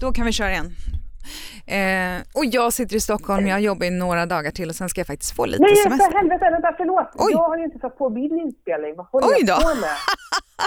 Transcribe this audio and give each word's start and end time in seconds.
Då 0.00 0.12
kan 0.12 0.26
vi 0.26 0.32
köra 0.32 0.50
igen. 0.50 0.70
Eh, 1.66 2.22
och 2.34 2.44
jag 2.44 2.72
sitter 2.72 2.96
i 2.96 3.00
Stockholm, 3.00 3.46
jag 3.46 3.60
jobbar 3.60 3.86
i 3.86 3.90
några 3.90 4.26
dagar 4.26 4.50
till 4.50 4.68
och 4.68 4.74
sen 4.74 4.88
ska 4.88 5.00
jag 5.00 5.06
faktiskt 5.06 5.36
få 5.36 5.46
lite 5.46 5.62
Nej, 5.62 5.76
semester. 5.76 6.10
för 6.10 6.18
helvete, 6.18 6.48
vänta, 6.50 6.74
förlåt. 6.76 7.10
Oj. 7.14 7.32
Jag 7.32 7.38
har 7.48 7.58
ju 7.58 7.64
inte 7.64 7.78
satt 7.78 7.98
på 7.98 8.10
bildinspelning. 8.10 8.94
Vad 8.96 9.06
håller 9.06 9.26
Oj 9.26 9.34
jag 9.38 9.46
då. 9.46 9.62
på 9.62 9.74
med? 9.80 9.96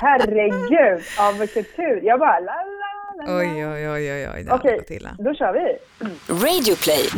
Herregud, 0.02 1.04
ja 1.17 1.33
vilken 1.39 1.63
tur. 1.63 1.99
Jag 2.04 2.20
bara 2.20 2.39
la 2.39 2.54
la 2.54 3.25
la. 3.25 3.31
la. 3.33 3.38
Oj, 3.39 3.65
oj, 3.67 3.89
oj, 3.89 4.12
oj, 4.13 4.29
oj, 4.36 4.47
Okej, 4.52 4.78
gått 4.78 4.90
illa. 4.92 5.10
då 5.17 5.34
kör 5.34 5.54
vi. 5.54 5.78
Radio 6.34 6.76
play. 6.76 7.10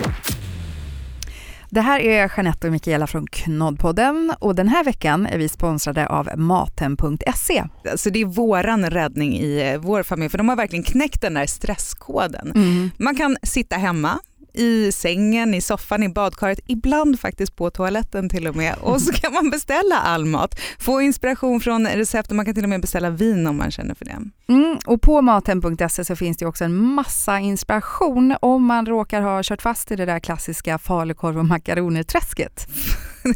Det 1.74 1.82
här 1.82 2.00
är 2.00 2.32
Jeanette 2.38 2.68
och 2.68 2.74
Mikaela 2.74 3.08
från 3.08 3.28
Knoddpodden 3.28 4.34
och 4.40 4.56
den 4.56 4.68
här 4.68 4.84
veckan 4.84 5.26
är 5.26 5.38
vi 5.38 5.50
sponsrade 5.50 6.08
av 6.08 6.30
Maten.se. 6.38 7.64
Alltså 7.92 8.10
det 8.10 8.22
är 8.22 8.26
våran 8.26 8.90
räddning 8.90 9.40
i 9.40 9.72
eh, 9.72 9.80
vår 9.80 10.04
familj, 10.04 10.30
för 10.30 10.38
de 10.38 10.50
har 10.50 10.56
verkligen 10.56 10.84
knäckt 10.84 11.22
den 11.22 11.34
där 11.34 11.46
stresskoden. 11.46 12.52
Mm. 12.56 12.92
Man 12.98 13.16
kan 13.16 13.38
sitta 13.44 13.76
hemma, 13.76 14.20
i 14.54 14.92
sängen, 14.92 15.54
i 15.54 15.62
soffan, 15.62 16.04
i 16.04 16.10
badkaret, 16.10 16.60
ibland 16.66 17.20
faktiskt 17.20 17.56
på 17.56 17.70
toaletten 17.70 18.30
till 18.30 18.48
och 18.48 18.56
med. 18.56 18.76
Och 18.82 19.02
så 19.02 19.14
kan 19.22 19.34
man 19.34 19.50
beställa 19.50 20.00
all 20.00 20.26
mat, 20.26 20.60
få 20.80 21.02
inspiration 21.02 21.60
från 21.62 21.88
recept 21.88 22.30
och 22.30 22.36
man 22.36 22.46
kan 22.46 22.56
till 22.56 22.64
och 22.64 22.70
med 22.70 22.82
beställa 22.82 23.10
vin 23.10 23.48
om 23.48 23.58
man 23.58 23.72
känner 23.72 23.96
för 23.96 24.06
det. 24.06 24.18
Mm, 24.48 24.78
och 24.86 25.02
på 25.02 25.22
maten.se 25.22 26.06
så 26.06 26.16
finns 26.16 26.38
det 26.38 26.46
också 26.46 26.64
en 26.64 26.76
massa 26.76 27.40
inspiration 27.40 28.36
om 28.42 28.66
man 28.66 28.86
råkar 28.86 29.22
ha 29.22 29.44
kört 29.44 29.62
fast 29.62 29.92
i 29.92 29.96
det 29.96 30.06
där 30.06 30.20
klassiska 30.20 30.78
falukorv 30.78 31.38
och 31.38 31.46
makaroner-träsket. 31.46 32.68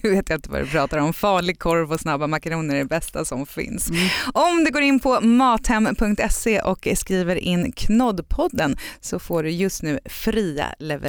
Nu 0.03 0.09
vet 0.09 0.29
jag 0.29 0.37
inte 0.37 0.49
vad 0.49 0.61
du 0.61 0.65
pratar 0.65 0.97
om. 0.97 1.13
Falukorv 1.13 1.91
och 1.91 1.99
snabba 1.99 2.27
makaroner 2.27 2.75
är 2.75 2.79
det 2.79 2.85
bästa 2.85 3.25
som 3.25 3.45
finns. 3.45 3.89
Mm. 3.89 4.07
Om 4.33 4.63
du 4.63 4.71
går 4.71 4.81
in 4.81 4.99
på 4.99 5.21
mathem.se 5.21 6.61
och 6.61 6.87
skriver 6.95 7.35
in 7.35 7.71
knoddpodden 7.71 8.77
så 9.01 9.19
får 9.19 9.43
du 9.43 9.49
just 9.49 9.83
nu 9.83 9.99
fria 10.05 10.65
leveranser 10.79 11.06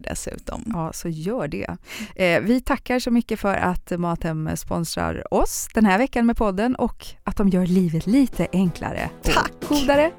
dessutom. 0.00 0.64
Ja, 0.66 0.92
så 0.92 1.08
gör 1.08 1.48
det. 1.48 1.76
Eh, 2.16 2.40
vi 2.40 2.60
tackar 2.60 2.98
så 2.98 3.10
mycket 3.10 3.40
för 3.40 3.54
att 3.54 3.90
Mathem 3.98 4.50
sponsrar 4.56 5.34
oss 5.34 5.68
den 5.74 5.86
här 5.86 5.98
veckan 5.98 6.26
med 6.26 6.36
podden 6.36 6.74
och 6.74 7.06
att 7.24 7.36
de 7.36 7.48
gör 7.48 7.66
livet 7.66 8.06
lite 8.06 8.46
enklare 8.52 9.10
och 9.18 9.24
Tack. 9.24 9.52
godare. 9.68 10.10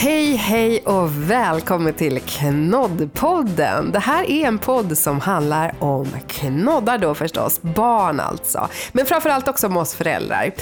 Hej, 0.00 0.34
hej 0.34 0.80
och 0.80 1.30
välkommen 1.30 1.94
till 1.94 2.20
Knoddpodden. 2.20 3.92
Det 3.92 3.98
här 3.98 4.30
är 4.30 4.46
en 4.46 4.58
podd 4.58 4.98
som 4.98 5.20
handlar 5.20 5.74
om 5.78 6.06
knoddar 6.28 6.98
då 6.98 7.14
förstås, 7.14 7.62
barn 7.62 8.20
alltså. 8.20 8.68
Men 8.92 9.06
framförallt 9.06 9.48
också 9.48 9.66
om 9.66 9.76
oss 9.76 9.94
föräldrar. 9.94 10.54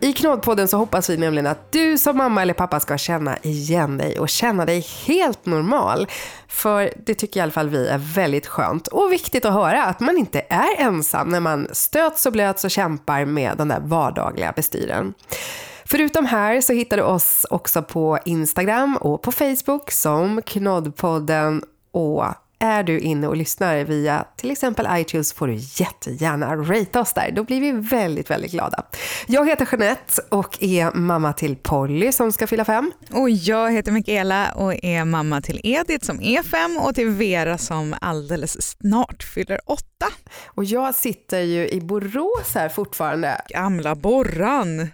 I 0.00 0.12
Knoddpodden 0.12 0.68
så 0.68 0.76
hoppas 0.76 1.10
vi 1.10 1.16
nämligen 1.16 1.46
att 1.46 1.72
du 1.72 1.98
som 1.98 2.16
mamma 2.16 2.42
eller 2.42 2.54
pappa 2.54 2.80
ska 2.80 2.98
känna 2.98 3.38
igen 3.42 3.98
dig 3.98 4.18
och 4.18 4.28
känna 4.28 4.66
dig 4.66 4.86
helt 5.06 5.46
normal. 5.46 6.06
För 6.48 6.92
det 7.06 7.14
tycker 7.14 7.40
i 7.40 7.42
alla 7.42 7.52
fall 7.52 7.68
vi 7.68 7.88
är 7.88 7.98
väldigt 7.98 8.46
skönt 8.46 8.88
och 8.88 9.12
viktigt 9.12 9.44
att 9.44 9.52
höra 9.54 9.84
att 9.84 10.00
man 10.00 10.18
inte 10.18 10.42
är 10.48 10.80
ensam 10.80 11.28
när 11.28 11.40
man 11.40 11.68
stöts 11.72 12.26
och 12.26 12.32
blöts 12.32 12.64
och 12.64 12.70
kämpar 12.70 13.24
med 13.24 13.56
de 13.56 13.68
där 13.68 13.80
vardagliga 13.80 14.52
bestyren. 14.56 15.14
Förutom 15.84 16.26
här 16.26 16.60
så 16.60 16.72
hittar 16.72 16.96
du 16.96 17.02
oss 17.02 17.46
också 17.50 17.82
på 17.82 18.18
Instagram 18.24 18.96
och 18.96 19.22
på 19.22 19.32
Facebook 19.32 19.90
som 19.90 20.42
Knoddpodden. 20.42 21.62
Och 21.90 22.24
är 22.62 22.82
du 22.82 23.00
inne 23.00 23.28
och 23.28 23.36
lyssnar 23.36 23.84
via 23.84 24.24
till 24.36 24.50
exempel 24.50 24.86
iTunes 24.90 25.32
får 25.32 25.46
du 25.46 25.54
jättegärna 25.54 26.56
rate 26.56 27.00
oss 27.00 27.12
där. 27.12 27.32
Då 27.32 27.44
blir 27.44 27.60
vi 27.60 27.72
väldigt, 27.72 28.30
väldigt 28.30 28.52
glada. 28.52 28.82
Jag 29.26 29.48
heter 29.48 29.68
Jeanette 29.72 30.22
och 30.28 30.62
är 30.62 30.92
mamma 30.94 31.32
till 31.32 31.56
Polly 31.56 32.12
som 32.12 32.32
ska 32.32 32.46
fylla 32.46 32.64
fem. 32.64 32.92
Och 33.10 33.30
jag 33.30 33.72
heter 33.72 33.92
Mikaela 33.92 34.52
och 34.52 34.84
är 34.84 35.04
mamma 35.04 35.40
till 35.40 35.60
Edith 35.64 36.06
som 36.06 36.22
är 36.22 36.42
fem 36.42 36.76
och 36.76 36.94
till 36.94 37.08
Vera 37.08 37.58
som 37.58 37.94
alldeles 38.00 38.62
snart 38.62 39.22
fyller 39.22 39.60
åtta. 39.66 40.06
Och 40.54 40.64
jag 40.64 40.94
sitter 40.94 41.40
ju 41.40 41.68
i 41.68 41.80
Borås 41.80 42.54
här 42.54 42.68
fortfarande. 42.68 43.40
Gamla 43.48 43.94
Borran, 43.94 44.88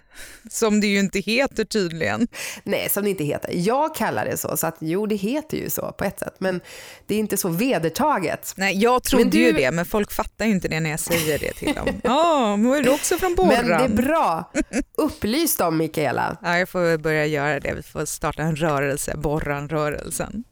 som 0.50 0.80
det 0.80 0.86
ju 0.86 0.98
inte 0.98 1.18
heter 1.20 1.64
tydligen. 1.64 2.28
Nej, 2.64 2.88
som 2.90 3.04
det 3.04 3.10
inte 3.10 3.24
heter. 3.24 3.52
Jag 3.54 3.94
kallar 3.94 4.24
det 4.24 4.36
så, 4.36 4.56
så 4.56 4.66
att 4.66 4.76
jo, 4.80 5.06
det 5.06 5.14
heter 5.16 5.56
ju 5.56 5.70
så 5.70 5.92
på 5.92 6.04
ett 6.04 6.18
sätt. 6.18 6.34
Men 6.38 6.60
det 7.06 7.14
är 7.14 7.18
inte 7.18 7.36
så 7.36 7.48
vedertaget. 7.48 8.54
Nej, 8.56 8.78
jag 8.82 9.02
trodde 9.02 9.24
Men 9.24 9.30
du- 9.30 9.38
ju 9.38 9.52
det, 9.52 9.70
men 9.70 9.84
folk 9.86 10.12
fattar 10.12 10.44
ju 10.44 10.50
inte 10.50 10.68
det 10.68 10.80
när 10.80 10.90
jag 10.90 11.00
säger 11.00 11.38
det 11.38 11.52
till 11.52 11.74
dem. 11.74 11.88
Ja, 12.04 12.56
men 12.56 12.72
är 12.72 12.82
du 12.82 12.90
också 12.90 13.16
från 13.16 13.34
Borran? 13.34 13.66
Men 13.66 13.66
det 13.96 14.02
är 14.02 14.06
bra. 14.08 14.52
Upplys 14.96 15.56
dem, 15.56 15.76
Mikaela. 15.76 16.36
Ja, 16.42 16.58
jag 16.58 16.68
får 16.68 16.98
börja 16.98 17.26
göra 17.26 17.60
det. 17.60 17.74
Vi 17.74 17.82
får 17.82 18.04
starta 18.04 18.42
en 18.42 18.56
rörelse, 18.56 19.16
Borran-rörelsen. 19.16 20.44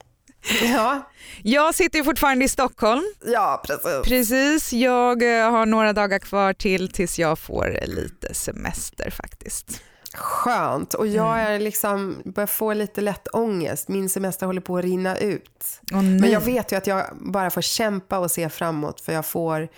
Ja, 0.62 1.10
Jag 1.42 1.74
sitter 1.74 1.98
ju 1.98 2.04
fortfarande 2.04 2.44
i 2.44 2.48
Stockholm. 2.48 3.02
ja 3.24 3.62
precis. 3.66 4.02
Precis, 4.04 4.72
jag 4.72 5.22
eh, 5.22 5.50
har 5.50 5.66
några 5.66 5.92
dagar 5.92 6.18
kvar 6.18 6.52
till 6.52 6.88
tills 6.92 7.18
jag 7.18 7.38
får 7.38 7.78
lite 7.86 8.34
semester 8.34 9.10
faktiskt. 9.10 9.82
Skönt. 10.14 10.94
Och 10.94 11.06
jag 11.06 11.40
är 11.40 11.58
liksom, 11.58 12.22
börjar 12.24 12.46
få 12.46 12.72
lite 12.72 13.00
lätt 13.00 13.28
ångest. 13.32 13.88
Min 13.88 14.08
semester 14.08 14.46
håller 14.46 14.60
på 14.60 14.78
att 14.78 14.84
rinna 14.84 15.16
ut. 15.18 15.80
Nej. 15.90 16.02
Men 16.02 16.30
jag 16.30 16.40
vet 16.40 16.72
ju 16.72 16.76
att 16.76 16.86
jag 16.86 17.04
bara 17.20 17.50
får 17.50 17.60
kämpa 17.60 18.18
och 18.18 18.30
se 18.30 18.48
framåt. 18.48 19.00
För 19.00 19.12
jag 19.12 19.26
får 19.26 19.68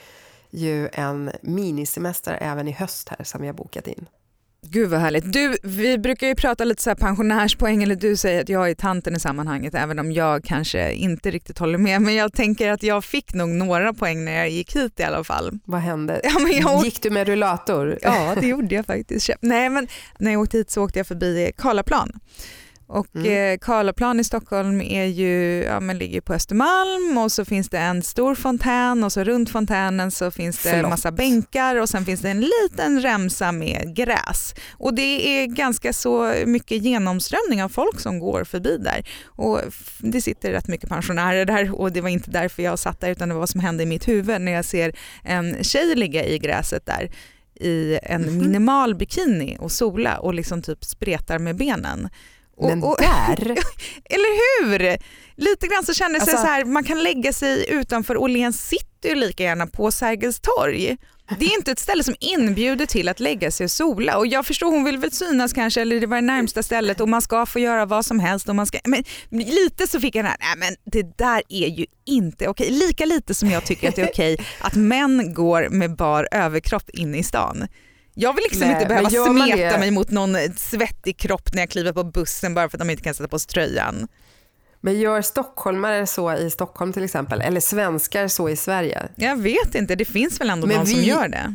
ju 0.50 0.88
en 0.92 1.30
minisemester 1.42 2.38
även 2.40 2.68
i 2.68 2.72
höst 2.72 3.08
här 3.08 3.24
som 3.24 3.44
jag 3.44 3.54
bokat 3.54 3.86
in. 3.86 4.06
Gud 4.62 4.90
vad 4.90 5.00
härligt. 5.00 5.32
Du, 5.32 5.56
vi 5.62 5.98
brukar 5.98 6.26
ju 6.26 6.34
prata 6.34 6.64
lite 6.64 6.82
så 6.82 6.90
här 6.90 6.94
pensionärspoäng, 6.94 7.82
eller 7.82 7.94
du 7.94 8.16
säger 8.16 8.40
att 8.42 8.48
jag 8.48 8.70
är 8.70 8.74
tanten 8.74 9.16
i 9.16 9.20
sammanhanget, 9.20 9.74
även 9.74 9.98
om 9.98 10.12
jag 10.12 10.44
kanske 10.44 10.92
inte 10.92 11.30
riktigt 11.30 11.58
håller 11.58 11.78
med. 11.78 12.02
Men 12.02 12.14
jag 12.14 12.32
tänker 12.32 12.70
att 12.72 12.82
jag 12.82 13.04
fick 13.04 13.34
nog 13.34 13.48
några 13.48 13.94
poäng 13.94 14.24
när 14.24 14.32
jag 14.32 14.50
gick 14.50 14.76
hit 14.76 15.00
i 15.00 15.02
alla 15.02 15.24
fall. 15.24 15.58
Vad 15.64 15.80
hände? 15.80 16.20
Ja, 16.24 16.38
men 16.38 16.52
jag 16.52 16.74
åkte, 16.74 16.86
Gick 16.86 17.02
du 17.02 17.10
med 17.10 17.26
rullator? 17.28 17.98
ja 18.02 18.34
det 18.40 18.46
gjorde 18.46 18.74
jag 18.74 18.86
faktiskt. 18.86 19.30
Nej, 19.40 19.68
men 19.68 19.88
när 20.18 20.32
jag 20.32 20.40
åkte 20.40 20.56
hit 20.56 20.70
så 20.70 20.84
åkte 20.84 20.98
jag 20.98 21.06
förbi 21.06 21.52
Karlaplan. 21.56 22.20
Och 22.90 23.06
Mm. 23.16 23.52
eh, 23.52 23.58
Karlaplan 23.58 24.20
i 24.20 24.24
Stockholm 24.24 24.80
är 24.80 25.04
ju, 25.04 25.62
ja, 25.64 25.80
men 25.80 25.98
ligger 25.98 26.20
på 26.20 26.34
Östermalm 26.34 27.18
och 27.18 27.32
så 27.32 27.44
finns 27.44 27.68
det 27.68 27.78
en 27.78 28.02
stor 28.02 28.34
fontän 28.34 29.04
och 29.04 29.12
så 29.12 29.24
runt 29.24 29.50
fontänen 29.50 30.10
så 30.10 30.30
finns 30.30 30.62
det 30.62 30.70
Förlåt. 30.70 30.90
massa 30.90 31.12
bänkar 31.12 31.76
och 31.76 31.88
sen 31.88 32.04
finns 32.04 32.20
det 32.20 32.30
en 32.30 32.40
liten 32.40 33.00
remsa 33.02 33.52
med 33.52 33.96
gräs. 33.96 34.54
Och 34.72 34.94
det 34.94 35.02
är 35.42 35.46
ganska 35.46 35.92
så 35.92 36.34
mycket 36.46 36.82
genomströmning 36.82 37.62
av 37.62 37.68
folk 37.68 38.00
som 38.00 38.18
går 38.18 38.44
förbi 38.44 38.76
där. 38.78 39.06
Och 39.26 39.60
det 39.98 40.20
sitter 40.22 40.52
rätt 40.52 40.68
mycket 40.68 40.88
pensionärer 40.88 41.44
där 41.44 41.74
och 41.80 41.92
det 41.92 42.00
var 42.00 42.08
inte 42.08 42.30
därför 42.30 42.62
jag 42.62 42.78
satt 42.78 43.00
där 43.00 43.10
utan 43.10 43.28
det 43.28 43.34
var 43.34 43.40
vad 43.40 43.48
som 43.48 43.60
hände 43.60 43.82
i 43.82 43.86
mitt 43.86 44.08
huvud 44.08 44.40
när 44.40 44.52
jag 44.52 44.64
ser 44.64 44.92
en 45.24 45.64
tjej 45.64 45.94
ligga 45.96 46.24
i 46.26 46.38
gräset 46.38 46.86
där 46.86 47.10
i 47.60 47.98
en 48.02 48.22
Mhm. 48.22 48.38
minimal 48.38 48.94
bikini 48.94 49.56
och 49.60 49.72
sola 49.72 50.18
och 50.18 50.34
liksom 50.34 50.62
typ 50.62 50.84
spretar 50.84 51.38
med 51.38 51.56
benen. 51.56 52.08
Och, 52.58 52.68
Men 52.68 52.80
där? 52.80 53.38
eller 54.04 54.62
hur? 54.62 54.98
Lite 55.36 55.66
grann 55.66 55.84
så 55.84 55.94
kändes 55.94 56.24
det 56.24 56.30
Alltså- 56.30 56.46
så 56.46 56.52
här, 56.52 56.64
man 56.64 56.84
kan 56.84 57.02
lägga 57.02 57.32
sig 57.32 57.70
utanför 57.70 58.16
Åhléns 58.16 58.68
city 58.68 59.14
lika 59.14 59.42
gärna 59.42 59.66
på 59.66 59.90
Sergels 59.90 60.40
torg. 60.40 60.96
Det 61.38 61.44
är 61.44 61.54
inte 61.54 61.70
ett 61.72 61.78
ställe 61.78 62.04
som 62.04 62.14
inbjuder 62.20 62.86
till 62.86 63.08
att 63.08 63.20
lägga 63.20 63.50
sig 63.50 63.64
och 63.64 63.70
sola 63.70 64.16
och 64.18 64.26
jag 64.26 64.46
förstår 64.46 64.70
hon 64.70 64.84
vill 64.84 64.98
väl 64.98 65.10
synas 65.12 65.52
kanske 65.52 65.80
eller 65.80 66.00
det 66.00 66.06
var 66.06 66.16
det 66.16 66.20
närmsta 66.20 66.62
stället 66.62 67.00
och 67.00 67.08
man 67.08 67.22
ska 67.22 67.46
få 67.46 67.58
göra 67.58 67.86
vad 67.86 68.04
som 68.06 68.20
helst 68.20 68.48
och 68.48 68.56
man 68.56 68.66
ska, 68.66 68.78
men 68.84 69.04
lite 69.30 69.86
så 69.86 70.00
fick 70.00 70.14
jag 70.14 70.24
den 70.24 70.30
här, 70.30 70.36
nej 70.40 70.54
men 70.56 70.92
det 70.92 71.18
där 71.18 71.42
är 71.48 71.68
ju 71.68 71.86
inte 72.06 72.48
okej. 72.48 72.70
Lika 72.70 73.04
lite 73.04 73.34
som 73.34 73.50
jag 73.50 73.64
tycker 73.64 73.88
att 73.88 73.96
det 73.96 74.02
är 74.02 74.08
okej 74.08 74.36
att 74.60 74.74
män 74.74 75.34
går 75.34 75.68
med 75.68 75.96
bar 75.96 76.28
överkropp 76.32 76.90
in 76.90 77.14
i 77.14 77.22
stan. 77.22 77.66
Jag 78.20 78.34
vill 78.34 78.42
liksom 78.44 78.60
Nej, 78.68 78.72
inte 78.74 78.86
behöva 78.86 79.10
smeta 79.10 79.78
mig 79.78 79.90
mot 79.90 80.10
någon 80.10 80.36
svettig 80.56 81.16
kropp 81.16 81.52
när 81.52 81.62
jag 81.62 81.70
kliver 81.70 81.92
på 81.92 82.04
bussen 82.04 82.54
bara 82.54 82.68
för 82.68 82.76
att 82.76 82.80
de 82.80 82.90
inte 82.90 83.02
kan 83.02 83.14
sätta 83.14 83.28
på 83.28 83.38
sig 83.38 83.48
tröjan. 83.48 84.08
Men 84.80 84.98
gör 85.00 85.22
stockholmare 85.22 86.06
så 86.06 86.34
i 86.34 86.50
Stockholm 86.50 86.92
till 86.92 87.04
exempel? 87.04 87.40
Eller 87.40 87.60
svenskar 87.60 88.28
så 88.28 88.48
i 88.48 88.56
Sverige? 88.56 89.08
Jag 89.16 89.36
vet 89.36 89.74
inte, 89.74 89.94
det 89.94 90.04
finns 90.04 90.40
väl 90.40 90.50
ändå 90.50 90.66
Men 90.66 90.76
någon 90.76 90.86
som 90.86 91.00
vi- 91.00 91.06
gör 91.06 91.28
det. 91.28 91.54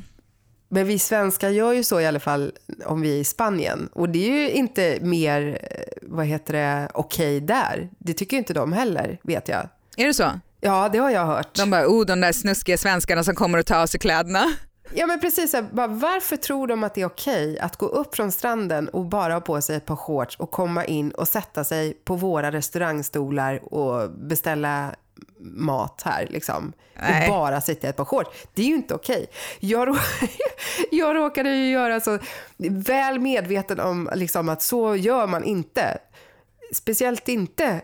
Men 0.69 0.87
vi 0.87 0.99
svenskar 0.99 1.49
gör 1.49 1.73
ju 1.73 1.83
så 1.83 1.99
i 1.99 2.05
alla 2.05 2.19
fall 2.19 2.51
om 2.85 3.01
vi 3.01 3.15
är 3.15 3.19
i 3.19 3.23
Spanien. 3.23 3.89
Och 3.93 4.09
det 4.09 4.29
är 4.29 4.41
ju 4.41 4.49
inte 4.51 4.97
mer, 5.01 5.59
eh, 5.71 5.77
vad 6.01 6.25
heter 6.25 6.53
det, 6.53 6.87
okej 6.93 7.39
där. 7.41 7.89
Det 7.99 8.13
tycker 8.13 8.33
ju 8.37 8.39
inte 8.39 8.53
de 8.53 8.73
heller, 8.73 9.19
vet 9.23 9.47
jag. 9.47 9.69
Är 9.97 10.07
det 10.07 10.13
så? 10.13 10.39
Ja, 10.61 10.89
det 10.91 10.97
har 10.97 11.09
jag 11.09 11.25
hört. 11.25 11.55
De 11.55 11.69
bara, 11.69 11.87
oh 11.87 12.05
de 12.05 12.21
där 12.21 12.31
snuskiga 12.31 12.77
svenskarna 12.77 13.23
som 13.23 13.35
kommer 13.35 13.57
och 13.57 13.65
tar 13.65 13.81
av 13.81 13.87
sig 13.87 13.99
kläderna. 13.99 14.53
Ja, 14.95 15.05
men 15.07 15.19
precis. 15.19 15.55
Bara, 15.71 15.87
varför 15.87 16.35
tror 16.37 16.67
de 16.67 16.83
att 16.83 16.95
det 16.95 17.01
är 17.01 17.05
okej 17.05 17.59
att 17.59 17.77
gå 17.77 17.85
upp 17.85 18.15
från 18.15 18.31
stranden 18.31 18.89
och 18.89 19.05
bara 19.05 19.33
ha 19.33 19.41
på 19.41 19.61
sig 19.61 19.75
ett 19.75 19.85
par 19.85 19.95
shorts 19.95 20.35
och 20.37 20.51
komma 20.51 20.85
in 20.85 21.11
och 21.11 21.27
sätta 21.27 21.63
sig 21.63 21.93
på 21.93 22.15
våra 22.15 22.51
restaurangstolar 22.51 23.73
och 23.73 24.11
beställa 24.11 24.95
mat 25.39 26.01
här 26.05 26.27
liksom. 26.29 26.73
Nej. 27.01 27.29
Och 27.29 27.35
bara 27.35 27.61
sitta 27.61 27.87
i 27.87 27.89
ett 27.89 27.95
par 27.95 28.05
shorts. 28.05 28.29
Det 28.53 28.61
är 28.61 28.65
ju 28.65 28.75
inte 28.75 28.93
okej. 28.95 29.27
Jag, 29.59 29.87
rå- 29.87 29.97
jag 30.91 31.15
råkade 31.15 31.49
ju 31.55 31.71
göra 31.71 31.99
så 31.99 32.19
väl 32.69 33.19
medveten 33.19 33.79
om 33.79 34.09
liksom, 34.15 34.49
att 34.49 34.61
så 34.61 34.95
gör 34.95 35.27
man 35.27 35.43
inte. 35.43 35.97
speciellt 36.73 37.27
inte 37.27 37.81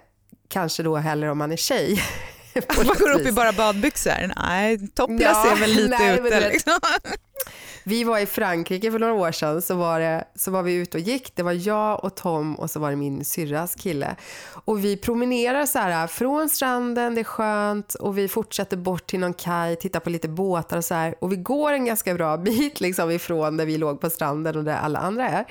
kanske 0.47 0.83
då 0.83 0.95
heller 0.95 1.27
om 1.27 1.37
man 1.37 1.51
är 1.51 1.55
tjej. 1.55 2.01
Man 2.77 2.85
går 2.99 3.11
upp 3.11 3.27
i 3.27 3.31
bara 3.31 3.51
badbyxor. 3.51 4.33
Nej, 4.37 4.87
topless 4.87 5.21
Ja, 5.21 5.51
är 5.51 5.55
väl 5.55 5.69
lite 5.69 5.97
nej, 5.99 6.19
ute. 6.19 6.49
Liksom. 6.49 6.73
Vi 7.89 8.03
var 8.03 8.19
i 8.19 8.25
Frankrike 8.25 8.91
för 8.91 8.99
några 8.99 9.13
år 9.13 9.31
sedan, 9.31 9.61
så 9.61 9.75
var, 9.75 9.99
det, 9.99 10.23
så 10.35 10.51
var 10.51 10.63
vi 10.63 10.73
ute 10.73 10.97
och 10.97 11.03
gick. 11.03 11.35
Det 11.35 11.43
var 11.43 11.67
jag 11.67 12.03
och 12.03 12.15
Tom 12.15 12.55
och 12.55 12.71
så 12.71 12.79
var 12.79 12.89
det 12.89 12.95
min 12.95 13.25
syrras 13.25 13.75
kille. 13.75 14.15
Och 14.65 14.83
vi 14.85 14.97
promenerar 14.97 15.65
så 15.65 15.79
här 15.79 16.07
från 16.07 16.49
stranden, 16.49 17.15
det 17.15 17.21
är 17.21 17.23
skönt 17.23 17.93
och 17.93 18.17
vi 18.17 18.27
fortsätter 18.27 18.77
bort 18.77 19.07
till 19.07 19.19
någon 19.19 19.33
kaj, 19.33 19.75
tittar 19.75 19.99
på 19.99 20.09
lite 20.09 20.27
båtar 20.27 20.77
och 20.77 20.85
så 20.85 20.93
här. 20.93 21.15
Och 21.19 21.31
vi 21.31 21.35
går 21.35 21.73
en 21.73 21.85
ganska 21.85 22.13
bra 22.13 22.37
bit 22.37 22.81
liksom 22.81 23.11
ifrån 23.11 23.57
där 23.57 23.65
vi 23.65 23.77
låg 23.77 24.01
på 24.01 24.09
stranden 24.09 24.57
och 24.57 24.63
där 24.63 24.77
alla 24.77 24.99
andra 24.99 25.29
är. 25.29 25.45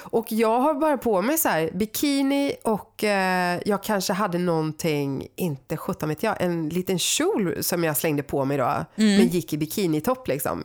Och 0.00 0.26
jag 0.28 0.60
har 0.60 0.74
bara 0.74 0.98
på 0.98 1.22
mig 1.22 1.38
så 1.38 1.48
här 1.48 1.70
bikini 1.74 2.52
och 2.62 3.04
eh, 3.04 3.60
jag 3.64 3.82
kanske 3.82 4.12
hade 4.12 4.38
någonting, 4.38 5.26
inte 5.36 5.76
sjutton 5.76 6.08
vet 6.08 6.22
jag, 6.22 6.36
en 6.40 6.68
liten 6.68 6.98
kjol 6.98 7.56
som 7.60 7.84
jag 7.84 7.96
slängde 7.96 8.22
på 8.22 8.44
mig 8.44 8.56
då, 8.56 8.84
men 8.94 9.28
gick 9.28 9.52
i 9.52 9.58
bikinitopp 9.58 10.28
liksom. 10.28 10.64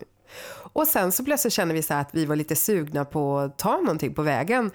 Och 0.74 0.88
sen 0.88 1.12
så 1.12 1.24
plötsligt 1.24 1.54
känner 1.54 1.74
vi 1.74 1.84
så 1.84 1.94
här 1.94 2.01
att 2.01 2.10
vi 2.12 2.25
var 2.25 2.36
lite 2.36 2.56
sugna 2.56 3.06
på 3.06 3.38
att 3.38 3.57
ta 3.57 3.78
någonting 3.78 4.13
på 4.13 4.22
vägen 4.22 4.72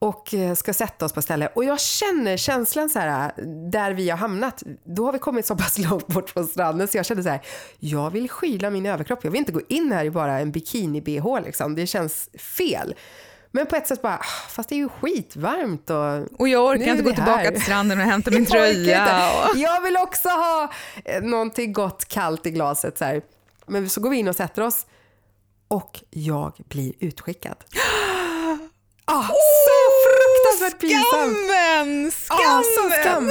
och 0.00 0.34
eh, 0.34 0.54
ska 0.54 0.72
sätta 0.72 1.04
oss 1.04 1.12
på 1.12 1.22
stället. 1.22 1.52
Och 1.54 1.64
jag 1.64 1.80
känner 1.80 2.36
känslan 2.36 2.88
så 2.88 2.98
här, 2.98 3.32
där 3.70 3.92
vi 3.92 4.10
har 4.10 4.16
hamnat, 4.16 4.62
då 4.84 5.04
har 5.04 5.12
vi 5.12 5.18
kommit 5.18 5.46
så 5.46 5.56
pass 5.56 5.78
långt 5.90 6.06
bort 6.06 6.30
från 6.30 6.46
stranden 6.46 6.88
så 6.88 6.96
jag 6.96 7.06
kände 7.06 7.22
så 7.22 7.28
här, 7.28 7.40
jag 7.78 8.10
vill 8.10 8.30
skyla 8.30 8.70
min 8.70 8.86
överkropp, 8.86 9.24
jag 9.24 9.30
vill 9.30 9.38
inte 9.38 9.52
gå 9.52 9.60
in 9.68 9.92
här 9.92 10.04
i 10.04 10.10
bara 10.10 10.38
en 10.38 10.52
bikini-bh 10.52 11.44
liksom, 11.44 11.74
det 11.74 11.86
känns 11.86 12.28
fel. 12.38 12.94
Men 13.52 13.66
på 13.66 13.76
ett 13.76 13.86
sätt 13.86 14.02
bara, 14.02 14.14
ah, 14.14 14.48
fast 14.48 14.68
det 14.68 14.74
är 14.74 14.76
ju 14.76 14.88
skitvarmt 14.88 15.90
och 15.90 16.40
Och 16.40 16.48
jag 16.48 16.64
orkar 16.64 16.90
inte 16.90 17.02
gå 17.02 17.08
vi 17.08 17.14
tillbaka 17.14 17.42
här. 17.42 17.50
till 17.50 17.62
stranden 17.62 18.00
och 18.00 18.06
hämta 18.12 18.30
min 18.30 18.40
jag 18.40 18.50
tröja. 18.50 19.30
Och... 19.30 19.58
Jag 19.58 19.80
vill 19.80 19.96
också 19.96 20.28
ha 20.28 20.72
eh, 21.04 21.22
någonting 21.22 21.72
gott 21.72 22.04
kallt 22.04 22.46
i 22.46 22.50
glaset. 22.50 22.98
Så 22.98 23.04
här. 23.04 23.22
Men 23.70 23.90
så 23.90 24.00
går 24.00 24.10
vi 24.10 24.16
in 24.16 24.28
och 24.28 24.36
sätter 24.36 24.62
oss 24.62 24.86
och 25.68 26.00
jag 26.10 26.52
blir 26.68 26.92
utskickad. 26.98 27.56
Ah, 29.04 29.26
så 29.26 29.90
fruktansvärt 30.06 30.80
pinsamt! 30.80 31.36
Skammen! 31.36 32.12
Ah, 32.28 32.36
Skammen! 32.36 32.64
så 32.64 32.90
skam. 33.00 33.30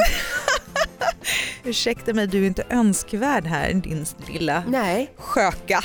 Ursäkta 1.63 2.13
mig, 2.13 2.27
du 2.27 2.43
är 2.43 2.47
inte 2.47 2.63
önskvärd 2.69 3.45
här, 3.45 3.73
din 3.73 4.05
lilla 4.27 4.63
Nej, 4.67 5.13
sköka. 5.17 5.83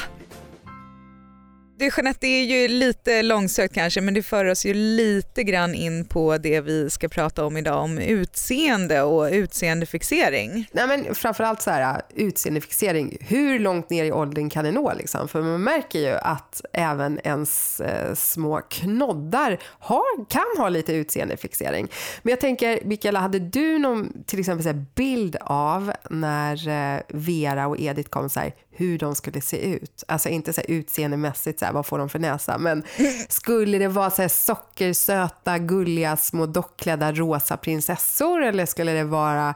Du 1.77 1.91
Jeanette, 1.97 2.19
det 2.21 2.27
är 2.27 2.45
ju 2.45 2.69
lite 2.69 3.23
långsökt 3.23 3.75
kanske 3.75 4.01
men 4.01 4.15
det 4.15 4.23
för 4.23 4.45
oss 4.45 4.67
ju 4.67 4.75
lite 4.75 5.43
grann 5.45 5.75
in 5.75 6.05
på 6.05 6.39
det 6.39 6.61
vi 6.61 6.91
ska 6.91 7.09
prata 7.09 7.45
om 7.45 7.57
idag 7.57 7.83
om 7.83 7.99
utseende 7.99 9.03
och 9.03 9.29
utseendefixering. 9.33 10.69
Nej 10.73 10.87
men 10.87 11.15
framförallt 11.15 11.63
så 11.63 11.71
här, 11.71 12.03
utseendefixering. 12.15 13.17
Hur 13.21 13.59
långt 13.59 13.91
ner 13.91 14.05
i 14.05 14.13
åldern 14.13 14.51
kan 14.51 14.65
det 14.65 14.73
nå? 14.73 14.93
Liksom? 14.95 15.29
För 15.29 15.43
man 15.43 15.63
märker 15.63 15.99
ju 15.99 16.15
att 16.15 16.61
även 16.73 17.21
ens 17.25 17.81
eh, 17.81 18.15
små 18.15 18.61
knoddar 18.61 19.59
har, 19.79 20.29
kan 20.29 20.63
ha 20.63 20.69
lite 20.69 20.93
utseendefixering. 20.93 21.89
Men 22.23 22.31
jag 22.31 22.41
tänker, 22.41 22.79
Mikaela, 22.85 23.21
hade 23.21 23.39
du 23.39 23.79
någon 23.79 24.25
till 24.27 24.39
exempel 24.39 24.63
så 24.63 24.69
här, 24.69 24.87
bild 24.95 25.37
av 25.41 25.93
när 26.11 26.69
eh, 26.69 27.01
Vera 27.09 27.67
och 27.67 27.81
Edith 27.81 28.11
kom 28.11 28.31
så 28.31 28.41
här, 28.41 28.53
hur 28.77 28.99
de 28.99 29.15
skulle 29.15 29.41
se 29.41 29.57
ut? 29.57 30.05
Alltså 30.09 30.29
inte 30.29 30.53
så 30.53 30.61
här 30.61 30.71
utseendemässigt, 30.71 31.59
så 31.59 31.65
här, 31.65 31.73
vad 31.73 31.87
får 31.87 31.99
de 31.99 32.09
för 32.09 32.19
näsa? 32.19 32.59
Men 32.59 32.83
skulle 33.29 33.79
det 33.79 33.89
vara 33.89 34.11
så 34.11 34.23
här 34.23 34.29
sockersöta, 34.29 35.59
gulliga, 35.59 36.17
små 36.17 36.47
dockklädda 36.47 37.13
rosa 37.13 37.57
prinsessor? 37.57 38.43
Eller 38.43 38.67
skulle 38.67 38.93
det 38.93 39.05
vara 39.05 39.55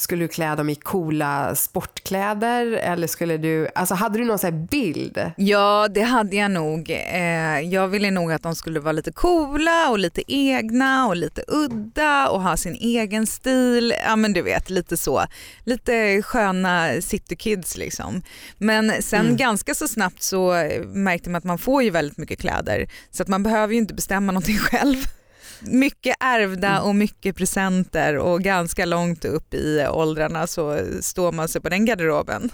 skulle 0.00 0.24
du 0.24 0.28
klä 0.28 0.54
dem 0.54 0.68
i 0.68 0.74
coola 0.74 1.54
sportkläder? 1.54 2.66
Eller 2.72 3.06
skulle 3.06 3.36
du, 3.36 3.68
alltså 3.74 3.94
hade 3.94 4.18
du 4.18 4.24
någon 4.24 4.38
sån 4.38 4.66
bild? 4.66 5.32
Ja, 5.36 5.88
det 5.90 6.02
hade 6.02 6.36
jag 6.36 6.50
nog. 6.50 6.90
Eh, 6.90 7.60
jag 7.60 7.88
ville 7.88 8.10
nog 8.10 8.32
att 8.32 8.42
de 8.42 8.54
skulle 8.54 8.80
vara 8.80 8.92
lite 8.92 9.12
coola 9.12 9.90
och 9.90 9.98
lite 9.98 10.22
egna 10.26 11.06
och 11.06 11.16
lite 11.16 11.44
udda 11.48 12.28
och 12.28 12.42
ha 12.42 12.56
sin 12.56 12.74
egen 12.74 13.26
stil. 13.26 13.94
Ja 14.04 14.16
men 14.16 14.32
du 14.32 14.42
vet, 14.42 14.70
lite 14.70 14.96
så. 14.96 15.24
Lite 15.64 16.22
sköna 16.22 17.00
citykids 17.00 17.76
liksom. 17.76 18.22
Men 18.58 19.02
sen 19.02 19.36
ganska 19.36 19.74
så 19.74 19.88
snabbt 19.88 20.22
så 20.22 20.52
märkte 20.86 21.30
man 21.30 21.38
att 21.38 21.44
man 21.44 21.58
får 21.58 21.82
ju 21.82 21.90
väldigt 21.90 22.18
mycket 22.18 22.38
kläder 22.40 22.88
så 23.10 23.22
att 23.22 23.28
man 23.28 23.42
behöver 23.42 23.72
ju 23.74 23.78
inte 23.78 23.94
bestämma 23.94 24.32
någonting 24.32 24.58
själv. 24.70 24.96
Mycket 25.60 26.16
ärvda 26.20 26.82
och 26.82 26.94
mycket 26.94 27.36
presenter 27.36 28.18
och 28.18 28.42
ganska 28.42 28.84
långt 28.86 29.24
upp 29.24 29.54
i 29.54 29.86
åldrarna 29.90 30.46
så 30.46 30.80
står 31.00 31.32
man 31.32 31.48
sig 31.48 31.60
på 31.60 31.68
den 31.68 31.84
garderoben. 31.84 32.50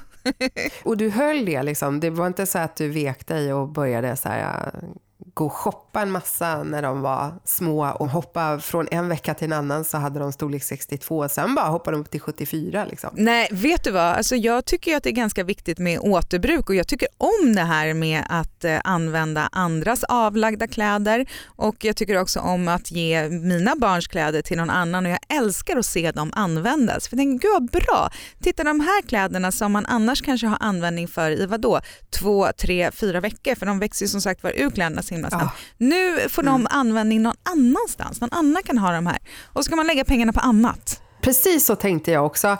Och 0.83 0.97
du 0.97 1.11
höll 1.11 1.45
det 1.45 1.63
liksom? 1.63 2.01
Det 2.01 2.11
var 2.11 2.27
inte 2.27 2.47
så 2.47 2.59
att 2.59 2.77
du 2.77 2.89
vek 2.89 3.27
dig 3.27 3.53
och 3.53 3.69
började 3.69 4.17
så 4.17 4.29
här, 4.29 4.73
äh, 4.75 4.89
gå 5.35 5.47
och 5.47 5.53
shoppa 5.53 5.84
en 6.03 6.11
massa 6.11 6.63
när 6.63 6.83
de 6.83 7.01
var 7.01 7.35
små 7.45 7.87
och 7.87 8.09
hoppa 8.09 8.59
från 8.61 8.89
en 8.91 9.09
vecka 9.09 9.35
till 9.35 9.45
en 9.45 9.53
annan 9.53 9.85
så 9.85 9.99
hade 9.99 10.19
de 10.19 10.33
storlek 10.33 10.63
62 10.63 11.19
och 11.19 11.31
sen 11.31 11.55
bara 11.55 11.67
hoppade 11.67 11.97
de 11.97 12.01
upp 12.01 12.11
till 12.11 12.21
74 12.21 12.85
liksom. 12.85 13.11
Nej, 13.15 13.49
vet 13.53 13.85
du 13.85 13.91
vad? 13.91 14.17
Alltså 14.17 14.37
jag 14.37 14.65
tycker 14.65 14.97
att 14.97 15.03
det 15.03 15.09
är 15.09 15.13
ganska 15.13 15.45
viktigt 15.45 15.79
med 15.79 15.99
återbruk 15.99 16.69
och 16.69 16.75
jag 16.75 16.89
tycker 16.89 17.09
om 17.19 17.55
det 17.55 17.63
här 17.63 17.95
med 17.95 18.23
att 18.29 18.65
eh, 18.65 18.81
använda 18.85 19.49
andras 19.53 20.05
avlagda 20.05 20.67
kläder 20.67 21.27
och 21.47 21.85
jag 21.85 21.97
tycker 21.97 22.21
också 22.21 22.41
om 22.41 22.69
att 22.69 22.91
ge 22.91 23.29
mina 23.29 23.77
barns 23.77 24.07
kläder 24.07 24.43
till 24.43 24.57
någon 24.57 24.71
annan 24.71 25.07
och 25.07 25.13
jag 25.13 25.19
älskar 25.29 25.77
att 25.77 25.87
se 25.87 26.11
dem 26.11 26.31
användas. 26.35 27.09
För 27.09 27.17
jag 27.17 27.21
tänker, 27.21 27.49
gud 27.49 27.53
vad 27.55 27.83
bra. 27.83 28.11
Titta 28.43 28.65
de 28.65 28.81
här 28.81 29.03
kläderna 29.03 29.53
som 29.53 29.73
man 29.73 29.87
annars 29.87 30.23
kanske 30.23 30.47
har 30.47 30.59
användning 30.61 31.09
för 31.09 31.31
i 31.31 31.47
vadå? 31.47 31.81
Två, 32.11 32.49
tre, 32.59 32.91
fyra 32.91 33.21
veckor 33.21 33.55
för 33.55 33.67
de 33.67 33.79
växer 33.79 34.05
ju 34.05 34.09
som 34.09 34.21
sagt 34.21 34.43
var 34.43 34.53
ur 34.57 34.71
kläderna 34.71 35.03
så 35.03 35.15
himla 35.15 35.31
snabbt. 35.31 35.59
Nu 35.89 36.29
får 36.29 36.43
de 36.43 36.67
användning 36.71 37.23
någon 37.23 37.37
annanstans, 37.43 38.21
någon 38.21 38.33
annan 38.33 38.63
kan 38.63 38.79
ha 38.79 38.93
de 38.93 39.07
här 39.07 39.19
och 39.45 39.57
så 39.57 39.63
ska 39.63 39.77
man 39.77 39.87
lägga 39.87 40.05
pengarna 40.05 40.33
på 40.33 40.41
annat. 40.41 41.01
Precis 41.21 41.67
så 41.67 41.77
tänkte 41.77 42.11
jag 42.11 42.27
också. 42.27 42.57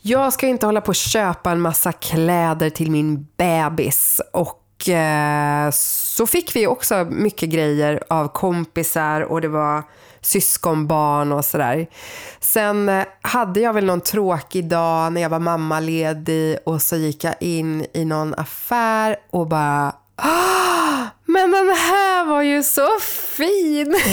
Jag 0.00 0.32
ska 0.32 0.46
inte 0.46 0.66
hålla 0.66 0.80
på 0.80 0.88
och 0.88 0.94
köpa 0.94 1.50
en 1.50 1.60
massa 1.60 1.92
kläder 1.92 2.70
till 2.70 2.90
min 2.90 3.26
bebis. 3.36 4.20
Och 4.32 4.88
eh, 4.88 5.70
så 5.70 6.26
fick 6.26 6.56
vi 6.56 6.66
också 6.66 7.06
mycket 7.10 7.48
grejer 7.48 8.02
av 8.08 8.28
kompisar 8.28 9.20
och 9.20 9.40
det 9.40 9.48
var 9.48 9.82
syskonbarn 10.20 11.32
och 11.32 11.44
sådär. 11.44 11.86
Sen 12.40 12.88
eh, 12.88 13.04
hade 13.22 13.60
jag 13.60 13.72
väl 13.72 13.84
någon 13.84 14.00
tråkig 14.00 14.68
dag 14.68 15.12
när 15.12 15.20
jag 15.20 15.28
var 15.28 15.38
mammaledig 15.38 16.58
och 16.66 16.82
så 16.82 16.96
gick 16.96 17.24
jag 17.24 17.34
in 17.40 17.86
i 17.94 18.04
någon 18.04 18.34
affär 18.34 19.16
och 19.30 19.46
bara 19.46 19.92
"Ah, 20.16 20.57
men 21.50 21.66
den 21.66 21.76
här 21.76 22.24
var 22.24 22.42
ju 22.42 22.62
så 22.62 22.88
fin! 23.00 23.96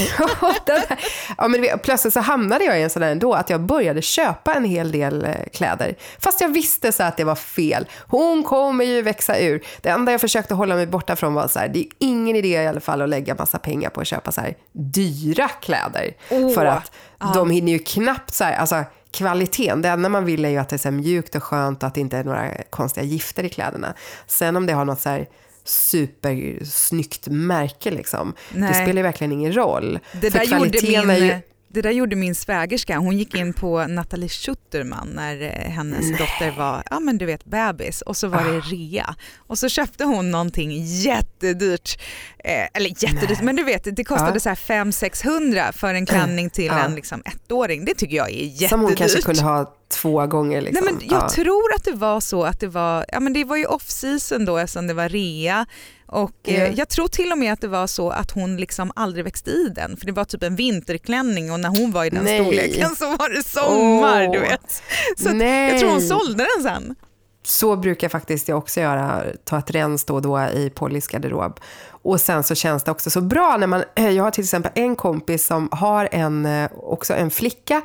Ja, 1.37 1.47
men 1.47 1.79
plötsligt 1.79 2.13
så 2.13 2.19
hamnade 2.19 2.65
jag 2.65 2.79
i 2.79 2.83
en 2.83 2.89
sån 2.89 3.01
där 3.01 3.11
ändå, 3.11 3.33
att 3.33 3.49
jag 3.49 3.61
började 3.61 4.01
köpa 4.01 4.53
en 4.53 4.65
hel 4.65 4.91
del 4.91 5.25
eh, 5.25 5.31
kläder. 5.53 5.95
Fast 6.19 6.41
jag 6.41 6.49
visste 6.49 6.91
så 6.91 7.03
att 7.03 7.17
det 7.17 7.23
var 7.23 7.35
fel. 7.35 7.87
Hon 8.07 8.43
kommer 8.43 8.85
ju 8.85 9.01
växa 9.01 9.39
ur. 9.39 9.63
Det 9.81 9.89
enda 9.89 10.11
jag 10.11 10.21
försökte 10.21 10.53
hålla 10.53 10.75
mig 10.75 10.87
borta 10.87 11.15
från 11.15 11.33
var 11.33 11.47
så 11.47 11.59
här, 11.59 11.67
det 11.67 11.79
är 11.79 11.85
ingen 11.99 12.35
idé 12.35 12.47
i 12.47 12.67
alla 12.67 12.79
fall 12.79 13.01
att 13.01 13.09
lägga 13.09 13.35
massa 13.35 13.59
pengar 13.59 13.89
på 13.89 14.01
att 14.01 14.07
köpa 14.07 14.31
så 14.31 14.41
här 14.41 14.55
dyra 14.71 15.47
kläder. 15.47 16.13
Åh, 16.29 16.53
För 16.53 16.65
att 16.65 16.91
de 17.33 17.49
hinner 17.49 17.71
ju 17.71 17.79
knappt 17.79 18.33
så 18.33 18.43
här, 18.43 18.57
alltså 18.57 18.83
kvaliteten, 19.11 19.81
det 19.81 19.89
enda 19.89 20.09
man 20.09 20.25
vill 20.25 20.45
är 20.45 20.49
ju 20.49 20.57
att 20.57 20.69
det 20.69 20.75
är 20.75 20.77
så 20.77 20.91
mjukt 20.91 21.35
och 21.35 21.43
skönt 21.43 21.83
och 21.83 21.87
att 21.87 21.93
det 21.95 22.01
inte 22.01 22.17
är 22.17 22.23
några 22.23 22.49
konstiga 22.69 23.05
gifter 23.05 23.43
i 23.43 23.49
kläderna. 23.49 23.93
Sen 24.27 24.55
om 24.55 24.65
det 24.65 24.73
har 24.73 24.85
något 24.85 25.01
så 25.01 25.09
här 25.09 25.27
supersnyggt 25.65 27.27
märke 27.27 27.91
liksom, 27.91 28.33
det 28.53 28.59
Nej. 28.59 28.85
spelar 28.85 29.03
verkligen 29.03 29.31
ingen 29.31 29.55
roll. 29.55 29.99
Det 30.21 30.29
där, 30.29 30.43
gjorde 30.43 30.79
min, 30.81 31.25
ju- 31.27 31.39
det 31.67 31.81
där 31.81 31.91
gjorde 31.91 32.15
min 32.15 32.35
svägerska. 32.35 32.97
Hon 32.97 33.17
gick 33.17 33.35
in 33.35 33.53
på 33.53 33.87
Nathalie 33.87 34.29
Schutterman 34.29 35.07
när 35.07 35.41
eh, 35.41 35.71
hennes 35.71 36.11
dotter 36.11 36.57
var 36.57 36.83
ja, 36.89 36.99
men 36.99 37.17
du 37.17 37.25
vet, 37.25 37.45
bebis 37.45 38.01
och 38.01 38.17
så 38.17 38.27
var 38.27 38.43
det 38.43 38.57
Ah. 38.57 38.61
rea. 38.61 39.15
Och 39.37 39.59
så 39.59 39.69
köpte 39.69 40.03
hon 40.03 40.31
någonting 40.31 40.85
jättedyrt. 40.85 41.99
Eh, 42.43 42.67
eller 42.73 42.89
jättedyrt, 43.03 43.41
men 43.41 43.55
du 43.55 43.63
vet 43.63 43.95
det 43.95 44.03
kostade 44.03 44.31
Ja. 44.33 44.39
så 44.39 44.49
här 44.49 44.55
500-600 44.55 45.71
för 45.71 45.93
en 45.93 46.05
klänning 46.11 46.49
till 46.49 46.65
Ja. 46.65 46.79
en 46.79 46.95
liksom, 46.95 47.23
ettåring. 47.25 47.85
Det 47.85 47.93
tycker 47.93 48.15
jag 48.15 48.29
är 48.29 48.33
jättedyrt. 48.33 48.69
Som 48.69 48.81
hon 48.81 48.95
kanske 48.95 49.21
kunde 49.21 49.41
ha 49.41 49.75
två 49.89 50.27
gånger. 50.27 50.61
Liksom. 50.61 50.85
Nej, 50.85 50.93
men 50.93 51.07
jag 51.09 51.23
Ja. 51.23 51.29
tror 51.29 51.73
att 51.75 51.83
det 51.83 51.91
var 51.93 52.19
så 52.19 52.43
att 52.43 52.59
det 52.59 52.67
var, 52.67 53.05
ja 53.11 53.19
men 53.19 53.33
det 53.33 53.43
var 53.43 53.55
ju 53.57 53.65
off-season 53.65 54.45
då 54.45 54.57
eftersom 54.57 54.87
det 54.87 54.93
var 54.93 55.09
rea 55.09 55.65
och 56.07 56.31
eh, 56.43 56.63
Ja. 56.63 56.69
jag 56.75 56.89
tror 56.89 57.07
till 57.07 57.31
och 57.31 57.37
med 57.37 57.53
att 57.53 57.61
det 57.61 57.67
var 57.67 57.87
så 57.87 58.09
att 58.09 58.31
hon 58.31 58.57
liksom 58.57 58.91
aldrig 58.95 59.25
växte 59.25 59.49
i 59.51 59.69
den 59.75 59.97
för 59.97 60.05
det 60.05 60.11
var 60.11 60.25
typ 60.25 60.43
en 60.43 60.55
vinterklänning 60.55 61.51
och 61.51 61.59
när 61.59 61.69
hon 61.69 61.91
var 61.91 62.05
i 62.05 62.09
den 62.09 62.23
Nej. 62.23 62.39
storleken 62.41 62.95
så 62.95 63.05
var 63.05 63.29
det 63.35 63.43
sommar 63.43 64.25
Åh. 64.27 64.31
du 64.33 64.39
vet. 64.39 64.81
Så 65.17 65.29
jag 65.45 65.79
tror 65.79 65.89
hon 65.91 66.01
sålde 66.01 66.47
den 66.57 66.63
sen. 66.63 66.95
Så 67.43 67.75
brukar 67.75 68.09
faktiskt 68.09 68.47
jag 68.47 68.57
också 68.57 68.79
göra, 68.81 69.23
ta 69.43 69.57
ett 69.59 69.71
rens 69.71 70.03
då 70.05 70.13
och 70.15 70.21
då 70.21 70.39
i 70.39 70.69
Pollys 70.75 71.07
garderob. 71.07 71.59
Och 71.89 72.21
sen 72.21 72.43
så 72.43 72.55
känns 72.55 72.83
det 72.83 72.91
också 72.91 73.09
så 73.09 73.21
bra 73.21 73.57
när 73.57 73.67
man, 73.67 73.83
jag 74.15 74.23
har 74.23 74.31
till 74.31 74.43
exempel 74.43 74.71
en 74.75 74.95
kompis 74.95 75.45
som 75.45 75.69
har 75.71 76.09
en, 76.11 76.45
eh, 76.45 76.69
också 76.77 77.13
en 77.13 77.31
flicka 77.31 77.81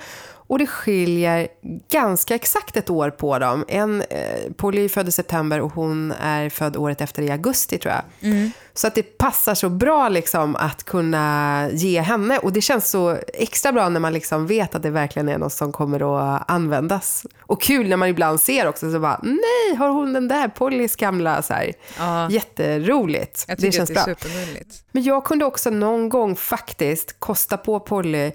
och 0.50 0.58
det 0.58 0.66
skiljer 0.66 1.48
ganska 1.90 2.34
exakt 2.34 2.76
ett 2.76 2.90
år 2.90 3.10
på 3.10 3.38
dem. 3.38 3.64
En, 3.68 4.02
eh, 4.02 4.52
Polly 4.56 4.84
är 4.84 4.88
född 4.88 5.08
i 5.08 5.12
september 5.12 5.60
och 5.60 5.72
hon 5.72 6.12
är 6.12 6.48
född 6.48 6.76
året 6.76 7.00
efter 7.00 7.22
i 7.22 7.30
augusti 7.30 7.78
tror 7.78 7.94
jag. 7.94 8.30
Mm. 8.30 8.50
Så 8.74 8.86
att 8.86 8.94
det 8.94 9.02
passar 9.02 9.54
så 9.54 9.68
bra 9.68 10.08
liksom 10.08 10.56
att 10.56 10.84
kunna 10.84 11.68
ge 11.72 12.00
henne. 12.00 12.38
Och 12.38 12.52
det 12.52 12.60
känns 12.60 12.90
så 12.90 13.18
extra 13.34 13.72
bra 13.72 13.88
när 13.88 14.00
man 14.00 14.12
liksom 14.12 14.46
vet 14.46 14.74
att 14.74 14.82
det 14.82 14.90
verkligen 14.90 15.28
är 15.28 15.38
något 15.38 15.52
som 15.52 15.72
kommer 15.72 16.34
att 16.34 16.50
användas. 16.50 17.26
Och 17.40 17.62
kul 17.62 17.88
när 17.88 17.96
man 17.96 18.08
ibland 18.08 18.40
ser 18.40 18.66
också 18.66 18.92
så 18.92 19.00
bara, 19.00 19.20
nej, 19.22 19.76
har 19.78 19.88
hon 19.88 20.12
den 20.12 20.28
där 20.28 20.48
Pollys 20.48 20.96
gamla 20.96 21.42
så 21.42 21.54
här. 21.54 21.72
Ja. 21.98 22.30
Jätteroligt. 22.30 23.44
Jag 23.48 23.58
det 23.58 23.72
känns 23.72 23.90
att 23.90 23.96
det 23.96 24.10
är 24.10 24.52
bra. 24.54 24.62
Men 24.92 25.02
jag 25.02 25.24
kunde 25.24 25.44
också 25.44 25.70
någon 25.70 26.08
gång 26.08 26.36
faktiskt 26.36 27.16
kosta 27.18 27.56
på 27.56 27.80
Polly 27.80 28.32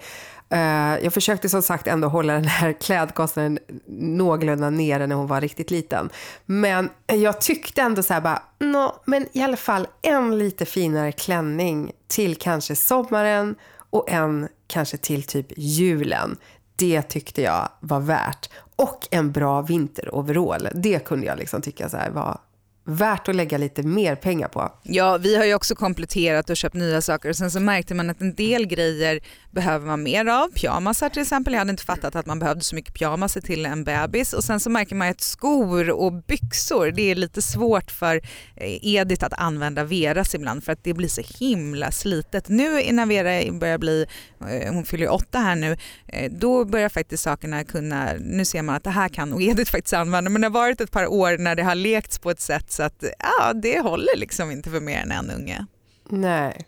Eh, 0.49 1.03
jag 1.03 1.13
försökte 1.13 1.49
som 1.49 1.61
sagt 1.61 1.87
ändå 1.87 2.07
hålla 2.07 2.33
den 2.33 2.45
här 2.45 2.73
klädkostnaden 2.81 3.59
någorlunda 3.87 4.69
nere 4.69 5.07
när 5.07 5.15
hon 5.15 5.27
var 5.27 5.41
riktigt 5.41 5.71
liten. 5.71 6.09
Men 6.45 6.89
jag 7.07 7.41
tyckte 7.41 7.81
ändå 7.81 8.03
så 8.03 8.13
här 8.13 8.21
bara, 8.21 8.43
no, 8.59 8.95
men 9.05 9.27
i 9.33 9.43
alla 9.43 9.57
fall 9.57 9.87
en 10.01 10.37
lite 10.37 10.65
finare 10.65 11.11
klänning 11.11 11.91
till 12.07 12.35
kanske 12.35 12.75
sommaren 12.75 13.55
och 13.89 14.09
en 14.09 14.47
kanske 14.67 14.97
till 14.97 15.23
typ 15.23 15.47
julen. 15.57 16.37
Det 16.75 17.01
tyckte 17.01 17.41
jag 17.41 17.69
var 17.79 17.99
värt. 17.99 18.49
Och 18.75 19.07
en 19.11 19.31
bra 19.31 19.61
vinteroverall. 19.61 20.69
Det 20.73 21.05
kunde 21.05 21.25
jag 21.25 21.37
liksom 21.37 21.61
tycka 21.61 21.89
så 21.89 21.97
här 21.97 22.09
var 22.09 22.39
värt 22.85 23.29
att 23.29 23.35
lägga 23.35 23.57
lite 23.57 23.83
mer 23.83 24.15
pengar 24.15 24.47
på. 24.47 24.71
Ja, 24.83 25.17
vi 25.17 25.35
har 25.35 25.45
ju 25.45 25.53
också 25.55 25.75
kompletterat 25.75 26.49
och 26.49 26.57
köpt 26.57 26.75
nya 26.75 27.01
saker 27.01 27.29
och 27.29 27.35
sen 27.35 27.51
så 27.51 27.59
märkte 27.59 27.93
man 27.93 28.09
att 28.09 28.21
en 28.21 28.35
del 28.35 28.65
grejer 28.65 29.19
behöver 29.55 29.87
man 29.87 30.03
mer 30.03 30.25
av. 30.25 30.49
Pyjamasar 30.49 31.09
till 31.09 31.21
exempel. 31.21 31.53
Jag 31.53 31.59
hade 31.59 31.71
inte 31.71 31.83
fattat 31.83 32.15
att 32.15 32.25
man 32.25 32.39
behövde 32.39 32.63
så 32.63 32.75
mycket 32.75 32.93
pyjamasar 32.93 33.41
till 33.41 33.65
en 33.65 33.83
bebis 33.83 34.33
och 34.33 34.43
sen 34.43 34.59
så 34.59 34.69
märker 34.69 34.95
man 34.95 35.09
att 35.09 35.21
skor 35.21 35.89
och 35.89 36.13
byxor, 36.13 36.91
det 36.91 37.11
är 37.11 37.15
lite 37.15 37.41
svårt 37.41 37.91
för 37.91 38.15
eh, 38.55 38.85
Edith 38.85 39.25
att 39.25 39.33
använda 39.33 39.83
Veras 39.83 40.35
ibland 40.35 40.63
för 40.63 40.71
att 40.71 40.83
det 40.83 40.93
blir 40.93 41.07
så 41.07 41.21
himla 41.39 41.91
slitet. 41.91 42.49
Nu 42.49 42.91
när 42.91 43.05
Vera 43.05 43.53
börjar 43.59 43.77
bli, 43.77 44.05
eh, 44.49 44.73
hon 44.73 44.85
fyller 44.85 45.03
ju 45.03 45.09
åtta 45.09 45.39
här 45.39 45.55
nu, 45.55 45.77
eh, 46.07 46.31
då 46.31 46.65
börjar 46.65 46.89
faktiskt 46.89 47.23
sakerna 47.23 47.63
kunna, 47.63 48.13
nu 48.19 48.45
ser 48.45 48.61
man 48.61 48.75
att 48.75 48.83
det 48.83 48.89
här 48.89 49.09
kan 49.09 49.33
och 49.33 49.41
Edith 49.41 49.71
faktiskt 49.71 49.93
använda 49.93 50.29
men 50.29 50.41
det 50.41 50.47
har 50.47 50.53
varit 50.53 50.81
ett 50.81 50.91
par 50.91 51.07
år 51.07 51.37
när 51.37 51.55
det 51.55 51.63
har 51.63 51.75
lekts 51.75 52.19
på 52.19 52.31
ett 52.31 52.41
sätt 52.41 52.71
så 52.71 52.83
att 52.83 53.03
ja, 53.19 53.53
det 53.53 53.79
håller 53.79 54.17
liksom 54.17 54.51
inte 54.51 54.69
för 54.69 54.79
mer 54.79 54.97
än 54.97 55.11
en 55.11 55.31
unge. 55.31 55.65
Nej. 56.09 56.67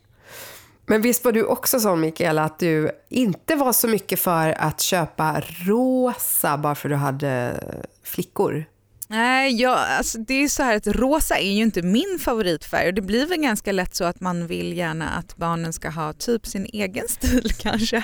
Men 0.90 1.02
visst 1.02 1.26
var 1.26 1.32
du 1.32 1.44
också 1.44 1.80
sån 1.80 2.00
Mikaela 2.00 2.44
att 2.44 2.60
du 2.60 2.92
inte 3.10 3.56
var 3.56 3.74
så 3.74 3.88
mycket 3.88 4.20
för 4.20 4.62
att 4.62 4.82
köpa 4.82 5.42
rosa 5.66 6.58
bara 6.58 6.76
för 6.76 6.90
att 6.90 6.92
du 6.92 6.96
hade 6.96 7.60
eh, 7.62 7.80
flickor? 8.04 8.66
Nej, 9.10 9.62
jag, 9.62 9.80
alltså 9.98 10.18
det 10.18 10.34
är 10.34 10.48
så 10.48 10.64
här 10.64 10.76
att 10.76 10.88
rosa 10.88 11.38
är 11.38 11.52
ju 11.52 11.64
inte 11.64 11.82
min 11.82 12.20
favoritfärg 12.20 12.88
och 12.88 12.94
det 12.94 13.02
blir 13.02 13.26
väl 13.26 13.42
ganska 13.42 13.72
lätt 13.72 13.96
så 13.96 14.04
att 14.04 14.20
man 14.20 14.48
vill 14.48 14.78
gärna 14.78 15.10
att 15.10 15.38
barnen 15.38 15.74
ska 15.74 15.90
ha 15.90 16.14
typ 16.14 16.48
sin 16.48 16.66
egen 16.66 17.08
stil 17.10 17.52
kanske. 17.58 18.04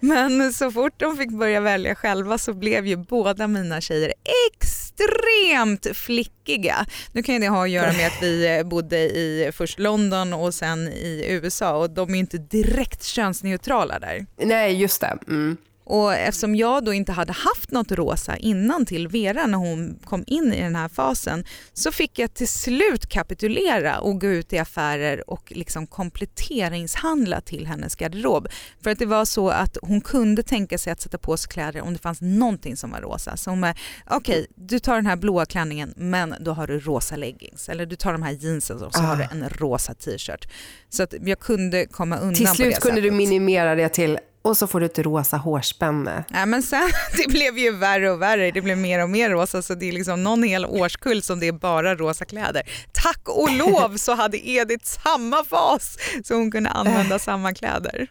Men 0.00 0.52
så 0.52 0.70
fort 0.70 1.00
de 1.00 1.16
fick 1.16 1.30
börja 1.30 1.60
välja 1.60 1.94
själva 1.94 2.38
så 2.38 2.54
blev 2.54 2.86
ju 2.86 2.96
båda 2.96 3.46
mina 3.48 3.80
tjejer 3.80 4.12
ex 4.52 4.75
extremt 5.00 5.96
flickiga. 5.96 6.86
Nu 7.12 7.22
kan 7.22 7.34
ju 7.34 7.40
det 7.40 7.48
ha 7.48 7.64
att 7.64 7.70
göra 7.70 7.92
med 7.92 8.06
att 8.06 8.22
vi 8.22 8.56
eh, 8.58 8.66
bodde 8.66 8.98
i 8.98 9.50
först 9.54 9.78
London 9.78 10.32
och 10.32 10.54
sen 10.54 10.88
i 10.88 11.24
USA 11.28 11.76
och 11.76 11.90
de 11.90 12.14
är 12.14 12.18
inte 12.18 12.38
direkt 12.38 13.04
könsneutrala 13.04 13.98
där. 13.98 14.26
Nej, 14.36 14.80
just 14.80 15.00
det. 15.00 15.18
Mm. 15.28 15.56
Och 15.88 16.14
eftersom 16.14 16.56
jag 16.56 16.84
då 16.84 16.92
inte 16.92 17.12
hade 17.12 17.32
haft 17.32 17.70
något 17.70 17.92
rosa 17.92 18.36
innan 18.36 18.86
till 18.86 19.08
Vera 19.08 19.46
när 19.46 19.58
hon 19.58 19.98
kom 20.04 20.24
in 20.26 20.52
i 20.52 20.60
den 20.62 20.76
här 20.76 20.88
fasen 20.88 21.44
så 21.72 21.92
fick 21.92 22.18
jag 22.18 22.34
till 22.34 22.48
slut 22.48 23.06
kapitulera 23.06 23.98
och 23.98 24.20
gå 24.20 24.26
ut 24.26 24.52
i 24.52 24.58
affärer 24.58 25.30
och 25.30 25.52
liksom 25.56 25.86
kompletteringshandla 25.86 27.40
till 27.40 27.66
hennes 27.66 27.94
garderob. 27.96 28.48
För 28.82 28.90
att 28.90 28.98
det 28.98 29.06
var 29.06 29.24
så 29.24 29.48
att 29.48 29.76
hon 29.82 30.00
kunde 30.00 30.42
tänka 30.42 30.78
sig 30.78 30.92
att 30.92 31.00
sätta 31.00 31.18
på 31.18 31.36
sig 31.36 31.48
kläder 31.50 31.80
om 31.80 31.92
det 31.92 31.98
fanns 31.98 32.20
någonting 32.20 32.76
som 32.76 32.90
var 32.90 33.00
rosa. 33.00 33.36
Så 33.36 33.50
hon 33.50 33.60
bara, 33.60 33.74
okej 34.10 34.16
okay, 34.40 34.46
du 34.54 34.78
tar 34.78 34.94
den 34.96 35.06
här 35.06 35.16
blåa 35.16 35.46
klänningen 35.46 35.94
men 35.96 36.34
då 36.40 36.52
har 36.52 36.66
du 36.66 36.80
rosa 36.80 37.16
leggings. 37.16 37.68
Eller 37.68 37.86
du 37.86 37.96
tar 37.96 38.12
de 38.12 38.22
här 38.22 38.32
jeansen 38.32 38.82
och 38.82 38.94
så 38.94 39.00
Ah. 39.00 39.02
har 39.02 39.16
du 39.16 39.22
en 39.30 39.48
rosa 39.48 39.94
t-shirt. 39.94 40.48
Så 40.88 41.02
att 41.02 41.14
jag 41.22 41.40
kunde 41.40 41.86
komma 41.86 42.16
undan 42.18 42.34
Till 42.34 42.46
på 42.46 42.54
slut 42.54 42.74
det 42.74 42.80
kunde 42.80 43.00
du 43.00 43.08
sättet. 43.08 43.16
minimera 43.16 43.74
det 43.74 43.88
till 43.88 44.18
och 44.46 44.56
så 44.56 44.66
får 44.66 44.80
du 44.80 44.86
ett 44.86 44.98
rosa 44.98 45.36
hårspänne. 45.36 46.24
Nej, 46.30 46.46
men 46.46 46.62
sen, 46.62 46.90
det 47.16 47.28
blev 47.28 47.58
ju 47.58 47.70
värre 47.70 48.10
och 48.10 48.22
värre, 48.22 48.50
det 48.50 48.62
blev 48.62 48.78
mer 48.78 49.02
och 49.02 49.10
mer 49.10 49.30
rosa 49.30 49.62
så 49.62 49.74
det 49.74 49.88
är 49.88 49.92
liksom 49.92 50.22
någon 50.22 50.42
hel 50.42 50.66
årskull 50.66 51.22
som 51.22 51.40
det 51.40 51.48
är 51.48 51.52
bara 51.52 51.94
rosa 51.94 52.24
kläder. 52.24 52.62
Tack 52.92 53.28
och 53.28 53.52
lov 53.52 53.96
så 53.96 54.14
hade 54.14 54.48
Edith 54.48 54.84
samma 54.84 55.44
fas 55.44 55.98
så 56.24 56.34
hon 56.34 56.50
kunde 56.50 56.70
använda 56.70 57.18
samma 57.28 57.54
kläder. 57.54 58.06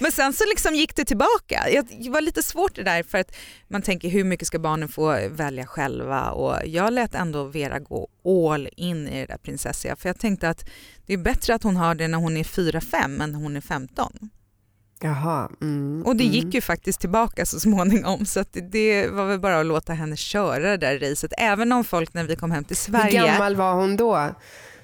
Men 0.00 0.12
sen 0.12 0.32
så 0.32 0.44
liksom 0.48 0.74
gick 0.74 0.96
det 0.96 1.04
tillbaka. 1.04 1.64
Det 2.02 2.10
var 2.10 2.20
lite 2.20 2.42
svårt 2.42 2.74
det 2.74 2.82
där 2.82 3.02
för 3.02 3.18
att 3.18 3.36
man 3.68 3.82
tänker 3.82 4.08
hur 4.08 4.24
mycket 4.24 4.46
ska 4.46 4.58
barnen 4.58 4.88
få 4.88 5.28
välja 5.30 5.66
själva 5.66 6.30
och 6.30 6.56
jag 6.66 6.92
lät 6.92 7.14
ändå 7.14 7.44
Vera 7.44 7.78
gå 7.78 8.08
all 8.24 8.68
in 8.76 9.08
i 9.08 9.20
det 9.20 9.26
där 9.26 9.38
prinsessiga 9.38 9.96
för 9.96 10.08
jag 10.08 10.18
tänkte 10.18 10.48
att 10.48 10.64
det 11.06 11.12
är 11.12 11.18
bättre 11.18 11.54
att 11.54 11.62
hon 11.62 11.76
har 11.76 11.94
det 11.94 12.08
när 12.08 12.18
hon 12.18 12.36
är 12.36 12.44
4-5 12.44 13.22
än 13.22 13.32
när 13.32 13.38
hon 13.38 13.56
är 13.56 13.60
15. 13.60 14.30
Jaha. 15.02 15.50
Mm, 15.62 16.02
Och 16.06 16.16
det 16.16 16.24
mm. 16.24 16.34
gick 16.36 16.54
ju 16.54 16.60
faktiskt 16.60 17.00
tillbaka 17.00 17.46
så 17.46 17.60
småningom 17.60 18.26
så 18.26 18.44
det- 18.72 19.06
var 19.08 19.26
väl 19.26 19.40
bara 19.40 19.60
att 19.60 19.66
låta 19.66 19.92
henne 19.92 20.16
köra 20.16 20.58
det 20.70 20.76
där 20.76 20.98
racet. 20.98 21.32
Även 21.38 21.72
om 21.72 21.84
folk 21.84 22.14
när 22.14 22.24
vi 22.24 22.36
kom 22.36 22.50
hem 22.50 22.64
till 22.64 22.76
Hur 22.76 22.92
Sverige, 22.92 23.26
gammal 23.26 23.56
var 23.56 23.74
hon 23.74 23.96
då? 23.96 24.28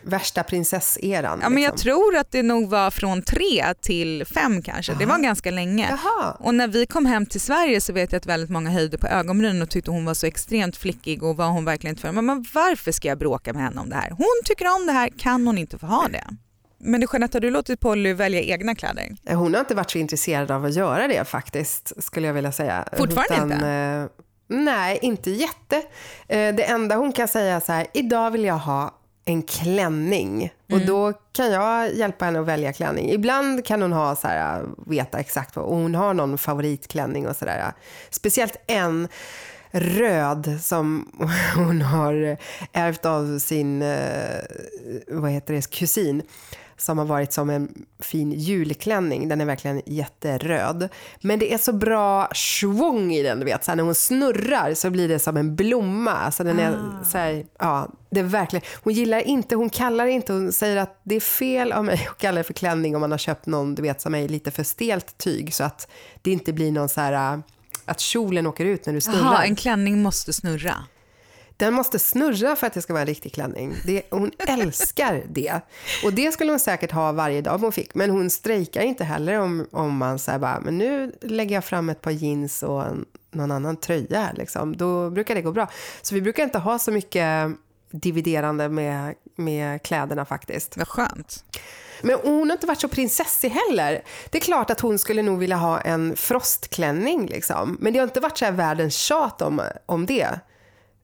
Värsta 0.02 0.42
prinsesseran? 0.42 1.38
ja, 1.42 1.48
men 1.48 1.62
jag 1.62 1.72
liksom. 1.72 1.84
tror 1.90 2.16
att 2.16 2.30
det 2.30 2.42
nog 2.42 2.70
var 2.70 2.90
från 2.90 3.22
tre 3.22 3.74
till 3.80 4.24
fem 4.24 4.62
kanske. 4.62 4.94
Det 4.94 5.06
var 5.06 5.18
ganska 5.18 5.50
länge. 5.50 5.88
Jaha. 5.90 6.36
Och 6.40 6.54
när 6.54 6.68
vi 6.68 6.86
kom 6.86 7.06
hem 7.06 7.26
till 7.26 7.40
Sverige 7.40 7.80
så 7.80 7.92
vet 7.92 8.12
jag 8.12 8.18
att 8.18 8.26
väldigt 8.26 8.50
många 8.50 8.70
höjde 8.70 8.98
på 8.98 9.06
ögonbrynen 9.06 9.62
och 9.62 9.70
tyckte 9.70 9.90
hon 9.90 10.04
var 10.04 10.14
så 10.14 10.26
extremt 10.26 10.76
flickig 10.76 11.22
och 11.22 11.36
var 11.36 11.48
hon 11.48 11.64
verkligen 11.64 11.92
inte 11.92 12.02
för. 12.02 12.12
Men 12.12 12.44
varför 12.54 12.92
ska 12.92 13.08
jag 13.08 13.18
bråka 13.18 13.52
med 13.52 13.62
henne 13.62 13.80
om 13.80 13.88
det 13.88 13.96
här? 13.96 14.10
Hon 14.10 14.42
tycker 14.44 14.74
om 14.80 14.86
det 14.86 14.92
här, 14.92 15.08
kan 15.18 15.46
hon 15.46 15.58
inte 15.58 15.78
få 15.78 15.86
ha 15.86 16.08
det? 16.08 16.24
Men 16.78 17.04
Jeanette, 17.12 17.36
har 17.36 17.40
du 17.40 17.50
låtit 17.50 17.80
Polly 17.80 18.12
välja 18.12 18.40
egna 18.40 18.74
kläder? 18.74 19.16
Hon 19.28 19.54
har 19.54 19.60
inte 19.60 19.74
varit 19.74 19.90
så 19.90 19.98
intresserad 19.98 20.50
av 20.50 20.64
att 20.64 20.74
göra 20.74 21.08
det 21.08 21.24
faktiskt, 21.28 21.92
skulle 22.04 22.26
jag 22.26 22.34
vilja 22.34 22.52
säga. 22.52 22.84
Fortfarande 22.96 23.54
inte? 23.54 23.68
eh, 23.68 24.56
nej, 24.58 24.98
inte 25.02 25.30
jätte. 25.30 25.76
Eh, 26.28 26.54
det 26.54 26.62
enda 26.62 26.96
hon 26.96 27.12
kan 27.12 27.28
säga 27.28 27.56
är 27.56 27.60
så 27.60 27.72
här, 27.72 27.86
idag 27.94 28.30
vill 28.30 28.44
jag 28.44 28.58
ha 28.58 28.94
en 29.24 29.42
klänning. 29.42 30.52
Och 30.66 30.72
Mm. 30.72 30.86
då 30.86 31.12
kan 31.32 31.50
jag 31.52 31.94
hjälpa 31.94 32.24
henne 32.24 32.40
att 32.40 32.46
välja 32.46 32.72
klänning. 32.72 33.10
Ibland 33.10 33.64
kan 33.64 33.82
hon 33.82 33.92
ha 33.92 34.16
så 34.16 34.28
här, 34.28 34.64
veta 34.86 35.18
exakt 35.18 35.56
vad, 35.56 35.64
och 35.64 35.76
hon 35.76 35.94
har 35.94 36.14
någon 36.14 36.38
favoritklänning 36.38 37.28
och 37.28 37.36
sådär. 37.36 37.72
Speciellt 38.10 38.56
en 38.66 39.08
röd 39.80 40.58
som 40.62 41.12
hon 41.56 41.82
har 41.82 42.36
ärvt 42.72 43.06
av 43.06 43.38
sin 43.38 43.82
eh, 43.82 44.40
vad 45.08 45.30
heter 45.30 45.54
det, 45.54 45.70
kusin 45.70 46.22
som 46.76 46.98
har 46.98 47.04
varit 47.04 47.32
som 47.32 47.50
en 47.50 47.68
fin 47.98 48.32
julklänning. 48.32 49.28
Den 49.28 49.40
är 49.40 49.44
verkligen 49.44 49.82
jätteröd. 49.86 50.88
Men 51.20 51.38
det 51.38 51.52
är 51.52 51.58
så 51.58 51.72
bra 51.72 52.28
svung 52.34 53.12
i 53.12 53.22
den, 53.22 53.38
du 53.38 53.44
vet. 53.44 53.64
Så 53.64 53.74
när 53.74 53.84
hon 53.84 53.94
snurrar 53.94 54.74
så 54.74 54.90
blir 54.90 55.08
det 55.08 55.18
som 55.18 55.36
en 55.36 55.56
blomma. 55.56 56.12
Alltså 56.12 56.44
den 56.44 56.58
är 56.58 56.78
så 57.04 57.18
här, 57.18 57.46
ja, 57.58 57.88
det 58.10 58.20
är 58.20 58.24
verkligen. 58.24 58.64
Hon 58.82 58.92
gillar 58.92 59.20
inte, 59.20 59.54
hon 59.54 59.70
kallar 59.70 60.06
inte, 60.06 60.32
hon 60.32 60.52
säger 60.52 60.76
att 60.76 61.00
det 61.02 61.16
är 61.16 61.20
fel 61.20 61.72
av 61.72 61.84
mig 61.84 62.06
att 62.10 62.18
kalla 62.18 62.38
det 62.38 62.44
för 62.44 62.54
klänning 62.54 62.94
om 62.94 63.00
man 63.00 63.10
har 63.10 63.18
köpt 63.18 63.46
någon, 63.46 63.74
du 63.74 63.82
vet, 63.82 64.00
som 64.00 64.14
är 64.14 64.28
lite 64.28 64.50
för 64.50 64.62
stelt 64.62 65.18
tyg 65.18 65.54
så 65.54 65.64
att 65.64 65.88
det 66.22 66.30
inte 66.30 66.52
blir 66.52 66.72
någon 66.72 66.88
så 66.88 67.00
här 67.00 67.42
att 67.86 68.00
kjolen 68.00 68.46
åker 68.46 68.64
ut 68.64 68.86
när 68.86 68.92
du 68.92 69.00
snurrar. 69.00 69.18
Jaha, 69.18 69.44
en 69.44 69.56
klänning 69.56 70.02
måste 70.02 70.32
snurra. 70.32 70.84
Den 71.56 71.74
måste 71.74 71.98
snurra 71.98 72.56
för 72.56 72.66
att 72.66 72.72
det 72.72 72.82
ska 72.82 72.92
vara 72.92 73.00
en 73.00 73.06
riktig 73.06 73.32
klänning. 73.32 73.74
Det, 73.84 74.02
hon 74.10 74.32
älskar 74.48 75.24
det. 75.28 75.60
Och 76.04 76.12
det 76.12 76.32
skulle 76.32 76.52
hon 76.52 76.58
säkert 76.58 76.92
ha 76.92 77.12
varje 77.12 77.40
dag 77.40 77.54
om 77.54 77.62
hon 77.62 77.72
fick. 77.72 77.94
Men 77.94 78.10
hon 78.10 78.30
strejkar 78.30 78.82
inte 78.82 79.04
heller 79.04 79.40
om, 79.40 79.66
om 79.72 79.96
man 79.96 80.18
säger 80.18 80.38
bara, 80.38 80.60
men 80.60 80.78
nu 80.78 81.12
lägger 81.20 81.54
jag 81.54 81.64
fram 81.64 81.88
ett 81.88 82.00
par 82.00 82.10
jeans 82.10 82.62
och 82.62 82.84
en, 82.84 83.04
någon 83.30 83.50
annan 83.50 83.76
tröja 83.76 84.32
liksom. 84.34 84.76
Då 84.76 85.10
brukar 85.10 85.34
det 85.34 85.42
gå 85.42 85.52
bra. 85.52 85.68
Så 86.02 86.14
vi 86.14 86.20
brukar 86.20 86.42
inte 86.42 86.58
ha 86.58 86.78
så 86.78 86.92
mycket 86.92 87.50
dividerande 87.90 88.68
med, 88.68 89.14
med 89.36 89.82
kläderna 89.82 90.24
faktiskt. 90.24 90.76
Vad 90.76 90.88
skönt. 90.88 91.44
Men 92.02 92.18
hon 92.22 92.50
har 92.50 92.56
inte 92.56 92.66
varit 92.66 92.80
så 92.80 92.88
prinsessig 92.88 93.50
heller. 93.50 94.02
Det 94.30 94.38
är 94.38 94.42
klart 94.42 94.70
att 94.70 94.80
hon 94.80 94.98
skulle 94.98 95.22
nog 95.22 95.38
vilja 95.38 95.56
ha 95.56 95.80
en 95.80 96.16
frostklänning 96.16 97.26
liksom. 97.26 97.76
Men 97.80 97.92
det 97.92 97.98
har 97.98 98.04
inte 98.04 98.20
varit 98.20 98.38
så 98.38 98.44
här 98.44 98.52
världens 98.52 98.96
tjat 98.96 99.42
om, 99.42 99.62
om 99.86 100.06
det. 100.06 100.40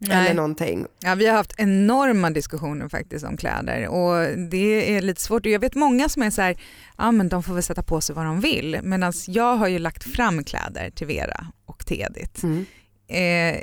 Nej. 0.08 0.16
eller 0.16 0.34
någonting. 0.34 0.86
Ja, 1.00 1.14
vi 1.14 1.26
har 1.26 1.36
haft 1.36 1.54
enorma 1.58 2.30
diskussioner 2.30 2.88
faktiskt 2.88 3.24
om 3.24 3.36
kläder 3.36 3.88
och 3.88 4.38
det 4.50 4.96
är 4.96 5.00
lite 5.00 5.20
svårt. 5.20 5.46
Jag 5.46 5.60
vet 5.60 5.74
många 5.74 6.08
som 6.08 6.22
är 6.22 6.30
så 6.30 6.42
här, 6.42 6.56
ja 6.98 7.12
men 7.12 7.28
de 7.28 7.42
får 7.42 7.54
väl 7.54 7.62
sätta 7.62 7.82
på 7.82 8.00
sig 8.00 8.14
vad 8.14 8.24
de 8.24 8.40
vill. 8.40 8.80
Medan 8.82 9.12
jag 9.26 9.56
har 9.56 9.68
ju 9.68 9.78
lagt 9.78 10.04
fram 10.04 10.44
kläder 10.44 10.90
till 10.90 11.06
Vera 11.06 11.46
och 11.66 11.86
till 11.86 12.00
Edith. 12.00 12.44
Mm. 12.44 12.66
Eh, 13.08 13.56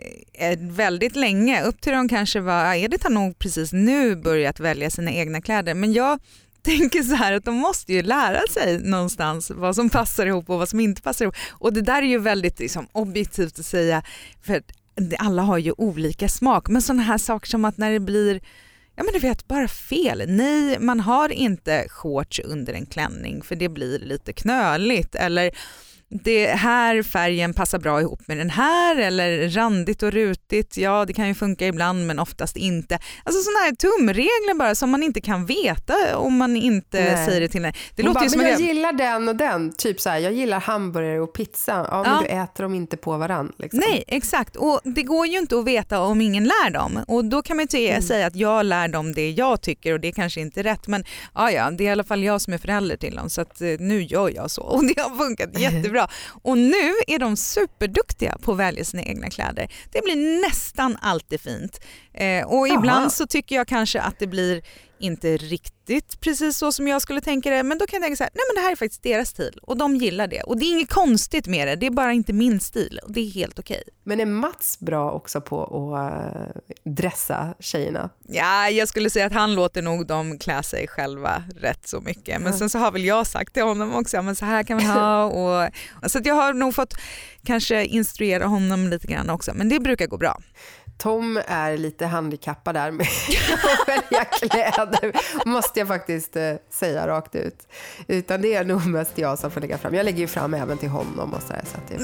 eh, 0.48 0.60
väldigt 0.60 1.16
länge, 1.16 1.64
upp 1.64 1.82
till 1.82 1.94
de 1.94 2.10
kanske 2.10 2.40
var, 2.40 2.74
Edith 2.74 3.04
har 3.04 3.12
nog 3.12 3.40
precis 3.40 3.74
nu 3.74 4.16
börjat 4.16 4.60
välja 4.60 4.90
sina 4.90 5.12
egna 5.12 5.42
kläder 5.42 5.74
men 5.74 5.94
jag 5.94 6.20
tänker 6.78 7.04
så 7.04 7.16
här 7.16 7.34
att 7.34 7.46
de 7.46 7.56
måste 7.56 7.94
ju 7.94 8.02
lära 8.02 8.42
sig 8.50 8.80
någonstans 8.80 9.52
vad 9.56 9.76
som 9.76 9.90
passar 9.90 10.26
ihop 10.26 10.50
och 10.50 10.58
vad 10.58 10.70
som 10.70 10.80
inte 10.80 11.02
passar 11.02 11.26
ihop. 11.26 11.36
Och 11.50 11.74
det 11.74 11.82
där 11.82 12.02
är 12.02 12.08
ju 12.08 12.20
väldigt 12.20 12.60
liksom, 12.60 12.88
objektivt 12.92 13.60
att 13.60 13.66
säga 13.66 14.04
för 14.42 14.62
alla 15.20 15.42
har 15.42 15.58
ju 15.58 15.74
olika 15.78 16.30
smak 16.30 16.68
men 16.68 16.82
sådana 16.82 17.04
här 17.04 17.18
saker 17.18 17.48
som 17.48 17.66
att 17.66 17.78
när 17.78 17.92
det 17.92 18.00
blir 18.00 18.42
Ja 18.96 19.04
men 19.04 19.14
du 19.14 19.20
vet, 19.20 19.48
bara 19.48 19.68
fel. 19.68 20.24
Nej, 20.28 20.80
man 20.80 21.00
har 21.00 21.30
inte 21.30 21.86
shorts 21.90 22.42
under 22.46 22.74
en 22.74 22.86
klänning 22.86 23.42
för 23.42 23.56
det 23.56 23.70
blir 23.70 24.00
lite 24.00 24.34
knöligt. 24.34 25.16
Eller 25.16 25.52
det 26.12 26.48
här 26.48 27.04
färgen 27.04 27.54
passar 27.54 27.80
bra 27.80 28.02
ihop 28.02 28.28
med 28.28 28.38
den 28.38 28.50
här 28.50 28.96
eller 28.96 29.50
randigt 29.50 30.04
och 30.04 30.12
rutigt, 30.12 30.78
ja 30.78 31.06
det 31.06 31.14
kan 31.14 31.28
ju 31.28 31.34
funka 31.36 31.68
ibland 31.68 32.08
men 32.08 32.20
oftast 32.20 32.58
inte. 32.58 33.00
Alltså 33.24 33.42
sådana 33.42 33.60
här 33.66 33.72
tumregler 33.76 34.54
bara 34.60 34.76
som 34.76 34.90
man 34.90 35.04
inte 35.04 35.22
kan 35.22 35.46
veta 35.46 36.18
om 36.18 36.38
man 36.38 36.56
inte 36.56 37.00
Nej. 37.04 37.26
säger 37.26 37.42
det 37.42 37.48
till 37.48 37.66
en. 37.66 37.74
Det 37.96 38.04
Hon 38.04 38.14
låter 38.14 38.30
bara, 38.30 38.38
men 38.38 38.46
jag 38.46 38.54
jag- 38.54 38.68
gillar 38.68 38.94
den 38.94 39.28
och 39.28 39.36
den, 39.36 39.74
typ 39.78 40.02
så 40.02 40.10
här, 40.10 40.18
jag 40.18 40.34
gillar 40.34 40.60
hamburgare 40.60 41.20
och 41.20 41.34
pizza, 41.34 41.88
ja 41.92 42.04
men 42.04 42.12
Ja. 42.14 42.20
du 42.22 42.28
äter 42.44 42.64
dem 42.64 42.74
inte 42.74 42.98
på 42.98 43.18
varann. 43.18 43.52
Liksom. 43.58 43.80
Nej, 43.80 44.04
exakt. 44.08 44.56
Och 44.56 44.80
det 44.84 45.04
går 45.04 45.28
ju 45.28 45.38
inte 45.38 45.58
att 45.60 45.66
veta 45.66 46.02
om 46.02 46.22
ingen 46.22 46.44
lär 46.44 46.70
dem. 46.70 47.00
Och 47.08 47.26
då 47.26 47.42
kan 47.42 47.58
man 47.58 47.68
ju 47.72 47.88
Mm. 47.90 48.02
säga 48.02 48.28
att 48.28 48.36
jag 48.36 48.66
lär 48.66 48.88
dem 48.88 49.14
det 49.14 49.32
jag 49.32 49.62
tycker 49.62 49.94
och 49.94 50.00
det 50.00 50.12
kanske 50.12 50.42
inte 50.42 50.60
är 50.60 50.64
rätt. 50.64 50.88
Men 50.88 51.04
ja, 51.36 51.52
ja, 51.52 51.72
det 51.72 51.84
är 51.84 51.88
i 51.88 51.92
alla 51.92 52.04
fall 52.04 52.24
jag 52.24 52.42
som 52.42 52.54
är 52.54 52.58
förälder 52.58 52.98
till 52.98 53.16
dem 53.16 53.30
så 53.30 53.42
att 53.42 53.62
eh, 53.62 53.68
nu 53.80 54.02
gör 54.04 54.32
jag 54.36 54.52
så. 54.52 54.62
Och 54.80 54.84
det 54.86 55.02
har 55.02 55.16
funkat 55.26 55.60
jättebra. 55.60 55.99
Och 56.44 56.58
nu 56.58 56.94
är 57.08 57.20
de 57.20 57.38
superduktiga 57.38 58.38
på 58.42 58.52
att 58.52 58.58
välja 58.58 58.86
sina 58.86 59.04
egna 59.04 59.30
kläder. 59.30 59.72
Det 59.92 60.02
blir 60.04 60.42
nästan 60.42 60.98
alltid 61.02 61.42
fint. 61.42 61.80
Eh, 62.14 62.48
och 62.48 62.68
Jaha. 62.68 62.78
ibland 62.80 63.12
så 63.12 63.28
tycker 63.28 63.56
jag 63.56 63.68
kanske 63.68 64.02
att 64.02 64.20
det 64.20 64.28
blir 64.28 64.62
inte 65.00 65.38
riktigt 65.38 66.22
precis 66.22 66.58
så 66.58 66.72
som 66.72 66.88
jag 66.88 67.02
skulle 67.02 67.22
tänka 67.22 67.50
det 67.50 67.64
men 67.64 67.78
då 67.78 67.86
kan 67.86 67.98
jag 67.98 68.04
tänka 68.04 68.16
så 68.16 68.24
här, 68.24 68.32
nej 68.34 68.44
men 68.48 68.56
det 68.56 68.62
här 68.62 68.72
är 68.72 68.76
faktiskt 68.76 69.04
deras 69.04 69.30
stil 69.30 69.60
och 69.62 69.78
de 69.78 69.96
gillar 69.96 70.28
det 70.28 70.42
och 70.42 70.60
det 70.60 70.66
är 70.66 70.72
inget 70.72 70.90
konstigt 70.90 71.48
med 71.48 71.68
det, 71.68 71.76
det 71.76 71.86
är 71.86 71.92
bara 71.92 72.14
inte 72.14 72.34
min 72.34 72.60
stil 72.60 73.00
och 73.04 73.12
det 73.12 73.20
är 73.20 73.32
helt 73.32 73.60
okej. 73.60 73.84
Men 74.04 74.20
är 74.20 74.26
Mats 74.26 74.80
bra 74.80 75.12
också 75.12 75.42
på 75.42 75.96
att 75.96 76.14
eh, 76.14 76.62
dressa 76.84 77.56
tjejerna? 77.60 78.10
Ja, 78.28 78.70
jag 78.70 78.88
skulle 78.88 79.10
säga 79.10 79.26
att 79.26 79.34
han 79.34 79.56
låter 79.56 79.82
nog 79.82 80.08
dem 80.08 80.38
klä 80.38 80.64
sig 80.64 80.88
själva 80.88 81.44
rätt 81.56 81.88
så 81.88 82.02
mycket. 82.02 82.42
Men 82.42 82.54
sen 82.54 82.70
så 82.70 82.78
har 82.78 82.92
väl 82.92 83.06
jag 83.06 83.28
sagt 83.28 83.54
till 83.54 83.64
honom 83.64 83.96
också, 83.96 84.22
men 84.22 84.36
så 84.36 84.46
här 84.46 84.64
kan 84.64 84.78
man 84.78 84.86
ha. 84.86 85.24
Och, 85.30 85.70
så 86.12 86.20
jag 86.24 86.36
har 86.36 86.54
nog 86.54 86.76
fått 86.76 86.94
kanske 87.44 87.86
instruera 87.86 88.46
honom 88.46 88.88
lite 88.88 89.08
grann 89.08 89.30
också, 89.30 89.54
men 89.54 89.70
det 89.70 89.80
brukar 89.80 90.08
gå 90.08 90.18
bra. 90.18 90.42
Tom 91.00 91.42
är 91.48 91.78
lite 91.78 92.06
handikappad 92.06 92.76
där 92.76 92.92
med 92.92 93.08
att 93.54 93.88
välja 93.88 94.26
kläder, 94.26 95.12
måste 95.46 95.80
jag 95.80 95.88
faktiskt 95.88 96.36
eh, 96.36 96.56
säga 96.70 97.08
rakt 97.08 97.36
ut. 97.36 97.68
Utan 98.08 98.42
det 98.42 98.54
är 98.54 98.64
nog 98.64 98.86
mest 98.86 99.18
jag 99.18 99.40
som 99.40 99.52
får 99.52 99.62
lägga 99.62 99.78
fram. 99.78 99.94
Jag 99.94 100.04
lägger 100.04 100.20
ju 100.20 100.28
fram 100.28 100.54
även 100.54 100.78
till 100.78 100.90
honom 100.90 101.34
och 101.34 101.42
så, 101.42 101.54
där, 101.54 101.62
så 101.66 101.78
att 101.78 101.88
det 101.88 101.96
är. 101.96 102.00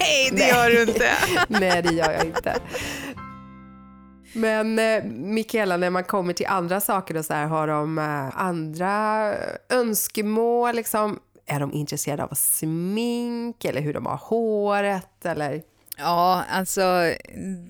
Nej, 0.00 0.30
det 0.32 0.48
gör 0.48 0.70
du 0.70 0.82
inte. 0.82 1.10
Nej, 1.48 1.82
det 1.82 1.94
gör 1.94 2.10
jag 2.12 2.24
inte. 2.24 2.54
Men 4.32 4.78
eh, 4.78 5.04
Mikaela, 5.04 5.76
när 5.76 5.90
man 5.90 6.04
kommer 6.04 6.32
till 6.32 6.46
andra 6.46 6.80
saker 6.80 7.16
och 7.16 7.24
så 7.24 7.34
här, 7.34 7.46
har 7.46 7.66
de 7.66 7.98
eh, 7.98 8.38
andra 8.38 9.34
önskemål? 9.68 10.74
Liksom? 10.74 11.18
Är 11.46 11.60
de 11.60 11.72
intresserade 11.72 12.24
av 12.24 12.34
smink 12.34 13.64
eller 13.64 13.80
hur 13.80 13.94
de 13.94 14.06
har 14.06 14.16
håret? 14.16 15.26
Eller? 15.26 15.62
Ja, 15.98 16.44
alltså 16.50 17.14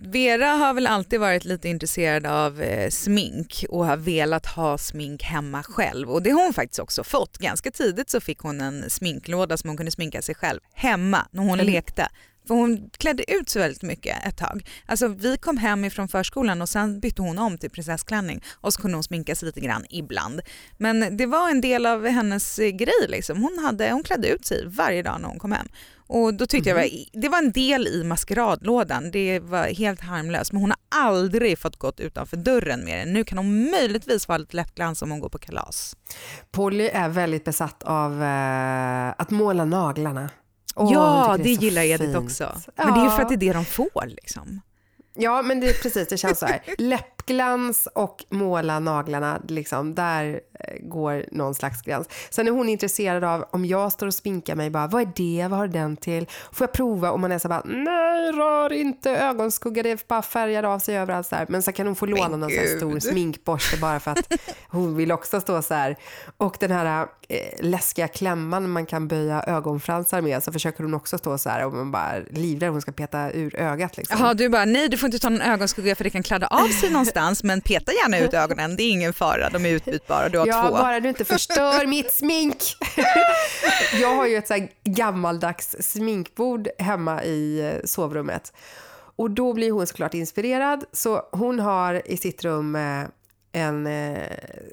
Vera 0.00 0.46
har 0.46 0.74
väl 0.74 0.86
alltid 0.86 1.20
varit 1.20 1.44
lite 1.44 1.68
intresserad 1.68 2.26
av 2.26 2.62
eh, 2.62 2.90
smink 2.90 3.64
och 3.68 3.86
har 3.86 3.96
velat 3.96 4.46
ha 4.46 4.78
smink 4.78 5.22
hemma 5.22 5.62
själv 5.62 6.10
och 6.10 6.22
det 6.22 6.30
har 6.30 6.44
hon 6.44 6.52
faktiskt 6.52 6.78
också 6.78 7.04
fått. 7.04 7.38
Ganska 7.38 7.70
tidigt 7.70 8.10
så 8.10 8.20
fick 8.20 8.38
hon 8.38 8.60
en 8.60 8.90
sminklåda 8.90 9.56
som 9.56 9.70
hon 9.70 9.76
kunde 9.76 9.92
sminka 9.92 10.22
sig 10.22 10.34
själv 10.34 10.60
hemma 10.74 11.26
när 11.30 11.42
hon 11.42 11.58
lekte. 11.58 12.08
För 12.48 12.54
hon 12.54 12.90
klädde 12.98 13.32
ut 13.32 13.48
sig 13.48 13.62
väldigt 13.62 13.82
mycket 13.82 14.26
ett 14.26 14.36
tag. 14.36 14.68
Alltså 14.86 15.08
vi 15.08 15.36
kom 15.36 15.56
hem 15.56 15.84
ifrån 15.84 16.08
förskolan 16.08 16.62
och 16.62 16.68
sen 16.68 17.00
bytte 17.00 17.22
hon 17.22 17.38
om 17.38 17.58
till 17.58 17.70
prinsessklänning 17.70 18.42
och 18.54 18.72
så 18.72 18.80
kunde 18.80 18.96
hon 18.96 19.04
sminka 19.04 19.34
sig 19.34 19.46
lite 19.46 19.60
grann 19.60 19.84
ibland. 19.90 20.40
Men 20.76 21.16
det 21.16 21.26
var 21.26 21.50
en 21.50 21.60
del 21.60 21.86
av 21.86 22.06
hennes 22.06 22.58
eh, 22.58 22.68
grej 22.70 23.06
liksom. 23.08 23.42
Hon, 23.42 23.58
hade, 23.64 23.90
hon 23.90 24.02
klädde 24.02 24.28
ut 24.28 24.46
sig 24.46 24.66
varje 24.66 25.02
dag 25.02 25.20
när 25.20 25.28
hon 25.28 25.38
kom 25.38 25.52
hem. 25.52 25.68
Och 26.06 26.34
då 26.34 26.46
tyckte 26.46 26.68
jag 26.70 26.76
var, 26.76 26.88
det 27.12 27.28
var 27.28 27.38
en 27.38 27.52
del 27.52 27.86
i 27.86 28.04
maskeradlådan, 28.04 29.10
det 29.10 29.40
var 29.40 29.64
helt 29.64 30.00
harmlöst 30.00 30.52
men 30.52 30.60
hon 30.60 30.70
har 30.70 31.08
aldrig 31.08 31.58
fått 31.58 31.76
gått 31.76 32.00
utanför 32.00 32.36
dörren 32.36 32.80
med 32.84 32.98
den. 32.98 33.12
Nu 33.12 33.24
kan 33.24 33.38
hon 33.38 33.70
möjligtvis 33.70 34.28
vara 34.28 34.38
lite 34.38 34.56
lättglans 34.56 35.02
om 35.02 35.10
hon 35.10 35.20
går 35.20 35.28
på 35.28 35.38
kalas. 35.38 35.96
Polly 36.50 36.88
är 36.92 37.08
väldigt 37.08 37.44
besatt 37.44 37.82
av 37.82 38.22
eh, 38.22 39.08
att 39.18 39.30
måla 39.30 39.64
naglarna. 39.64 40.30
Hon 40.78 40.92
ja, 40.92 41.36
det, 41.38 41.54
så 41.56 41.62
gillar 41.62 41.82
Edith 41.82 42.04
fint. 42.04 42.16
också. 42.16 42.56
Men 42.76 42.94
det 42.94 43.00
är 43.00 43.04
ju 43.04 43.10
för 43.10 43.16
Ja. 43.18 43.22
att 43.22 43.28
det 43.28 43.34
är 43.34 43.36
det 43.36 43.52
de 43.52 43.64
får 43.64 44.06
liksom. 44.06 44.60
Ja, 45.14 45.42
men 45.42 45.60
det 45.60 45.82
precis, 45.82 46.08
det 46.08 46.16
känns 46.16 46.38
så 46.38 46.46
här. 46.46 46.62
Läppglans 47.28 47.88
och 47.94 48.24
måla 48.30 48.78
naglarna, 48.78 49.42
liksom, 49.48 49.94
där 49.94 50.40
eh, 50.60 50.78
går 50.80 51.24
någon 51.32 51.54
slags 51.54 51.82
gräns. 51.82 52.08
Sen 52.30 52.46
är 52.46 52.50
hon 52.50 52.68
intresserad 52.68 53.24
av 53.24 53.44
om 53.50 53.64
jag 53.64 53.92
står 53.92 54.06
och 54.06 54.14
sminkar 54.14 54.54
mig, 54.54 54.70
bara, 54.70 54.86
vad 54.86 55.02
är 55.02 55.12
det, 55.16 55.48
vad 55.48 55.58
har 55.58 55.66
den 55.66 55.96
till? 55.96 56.26
Får 56.52 56.64
jag 56.64 56.72
prova? 56.72 57.10
Och 57.10 57.20
man 57.20 57.32
är 57.32 57.38
så 57.38 57.48
bara, 57.48 57.62
nej, 57.64 58.32
rör 58.32 58.72
inte 58.72 59.10
ögonskugga, 59.10 59.82
det 59.82 60.08
bara 60.08 60.22
färgar 60.22 60.62
av 60.62 60.78
sig 60.78 60.98
överallt. 60.98 61.26
Så 61.26 61.36
här. 61.36 61.46
Men 61.48 61.62
så 61.62 61.72
kan 61.72 61.86
hon 61.86 61.96
få 61.96 62.06
låna 62.06 62.36
någon 62.36 62.50
så 62.50 62.76
stor 62.76 62.98
sminkborste 63.00 63.76
bara 63.76 64.00
för 64.00 64.10
att 64.10 64.32
hon 64.68 64.96
vill 64.96 65.12
också 65.12 65.40
stå 65.40 65.62
så 65.62 65.74
här. 65.74 65.96
Och 66.36 66.56
den 66.60 66.70
här 66.70 67.06
eh, 67.28 67.38
läskiga 67.60 68.08
klämman 68.08 68.70
man 68.70 68.86
kan 68.86 69.08
böja 69.08 69.42
ögonfransar 69.42 70.20
med, 70.20 70.42
så 70.42 70.52
försöker 70.52 70.84
hon 70.84 70.94
också 70.94 71.18
stå 71.18 71.38
så 71.38 71.50
här 71.50 71.66
och 71.66 71.72
man 71.72 71.92
bara 71.92 72.18
livrädd 72.30 72.70
hon 72.70 72.82
ska 72.82 72.92
peta 72.92 73.32
ur 73.32 73.56
ögat. 73.56 73.96
Liksom. 73.96 74.16
Jaha, 74.20 74.34
du 74.34 74.48
bara 74.48 74.64
nej 74.64 74.88
du 74.88 74.96
får 74.96 75.06
inte 75.06 75.18
ta 75.18 75.28
någon 75.28 75.40
ögonskugga 75.40 75.94
för 75.94 76.04
det 76.04 76.10
kan 76.10 76.22
kladda 76.22 76.46
av 76.46 76.68
sig 76.68 76.90
någonstans 76.90 77.17
men 77.42 77.60
peta 77.60 77.92
gärna 77.92 78.18
ut 78.18 78.34
ögonen, 78.34 78.76
det 78.76 78.82
är 78.82 78.90
ingen 78.90 79.12
fara, 79.12 79.50
de 79.50 79.66
är 79.66 79.70
utbytbara, 79.70 80.28
du 80.28 80.38
har 80.38 80.46
Ja, 80.46 80.62
två. 80.62 80.70
bara 80.70 81.00
du 81.00 81.08
inte 81.08 81.24
förstör 81.24 81.86
mitt 81.86 82.12
smink. 82.12 82.56
jag 84.00 84.14
har 84.16 84.26
ju 84.26 84.36
ett 84.36 84.46
så 84.48 84.54
här 84.54 84.68
gammaldags 84.84 85.76
sminkbord 85.80 86.68
hemma 86.78 87.24
i 87.24 87.60
eh, 87.60 87.84
sovrummet. 87.84 88.52
Och 89.16 89.30
då 89.30 89.52
blir 89.52 89.70
hon 89.70 89.86
såklart 89.86 90.14
inspirerad. 90.14 90.84
Så 90.92 91.22
hon 91.32 91.60
har 91.60 92.02
i 92.10 92.16
sitt 92.16 92.44
rum 92.44 92.76
eh, 92.76 93.02
en 93.58 93.86
eh, 93.86 94.22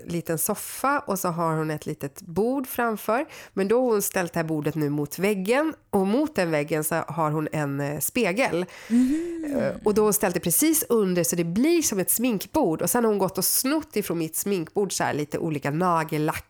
liten 0.05 0.37
soffa 0.37 0.99
och 0.99 1.19
så 1.19 1.27
har 1.29 1.55
hon 1.55 1.71
ett 1.71 1.85
litet 1.85 2.21
bord 2.21 2.67
framför. 2.67 3.25
Men 3.53 3.67
då 3.67 3.81
har 3.83 3.91
hon 3.91 4.01
ställt 4.01 4.33
det 4.33 4.39
här 4.39 4.47
bordet 4.47 4.75
nu 4.75 4.89
mot 4.89 5.19
väggen 5.19 5.73
och 5.89 6.07
mot 6.07 6.35
den 6.35 6.51
väggen 6.51 6.83
så 6.83 6.95
har 6.95 7.31
hon 7.31 7.47
en 7.51 7.79
eh, 7.79 7.99
spegel. 7.99 8.65
Eh, 8.89 9.71
Och 9.83 9.93
då 9.93 10.01
har 10.01 10.05
hon 10.05 10.13
ställt 10.13 10.33
det 10.33 10.39
precis 10.39 10.85
under 10.89 11.23
så 11.23 11.35
det 11.35 11.43
blir 11.43 11.81
som 11.81 11.99
ett 11.99 12.11
sminkbord. 12.11 12.81
Och 12.81 12.89
sen 12.89 13.03
har 13.03 13.11
hon 13.11 13.19
gått 13.19 13.37
och 13.37 13.45
snott 13.45 13.95
ifrån 13.95 14.17
mitt 14.17 14.35
sminkbord 14.35 14.93
så 14.93 15.03
här 15.03 15.13
lite 15.13 15.37
olika 15.39 15.71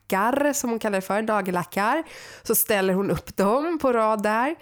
nagellackar 0.08 0.54
som 0.54 0.70
hon 0.70 0.80
kallar 0.80 0.98
det 0.98 1.02
för, 1.02 1.22
nagellackar. 1.22 2.04
Så 2.44 2.56
ställer 2.56 2.94
hon 2.94 3.12
upp 3.12 3.38
dem 3.38 3.80
på 3.82 3.94
rad 3.94 4.24
där. 4.24 4.56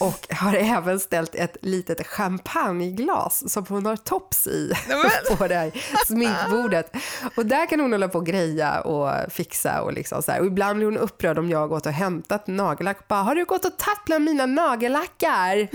Och 0.00 0.34
har 0.34 0.54
även 0.54 1.00
ställt 1.00 1.34
ett 1.34 1.56
litet 1.62 2.06
champagneglas 2.06 3.52
som 3.52 3.66
hon 3.68 3.86
har 3.86 3.96
tops 3.96 4.46
i 4.46 4.72
på 5.38 5.48
det 5.48 5.54
här 5.54 5.72
sminkbordet. 6.06 6.92
Och 7.36 7.46
där 7.46 7.66
kan 7.66 7.80
hon 7.80 7.92
hålla 7.92 8.08
på 8.08 8.18
och 8.18 8.26
greja 8.26 8.80
och 8.80 9.32
fixa 9.32 9.82
och 9.82 9.92
liksom 9.92 10.22
så 10.22 10.32
här. 10.32 10.40
Och 10.40 10.46
ibland 10.46 10.76
blir 10.76 10.86
hon 10.86 10.98
upprörd 10.98 11.38
om 11.38 11.50
jag 11.50 11.58
har 11.58 11.68
gått 11.68 11.86
och 11.86 11.92
hämtat 11.92 12.46
nagellack. 12.46 13.08
Bara, 13.08 13.22
har 13.22 13.34
du 13.34 13.44
gått 13.44 13.64
och 13.64 13.78
tagit 13.78 14.04
bland 14.06 14.24
mina 14.24 14.46
nagellackar? 14.46 15.68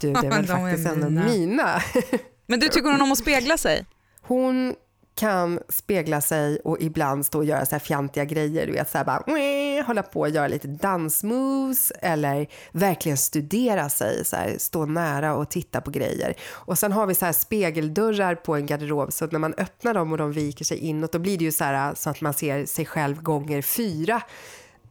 Du, 0.00 0.12
det 0.12 0.26
är 0.26 0.32
är 0.38 0.42
faktiskt 0.42 0.88
ändå 0.88 1.10
mina. 1.10 1.24
mina. 1.24 1.82
Men 2.46 2.60
du 2.60 2.68
tycker 2.68 2.90
hon 2.90 3.02
om 3.02 3.12
att 3.12 3.18
spegla 3.18 3.58
sig? 3.58 3.86
Hon 4.22 4.74
kan 5.14 5.60
spegla 5.68 6.20
sig 6.20 6.60
och 6.64 6.76
ibland 6.80 7.26
stå 7.26 7.38
och 7.38 7.44
göra 7.44 7.66
så 7.66 7.70
här 7.74 7.80
fjantiga 7.80 8.24
grejer. 8.24 8.66
Du 8.66 8.72
vet, 8.72 8.90
så 8.90 8.98
här 8.98 9.04
bara, 9.04 9.82
hålla 9.82 10.02
på 10.02 10.20
och 10.20 10.28
göra 10.28 10.48
lite 10.48 10.68
dansmoves 10.68 11.92
eller 12.00 12.46
verkligen 12.72 13.18
studera 13.18 13.88
sig, 13.88 14.24
så 14.24 14.36
här, 14.36 14.54
stå 14.58 14.86
nära 14.86 15.34
och 15.34 15.50
titta 15.50 15.80
på 15.80 15.90
grejer. 15.90 16.34
Och 16.50 16.78
sen 16.78 16.92
har 16.92 17.06
vi 17.06 17.14
så 17.14 17.24
här 17.24 17.32
spegeldörrar 17.32 18.34
på 18.34 18.54
en 18.54 18.66
garderob 18.66 19.12
så 19.12 19.24
att 19.24 19.32
när 19.32 19.38
man 19.38 19.54
öppnar 19.54 19.94
dem 19.94 20.12
och 20.12 20.18
de 20.18 20.32
viker 20.32 20.64
sig 20.64 20.78
inåt 20.78 21.12
då 21.12 21.18
blir 21.18 21.38
det 21.38 21.44
ju 21.44 21.52
så 21.52 21.64
här 21.64 21.94
så 21.94 22.10
att 22.10 22.20
man 22.20 22.34
ser 22.34 22.66
sig 22.66 22.86
själv 22.86 23.22
gånger 23.22 23.62
fyra. 23.62 24.22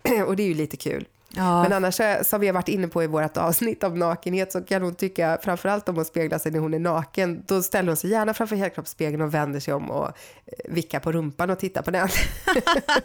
Och 0.28 0.36
det 0.36 0.44
är 0.44 0.48
ju 0.48 0.54
lite 0.54 0.78
kul. 0.78 1.06
Ja. 1.36 1.64
Men 1.64 1.74
annars, 1.74 2.02
som 2.22 2.42
vi 2.42 2.48
har 2.48 2.54
varit 2.54 2.68
inne 2.68 2.88
på 2.88 3.04
i 3.04 3.08
vårt 3.08 3.38
avsnitt 3.38 3.84
om 3.84 4.00
nakenhet, 4.00 4.52
så 4.52 4.62
kan 4.62 4.82
hon 4.82 4.96
tycka 4.96 5.40
framförallt 5.42 5.90
om 5.90 5.96
hon 5.96 6.06
speglar 6.06 6.38
sig 6.38 6.52
när 6.52 6.60
hon 6.60 6.74
är 6.74 6.80
naken, 6.80 7.44
då 7.48 7.62
ställer 7.62 7.88
hon 7.88 7.98
sig 7.98 8.10
gärna 8.10 8.34
framför 8.34 8.56
helkroppsspegeln 8.56 9.22
och 9.22 9.34
vänder 9.34 9.60
sig 9.60 9.74
om 9.74 9.92
och 9.92 10.08
eh, 10.08 10.12
vickar 10.70 11.00
på 11.00 11.12
rumpan 11.12 11.50
och 11.50 11.60
tittar 11.60 11.82
på 11.82 11.92
den. 11.92 12.10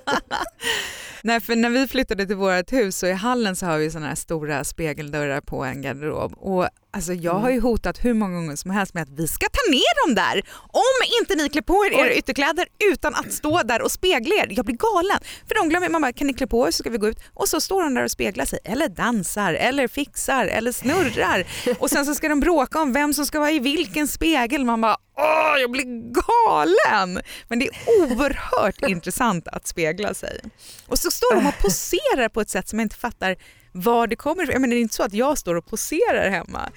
Nej, 1.23 1.41
för 1.41 1.57
när 1.57 1.71
vi 1.71 1.89
flyttade 1.89 2.27
till 2.27 2.37
vårt 2.37 2.73
hus 2.73 2.99
så 2.99 3.07
i 3.07 3.13
hallen 3.13 3.57
så 3.57 3.67
har 3.67 3.79
vi 3.79 3.91
såna 3.91 4.07
här 4.07 4.15
stora 4.15 4.65
spegeldörrar 4.65 5.41
på 5.41 5.65
en 5.65 5.83
garderob 5.83 6.35
och 6.37 6.69
alltså 6.95 7.13
jag 7.13 7.35
har 7.35 7.51
ju 7.51 7.61
hotat 7.61 8.05
hur 8.05 8.15
många 8.15 8.35
gånger 8.35 8.57
som 8.57 8.71
helst 8.71 8.95
med 8.95 9.03
att 9.03 9.09
vi 9.09 9.29
ska 9.29 9.47
ta 9.49 9.71
ner 9.71 10.07
dem 10.07 10.15
där 10.15 10.43
om 10.57 11.21
inte 11.21 11.35
ni 11.35 11.49
klär 11.49 11.63
på 11.63 11.87
er 11.87 11.93
era 11.93 12.15
ytterkläder 12.15 12.67
utan 12.93 13.15
att 13.15 13.33
stå 13.33 13.63
där 13.63 13.83
och 13.83 13.91
spegla 13.93 14.35
er. 14.35 14.47
Jag 14.51 14.65
blir 14.65 14.77
galen. 14.77 15.21
För 15.49 15.55
de 15.55 15.69
glömmer, 15.69 15.89
man 15.89 16.03
bara 16.03 16.13
kan 16.13 16.27
ni 16.27 16.35
klä 16.35 16.47
på 16.47 16.67
er 16.67 16.71
så 16.71 16.79
ska 16.79 16.91
vi 16.91 16.99
gå 16.99 17.09
ut 17.09 17.19
och 17.35 17.49
så 17.49 17.61
står 17.61 17.83
de 17.83 17.95
där 17.95 18.05
och 18.05 18.11
speglar 18.11 18.45
sig 18.45 18.59
eller 18.65 18.89
dansar 18.89 19.55
eller 19.55 19.89
fixar 19.89 20.47
eller 20.47 20.73
snurrar 20.73 21.45
och 21.79 21.91
sen 21.91 22.07
så 22.07 22.15
ska 22.15 22.29
de 22.29 22.41
bråka 22.41 22.81
om 22.81 22.93
vem 22.93 23.15
som 23.15 23.27
ska 23.27 23.41
vara 23.41 23.51
i 23.51 23.59
vilken 23.59 24.09
spegel. 24.09 24.65
Man 24.65 24.81
bara 24.81 24.97
åh 25.17 25.61
jag 25.61 25.71
blir 25.71 25.85
galen. 26.13 27.23
Men 27.49 27.59
det 27.59 27.67
är 27.67 27.73
oerhört 28.01 28.83
intressant 28.89 29.49
att 29.49 29.67
spegla 29.67 30.15
sig. 30.15 30.41
Och 30.87 30.99
så 30.99 31.11
står 31.11 31.35
de 31.35 31.47
och 31.47 31.59
poserar 31.59 32.29
på 32.29 32.41
ett 32.41 32.51
sätt 32.51 32.69
som 32.69 32.79
jag 32.79 32.85
inte 32.85 32.97
fattar 32.97 33.37
var 33.77 34.07
det 34.07 34.17
kommer 34.17 34.43
ifrån. 34.51 34.63
Det 34.71 34.77
är 34.77 34.81
inte 34.81 34.95
så 34.95 35.03
att 35.03 35.13
jag 35.15 35.39
står 35.39 35.55
och 35.55 35.67
poserar 35.67 36.31
hemma. 36.31 36.71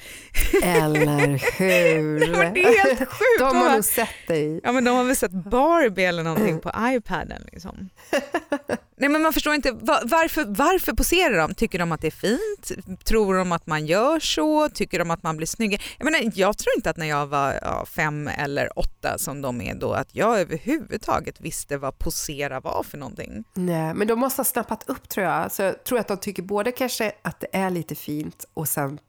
Eller 0.63 1.27
hur? 1.57 2.19
Det 2.53 2.63
är 2.63 2.83
helt 2.87 2.99
sjukt. 3.09 3.39
De 3.39 3.57
har 3.57 3.71
nog 3.73 3.85
sett 3.85 4.27
dig. 4.27 4.61
Ja 4.63 4.71
men 4.71 4.83
de 4.83 4.95
har 4.95 5.03
väl 5.03 5.15
sett 5.15 5.31
Barbie 5.31 6.03
eller 6.05 6.23
någonting 6.23 6.59
på 6.59 6.71
iPaden 6.79 7.41
liksom. 7.51 7.89
Nej 8.99 9.09
men 9.09 9.21
man 9.21 9.33
förstår 9.33 9.53
inte, 9.55 9.71
va- 9.71 10.01
varför, 10.03 10.45
varför 10.45 10.93
poserar 10.93 11.37
de? 11.37 11.53
Tycker 11.53 11.79
de 11.79 11.91
att 11.91 12.01
det 12.01 12.07
är 12.07 12.11
fint? 12.11 12.71
Tror 13.05 13.35
de 13.35 13.51
att 13.51 13.67
man 13.67 13.85
gör 13.85 14.19
så? 14.19 14.69
Tycker 14.69 14.99
de 14.99 15.11
att 15.11 15.23
man 15.23 15.37
blir 15.37 15.47
snyggare? 15.47 15.81
Jag, 15.97 16.05
menar, 16.05 16.31
jag 16.35 16.57
tror 16.57 16.75
inte 16.75 16.89
att 16.89 16.97
när 16.97 17.05
jag 17.05 17.27
var 17.27 17.59
ja, 17.61 17.85
fem 17.85 18.27
eller 18.27 18.79
åtta 18.79 19.17
som 19.17 19.41
de 19.41 19.61
är 19.61 19.75
då, 19.75 19.93
att 19.93 20.15
jag 20.15 20.39
överhuvudtaget 20.39 21.41
visste 21.41 21.77
vad 21.77 21.99
posera 21.99 22.59
var 22.59 22.83
för 22.83 22.97
någonting. 22.97 23.43
Nej, 23.53 23.93
men 23.93 24.07
de 24.07 24.19
måste 24.19 24.39
ha 24.39 24.45
snappat 24.45 24.83
upp 24.89 25.09
tror 25.09 25.25
jag. 25.25 25.51
Så 25.51 25.61
jag 25.61 25.83
tror 25.83 25.99
att 25.99 26.07
de 26.07 26.17
tycker 26.17 26.43
både 26.43 26.71
kanske 26.71 27.11
att 27.21 27.39
det 27.39 27.47
är 27.51 27.69
lite 27.69 27.95
fint 27.95 28.45
och 28.53 28.67
sen 28.67 28.99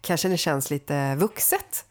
kanske 0.00 0.28
det 0.28 0.36
känns 0.36 0.70
lite 0.70 1.16
vuxet. 1.16 1.84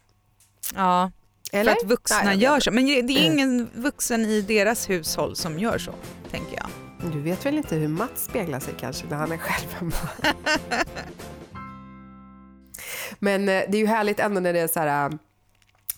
Ja, 0.75 1.11
Eller? 1.51 1.71
för 1.71 1.79
att 1.81 1.87
vuxna 1.87 2.23
Nej, 2.23 2.37
gör 2.37 2.59
så. 2.59 2.71
Men 2.71 2.85
det 2.85 3.13
är 3.13 3.25
ingen 3.25 3.69
vuxen 3.75 4.25
i 4.25 4.41
deras 4.41 4.89
hushåll 4.89 5.35
som 5.35 5.59
gör 5.59 5.77
så, 5.77 5.93
tänker 6.31 6.55
jag. 6.55 6.82
Du 7.11 7.21
vet 7.21 7.45
väl 7.45 7.57
inte 7.57 7.75
hur 7.75 7.87
Mats 7.87 8.23
speglar 8.23 8.59
sig 8.59 8.73
kanske 8.79 9.07
när 9.07 9.17
han 9.17 9.31
är 9.31 9.37
själv 9.37 9.73
hemma? 9.73 10.09
Men 13.19 13.41
eh, 13.49 13.63
det 13.69 13.77
är 13.77 13.79
ju 13.79 13.85
härligt 13.87 14.19
ändå 14.19 14.39
när 14.41 14.53
det 14.53 14.59
är 14.59 14.67
så 14.67 14.79
här... 14.79 15.05
eh, 15.09 15.15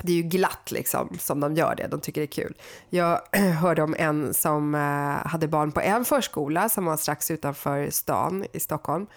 Det 0.03 0.11
är 0.11 0.15
ju 0.15 0.21
glatt 0.23 0.71
liksom 0.71 1.17
som 1.19 1.39
de 1.39 1.55
gör 1.55 1.75
det, 1.75 1.87
de 1.87 2.01
tycker 2.01 2.21
det 2.21 2.25
är 2.25 2.43
kul. 2.43 2.55
Jag 2.89 3.21
hörde 3.61 3.83
om 3.83 3.95
en 3.99 4.33
som 4.33 4.75
eh, 4.75 5.27
hade 5.27 5.47
barn 5.47 5.71
på 5.71 5.81
en 5.81 6.05
förskola 6.05 6.69
som 6.69 6.85
var 6.85 6.97
strax 6.97 7.31
utanför 7.31 7.89
stan 7.89 8.45
i 8.53 8.59
Stockholm. 8.59 9.07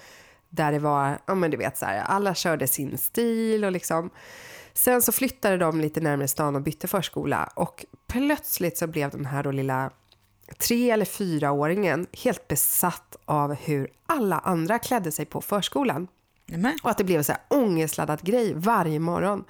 Där 0.48 0.72
det 0.72 0.78
var, 0.78 1.18
ja 1.26 1.34
men 1.34 1.50
du 1.50 1.56
vet 1.56 1.78
så 1.78 1.86
här, 1.86 2.02
alla 2.02 2.34
körde 2.34 2.66
sin 2.68 2.98
stil 2.98 3.64
och 3.64 3.72
liksom. 3.72 4.10
Sen 4.74 5.02
så 5.02 5.12
flyttade 5.12 5.56
de 5.56 5.80
lite 5.80 6.00
närmare 6.00 6.28
stan 6.28 6.56
och 6.56 6.62
bytte 6.62 6.88
förskola 6.88 7.50
och 7.54 7.84
plötsligt 8.08 8.78
så 8.78 8.86
blev 8.86 9.10
den 9.10 9.24
här 9.26 9.42
då 9.42 9.50
lilla 9.50 9.90
tre 10.58 10.90
eller 10.90 11.04
fyraåringen 11.04 12.06
helt 12.12 12.48
besatt 12.48 13.16
av 13.24 13.54
hur 13.54 13.88
alla 14.06 14.38
andra 14.38 14.78
klädde 14.78 15.12
sig 15.12 15.24
på 15.24 15.40
förskolan. 15.40 16.08
Nämen. 16.46 16.78
Och 16.82 16.90
att 16.90 16.98
det 16.98 17.04
blev 17.04 17.18
en 17.18 17.24
så 17.24 17.32
här 17.32 17.42
ångestladdad 17.48 18.20
grej 18.22 18.52
varje 18.54 18.98
morgon. 18.98 19.44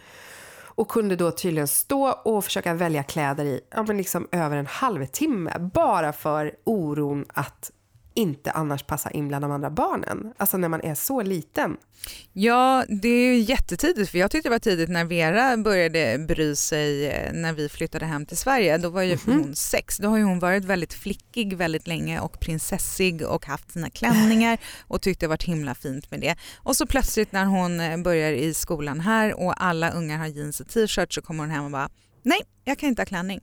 Och 0.79 0.89
kunde 0.89 1.17
då 1.17 1.31
tydligen 1.31 1.69
stå 1.69 2.11
och 2.11 2.45
försöka 2.45 2.75
välja 2.75 3.03
kläder 3.03 3.45
i 3.45 3.61
ja, 3.71 3.83
men 3.83 3.97
liksom 3.97 4.29
över 4.33 4.57
en 4.57 4.67
halvtimme. 4.67 5.71
Bara 5.75 6.13
för 6.13 6.55
oron 6.65 7.25
att 7.29 7.71
inte 8.19 8.51
annars 8.51 8.83
passa 8.83 9.11
in 9.11 9.29
bland 9.29 9.45
de 9.45 9.51
andra 9.51 9.71
barnen. 9.71 10.33
Alltså 10.37 10.57
när 10.57 10.69
man 10.69 10.81
är 10.81 10.95
så 10.95 11.23
liten. 11.23 11.77
Ja, 12.33 12.85
det 12.89 13.09
är 13.09 13.35
ju 13.35 13.39
jättetidigt 13.39 14.11
för 14.11 14.19
jag 14.19 14.31
tyckte 14.31 14.49
det 14.49 14.51
var 14.51 14.59
tidigt 14.59 14.89
när 14.89 15.05
Vera 15.05 15.57
började 15.57 16.19
bry 16.19 16.57
sig 16.57 17.07
eh, 17.07 17.33
när 17.33 17.53
vi 17.53 17.69
flyttade 17.69 18.07
hem 18.07 18.27
till 18.27 18.37
Sverige. 18.37 18.79
Då 18.79 18.89
var 18.89 19.03
ju 19.03 19.19
hon 19.27 19.57
sex. 19.57 19.97
Då 19.99 20.09
har 20.09 20.17
ju 20.17 20.23
hon 20.23 20.39
varit 20.39 20.65
väldigt 20.65 20.93
flickig 20.93 21.57
väldigt 21.57 21.87
länge 21.87 22.21
och 22.21 22.41
prinsessig 22.41 23.27
och 23.27 23.47
haft 23.47 23.71
sina 23.71 23.91
klänningar 23.91 24.59
och 24.81 25.03
tyckte 25.03 25.27
det 25.27 25.29
varit 25.29 25.43
himla 25.43 25.75
fint 25.75 26.11
med 26.11 26.21
det. 26.21 26.37
Och 26.57 26.77
så 26.77 26.87
plötsligt 26.87 27.33
när 27.33 27.45
hon 27.45 27.81
eh, 27.81 27.97
börjar 27.97 28.33
i 28.33 28.55
skolan 28.55 29.01
här 29.01 29.41
och 29.41 29.65
alla 29.65 29.91
ungar 29.91 30.19
har 30.19 30.27
jeans 30.27 30.61
och 30.61 30.69
t-shirt 30.69 31.13
så 31.13 31.23
kommer 31.23 31.45
hon 31.45 31.51
hem 31.51 31.65
och 31.65 31.71
bara 31.71 31.89
nej, 32.23 32.41
jag 32.65 32.79
kan 32.79 32.89
inte 32.89 33.03
ha 33.03 33.07
klänning. 33.07 33.41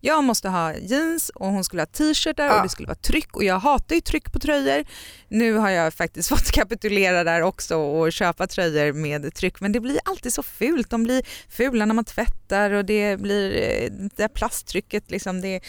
Jag 0.00 0.24
måste 0.24 0.48
ha 0.48 0.74
jeans 0.74 1.28
och 1.28 1.46
hon 1.46 1.64
skulle 1.64 1.82
ha 1.82 1.86
t-shirtar 1.86 2.46
Ja. 2.46 2.56
och 2.56 2.62
det 2.62 2.68
skulle 2.68 2.86
vara 2.86 2.94
tryck 2.98 3.36
och 3.36 3.44
jag 3.44 3.58
hatar 3.58 3.94
ju 3.94 4.00
tryck 4.00 4.32
på 4.32 4.38
tröjor. 4.38 4.84
Nu 5.28 5.52
har 5.54 5.70
jag 5.70 5.94
faktiskt 5.94 6.28
fått 6.34 6.50
kapitulera 6.50 7.24
där 7.24 7.42
också 7.42 7.76
och 7.76 8.12
köpa 8.12 8.46
tröjor 8.46 8.92
med 8.92 9.34
tryck 9.34 9.60
men 9.60 9.72
det 9.72 9.80
blir 9.80 9.98
alltid 10.04 10.32
så 10.32 10.42
fult. 10.42 10.90
De 10.90 11.02
blir 11.02 11.22
fula 11.48 11.84
när 11.84 11.94
man 11.94 12.04
tvättar 12.04 12.70
och 12.70 12.84
det 12.84 13.16
blir 13.20 13.56
eh, 13.56 13.90
det 14.16 14.28
plasttrycket 14.28 15.10
liksom 15.10 15.40
det 15.40 15.60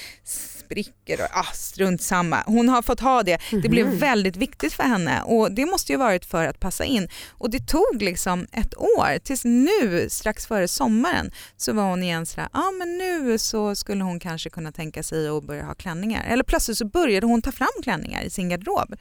spricker 0.72 1.22
och 1.22 1.38
ah, 1.38 1.52
strunt 1.54 2.02
samma. 2.02 2.44
Hon 2.46 2.70
har 2.70 2.82
fått 2.82 3.00
ha 3.00 3.24
det. 3.24 3.38
Det 3.52 3.70
blev 3.70 3.88
väldigt 3.88 4.36
viktigt 4.36 4.74
för 4.74 4.84
henne 4.84 5.22
och 5.22 5.52
det 5.52 5.66
måste 5.66 5.92
ju 5.92 5.98
varit 5.98 6.26
för 6.26 6.46
att 6.46 6.60
passa 6.60 6.86
in. 6.86 7.08
Och 7.30 7.50
det 7.50 7.68
tog 7.68 8.02
liksom 8.02 8.48
ett 8.52 8.78
år 8.78 9.20
tills 9.20 9.46
nu 9.46 10.08
strax 10.10 10.46
före 10.48 10.68
sommaren 10.68 11.32
så 11.58 11.74
var 11.74 11.84
hon 11.84 12.04
igen 12.04 12.26
sådär, 12.26 12.50
ja 12.54 12.60
ah, 12.60 12.72
men 12.72 12.98
nu 12.98 13.38
så 13.38 13.76
skulle 13.76 14.04
hon 14.04 14.20
kanske 14.20 14.50
kunna 14.50 14.72
tänka 14.72 15.04
sig 15.04 15.28
att 15.28 15.44
börja 15.44 15.66
ha 15.66 15.74
klänningar. 15.74 16.26
Eller 16.28 16.44
plötsligt 16.44 16.78
så 16.78 16.86
började 16.86 17.28
hon 17.28 17.42
ta 17.42 17.52
fram 17.52 17.84
klänningar 17.84 18.24
i 18.24 18.30
sin 18.30 18.50
garderob. 18.50 18.96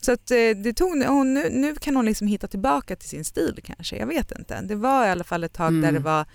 Så 0.00 0.12
att 0.12 0.30
eh, 0.30 0.36
det 0.36 0.72
tog, 0.72 0.96
nu, 0.96 1.50
nu 1.50 1.74
kan 1.74 1.96
hon 1.96 2.06
liksom 2.06 2.26
hitta 2.26 2.46
tillbaka 2.46 2.96
till 2.96 3.08
sin 3.08 3.24
stil 3.24 3.60
kanske, 3.64 3.96
jag 3.96 4.06
vet 4.06 4.32
inte. 4.38 4.60
Det 4.60 4.74
var 4.74 5.06
i 5.06 5.10
alla 5.10 5.24
fall 5.24 5.44
ett 5.44 5.52
tag 5.52 5.72
där 5.72 5.88
Mm. 5.88 5.94
det 5.94 6.00
var 6.00 6.26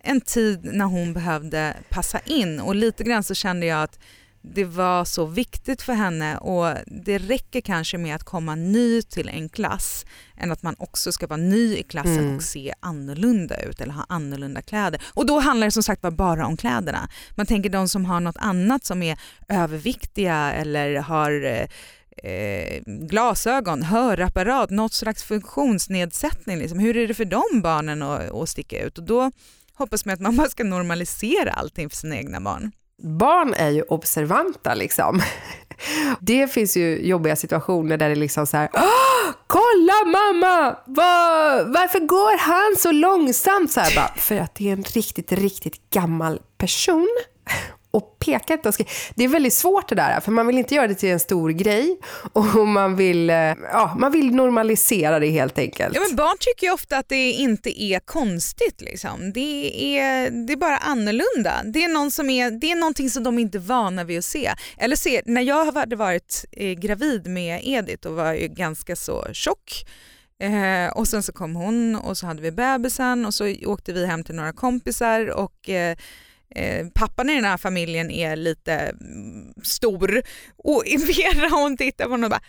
en 0.00 0.20
tid 0.20 0.60
när 0.62 0.84
hon 0.84 1.12
behövde 1.12 1.76
passa 1.88 2.18
in 2.18 2.60
och 2.60 2.74
lite 2.74 3.04
grann 3.04 3.22
så 3.22 3.34
kände 3.34 3.66
jag 3.66 3.82
att 3.82 3.98
det 4.42 4.64
var 4.64 5.04
så 5.04 5.26
viktigt 5.26 5.82
för 5.82 5.92
henne 5.92 6.36
och 6.38 6.74
det 6.86 7.18
räcker 7.18 7.60
kanske 7.60 7.98
med 7.98 8.14
att 8.14 8.24
komma 8.24 8.54
ny 8.54 9.02
till 9.02 9.28
en 9.28 9.48
klass 9.48 10.06
än 10.36 10.52
att 10.52 10.62
man 10.62 10.74
också 10.78 11.12
ska 11.12 11.26
vara 11.26 11.36
ny 11.40 11.76
i 11.76 11.82
klassen 11.82 12.18
Mm. 12.18 12.36
och 12.36 12.42
se 12.42 12.74
annorlunda 12.80 13.62
ut 13.62 13.80
eller 13.80 13.92
ha 13.92 14.06
annorlunda 14.08 14.62
kläder. 14.62 15.02
Och 15.14 15.26
då 15.26 15.38
handlar 15.38 15.66
det 15.66 15.70
som 15.70 15.82
sagt 15.82 16.02
bara 16.02 16.46
om 16.46 16.56
kläderna. 16.56 17.08
Man 17.34 17.46
tänker 17.46 17.70
de 17.70 17.88
som 17.88 18.04
har 18.04 18.20
något 18.20 18.36
annat 18.38 18.84
som 18.84 19.02
är 19.02 19.18
överviktiga 19.48 20.52
eller 20.52 20.96
har 20.96 21.44
eh, 22.24 22.80
glasögon, 22.86 23.82
hörapparat, 23.82 24.70
något 24.70 24.92
slags 24.92 25.22
funktionsnedsättning. 25.22 26.58
Liksom. 26.58 26.78
Hur 26.78 26.96
är 26.96 27.08
det 27.08 27.14
för 27.14 27.24
de 27.24 27.44
barnen 27.62 28.02
att, 28.02 28.30
att 28.30 28.48
sticka 28.48 28.82
ut? 28.82 28.98
Och 28.98 29.04
då 29.04 29.30
hoppas 29.78 30.04
man 30.04 30.14
att 30.14 30.20
man 30.20 30.36
bara 30.36 30.48
ska 30.48 30.64
normalisera 30.64 31.52
allting 31.52 31.90
för 31.90 31.96
sina 31.96 32.16
egna 32.16 32.40
barn. 32.40 32.72
Barn 33.02 33.54
är 33.54 33.70
ju 33.70 33.82
observanta 33.82 34.74
liksom. 34.74 35.22
Det 36.20 36.48
finns 36.52 36.76
ju 36.76 37.06
jobbiga 37.06 37.36
situationer 37.36 37.96
där 37.96 38.08
det 38.08 38.14
liksom 38.14 38.46
så 38.46 38.56
här, 38.56 38.68
"Åh, 38.74 39.32
kolla 39.46 40.04
mamma, 40.04 40.76
Var, 40.86 41.64
varför 41.72 42.00
går 42.00 42.38
han 42.38 42.76
så 42.78 42.92
långsamt? 42.92 43.72
Så 43.72 43.80
här, 43.80 43.94
bara, 43.96 44.14
för 44.16 44.36
att 44.40 44.54
det 44.54 44.68
är 44.68 44.72
en 44.72 44.82
riktigt, 44.82 45.32
riktigt 45.32 45.90
gammal 45.90 46.40
person. 46.58 47.08
Och 47.90 48.18
peka 48.18 48.52
inte 48.52 48.68
och 48.68 48.74
skriver. 48.74 48.92
Det 49.14 49.24
är 49.24 49.28
väldigt 49.28 49.54
svårt 49.54 49.88
det 49.88 49.94
där, 49.94 50.20
för 50.20 50.32
man 50.32 50.46
vill 50.46 50.58
inte 50.58 50.74
göra 50.74 50.86
det 50.86 50.94
till 50.94 51.08
en 51.08 51.20
stor 51.20 51.50
grej. 51.50 51.98
Och 52.32 52.68
man 52.68 52.96
vill, 52.96 53.30
eh, 53.30 53.36
ja, 53.72 53.96
man 53.98 54.12
vill 54.12 54.34
normalisera 54.34 55.18
det 55.18 55.30
helt 55.30 55.58
enkelt. 55.58 55.94
Ja, 55.94 56.00
men 56.08 56.16
barn 56.16 56.36
tycker 56.40 56.66
ju 56.66 56.72
ofta 56.72 56.98
att 56.98 57.08
det 57.08 57.30
inte 57.30 57.82
är 57.82 58.00
konstigt. 58.00 58.80
Liksom. 58.80 59.32
Det, 59.32 59.98
är, 59.98 60.30
det 60.46 60.52
är 60.52 60.56
bara 60.56 60.76
annorlunda. 60.76 61.54
Det 61.64 61.84
är, 61.84 61.88
någon 61.88 62.10
som 62.10 62.30
är, 62.30 62.50
det 62.50 62.70
är 62.70 62.76
någonting 62.76 63.10
som 63.10 63.22
de 63.22 63.38
inte 63.38 63.58
är 63.58 63.60
vana 63.60 64.04
vid 64.04 64.18
att 64.18 64.24
se. 64.24 64.54
Eller 64.78 64.96
se, 64.96 65.22
när 65.24 65.42
jag 65.42 65.72
hade 65.72 65.96
varit 65.96 66.44
eh, 66.52 66.72
gravid 66.72 67.26
med 67.26 67.60
Edith 67.64 68.08
och 68.08 68.14
var 68.14 68.32
ju 68.32 68.48
ganska 68.48 68.96
så 68.96 69.26
tjock 69.32 69.84
eh, 70.42 70.92
och 70.96 71.08
sen 71.08 71.22
så 71.22 71.32
kom 71.32 71.56
hon 71.56 71.96
och 71.96 72.16
så 72.16 72.26
hade 72.26 72.42
vi 72.42 72.52
bebisen 72.52 73.26
och 73.26 73.34
så 73.34 73.54
åkte 73.66 73.92
vi 73.92 74.06
hem 74.06 74.24
till 74.24 74.34
några 74.34 74.52
kompisar 74.52 75.30
och 75.30 75.68
eh, 75.68 75.96
Eh, 76.54 76.86
pappan 76.94 77.30
i 77.30 77.34
den 77.34 77.44
här 77.44 77.56
familjen 77.56 78.10
är 78.10 78.36
lite 78.36 78.72
mm, 78.72 79.54
stor 79.64 80.22
och 80.56 80.84
Vera 81.08 81.48
hon 81.48 81.76
tittar 81.76 82.04
på 82.04 82.10
honom 82.10 82.24
och 82.24 82.30
bara 82.30 82.42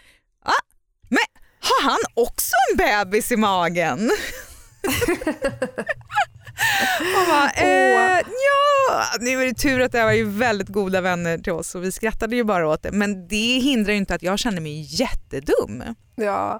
ah, 0.45 0.63
men 1.09 1.43
har 1.59 1.89
han 1.89 1.99
också 2.13 2.53
en 2.71 2.77
bebis 2.77 3.31
i 3.31 3.35
magen? 3.37 4.11
Och 6.99 7.27
bara, 7.27 7.49
eh, 7.55 8.25
ja, 8.87 9.05
nu 9.19 9.41
är 9.41 9.45
det 9.45 9.53
tur 9.53 9.81
att 9.81 9.91
det 9.91 10.03
var 10.03 10.11
ju 10.11 10.23
väldigt 10.23 10.67
goda 10.67 11.01
vänner 11.01 11.37
till 11.37 11.53
oss 11.53 11.75
och 11.75 11.83
vi 11.83 11.91
skrattade 11.91 12.35
ju 12.35 12.43
bara 12.43 12.67
åt 12.67 12.83
det. 12.83 12.91
Men 12.91 13.27
det 13.27 13.59
hindrar 13.59 13.91
ju 13.91 13.97
inte 13.97 14.15
att 14.15 14.23
jag 14.23 14.39
känner 14.39 14.61
mig 14.61 15.01
jättedum. 15.01 15.83
Ja, 16.15 16.59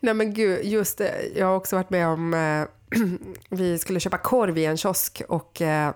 nej 0.00 0.14
men 0.14 0.34
gud, 0.34 0.64
just 0.64 0.98
det. 0.98 1.14
Jag 1.36 1.46
har 1.46 1.56
också 1.56 1.76
varit 1.76 1.90
med 1.90 2.08
om, 2.08 2.34
eh, 2.34 2.64
vi 3.50 3.78
skulle 3.78 4.00
köpa 4.00 4.18
korv 4.18 4.58
i 4.58 4.64
en 4.64 4.76
kiosk 4.76 5.22
och 5.28 5.62
eh, 5.62 5.92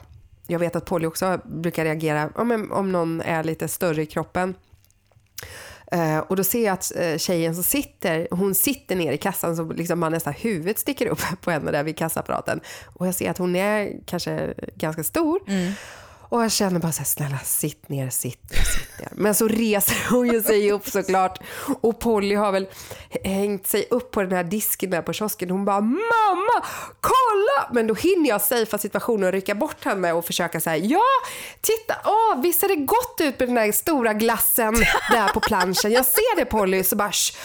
jag 0.50 0.58
vet 0.58 0.76
att 0.76 0.84
Polly 0.84 1.06
också 1.06 1.40
brukar 1.44 1.84
reagera 1.84 2.30
om, 2.34 2.72
om 2.72 2.92
någon 2.92 3.20
är 3.20 3.44
lite 3.44 3.68
större 3.68 4.02
i 4.02 4.06
kroppen. 4.06 4.54
Eh, 5.92 6.18
och 6.18 6.36
då 6.36 6.44
ser 6.44 6.64
jag 6.64 6.72
att 6.72 6.96
eh, 6.96 7.16
tjejen 7.16 7.54
som 7.54 7.64
sitter, 7.64 8.28
hon 8.30 8.54
sitter 8.54 8.96
ner 8.96 9.12
i 9.12 9.18
kassan 9.18 9.56
så 9.56 9.72
liksom 9.72 9.98
man 9.98 10.12
nästan 10.12 10.32
huvudet 10.32 10.78
sticker 10.78 11.06
upp 11.06 11.20
på 11.40 11.50
henne 11.50 11.70
där 11.70 11.82
vid 11.82 11.96
kassaapparaten. 11.96 12.60
Och 12.86 13.06
jag 13.06 13.14
ser 13.14 13.30
att 13.30 13.38
hon 13.38 13.56
är 13.56 13.92
kanske 14.06 14.54
ganska 14.74 15.04
stor. 15.04 15.40
Mm. 15.46 15.72
Och 16.30 16.44
jag 16.44 16.52
känner 16.52 16.80
bara 16.80 16.92
så 16.92 16.98
här, 16.98 17.04
snälla 17.04 17.38
sitt 17.44 17.88
ner, 17.88 18.10
sitt 18.10 18.50
ner, 18.50 18.62
sitt 18.62 18.98
ner. 18.98 19.08
Men 19.12 19.34
så 19.34 19.48
reser 19.48 20.10
hon 20.10 20.26
ju 20.28 20.42
sig 20.42 20.72
upp 20.72 20.88
såklart. 20.88 21.38
Och 21.80 22.00
Polly 22.00 22.34
har 22.34 22.52
väl 22.52 22.68
hängt 23.24 23.66
sig 23.66 23.86
upp 23.90 24.10
på 24.10 24.22
den 24.22 24.32
här 24.32 24.44
disken 24.44 24.90
där 24.90 25.02
på 25.02 25.12
kiosken. 25.12 25.50
Hon 25.50 25.64
bara, 25.64 25.80
mamma, 25.80 26.66
kolla! 27.00 27.70
Men 27.72 27.86
då 27.86 27.94
hinner 27.94 28.28
jag 28.28 28.40
safea 28.40 28.78
situationen 28.78 29.26
och 29.26 29.32
rycka 29.32 29.54
bort 29.54 29.84
henne 29.84 30.12
och 30.12 30.24
försöka 30.24 30.60
säga, 30.60 30.76
ja, 30.76 31.02
titta, 31.60 31.96
åh, 32.04 32.40
visst 32.42 32.60
ser 32.60 32.68
det 32.68 32.76
gott 32.76 33.16
ut 33.20 33.38
med 33.38 33.48
den 33.48 33.54
där 33.54 33.72
stora 33.72 34.12
glassen 34.12 34.74
där 35.10 35.28
på 35.28 35.40
planschen. 35.40 35.92
Jag 35.92 36.06
ser 36.06 36.36
det 36.36 36.44
Polly. 36.44 36.84
Så 36.84 36.96
bara, 36.96 37.12
Shh 37.12 37.36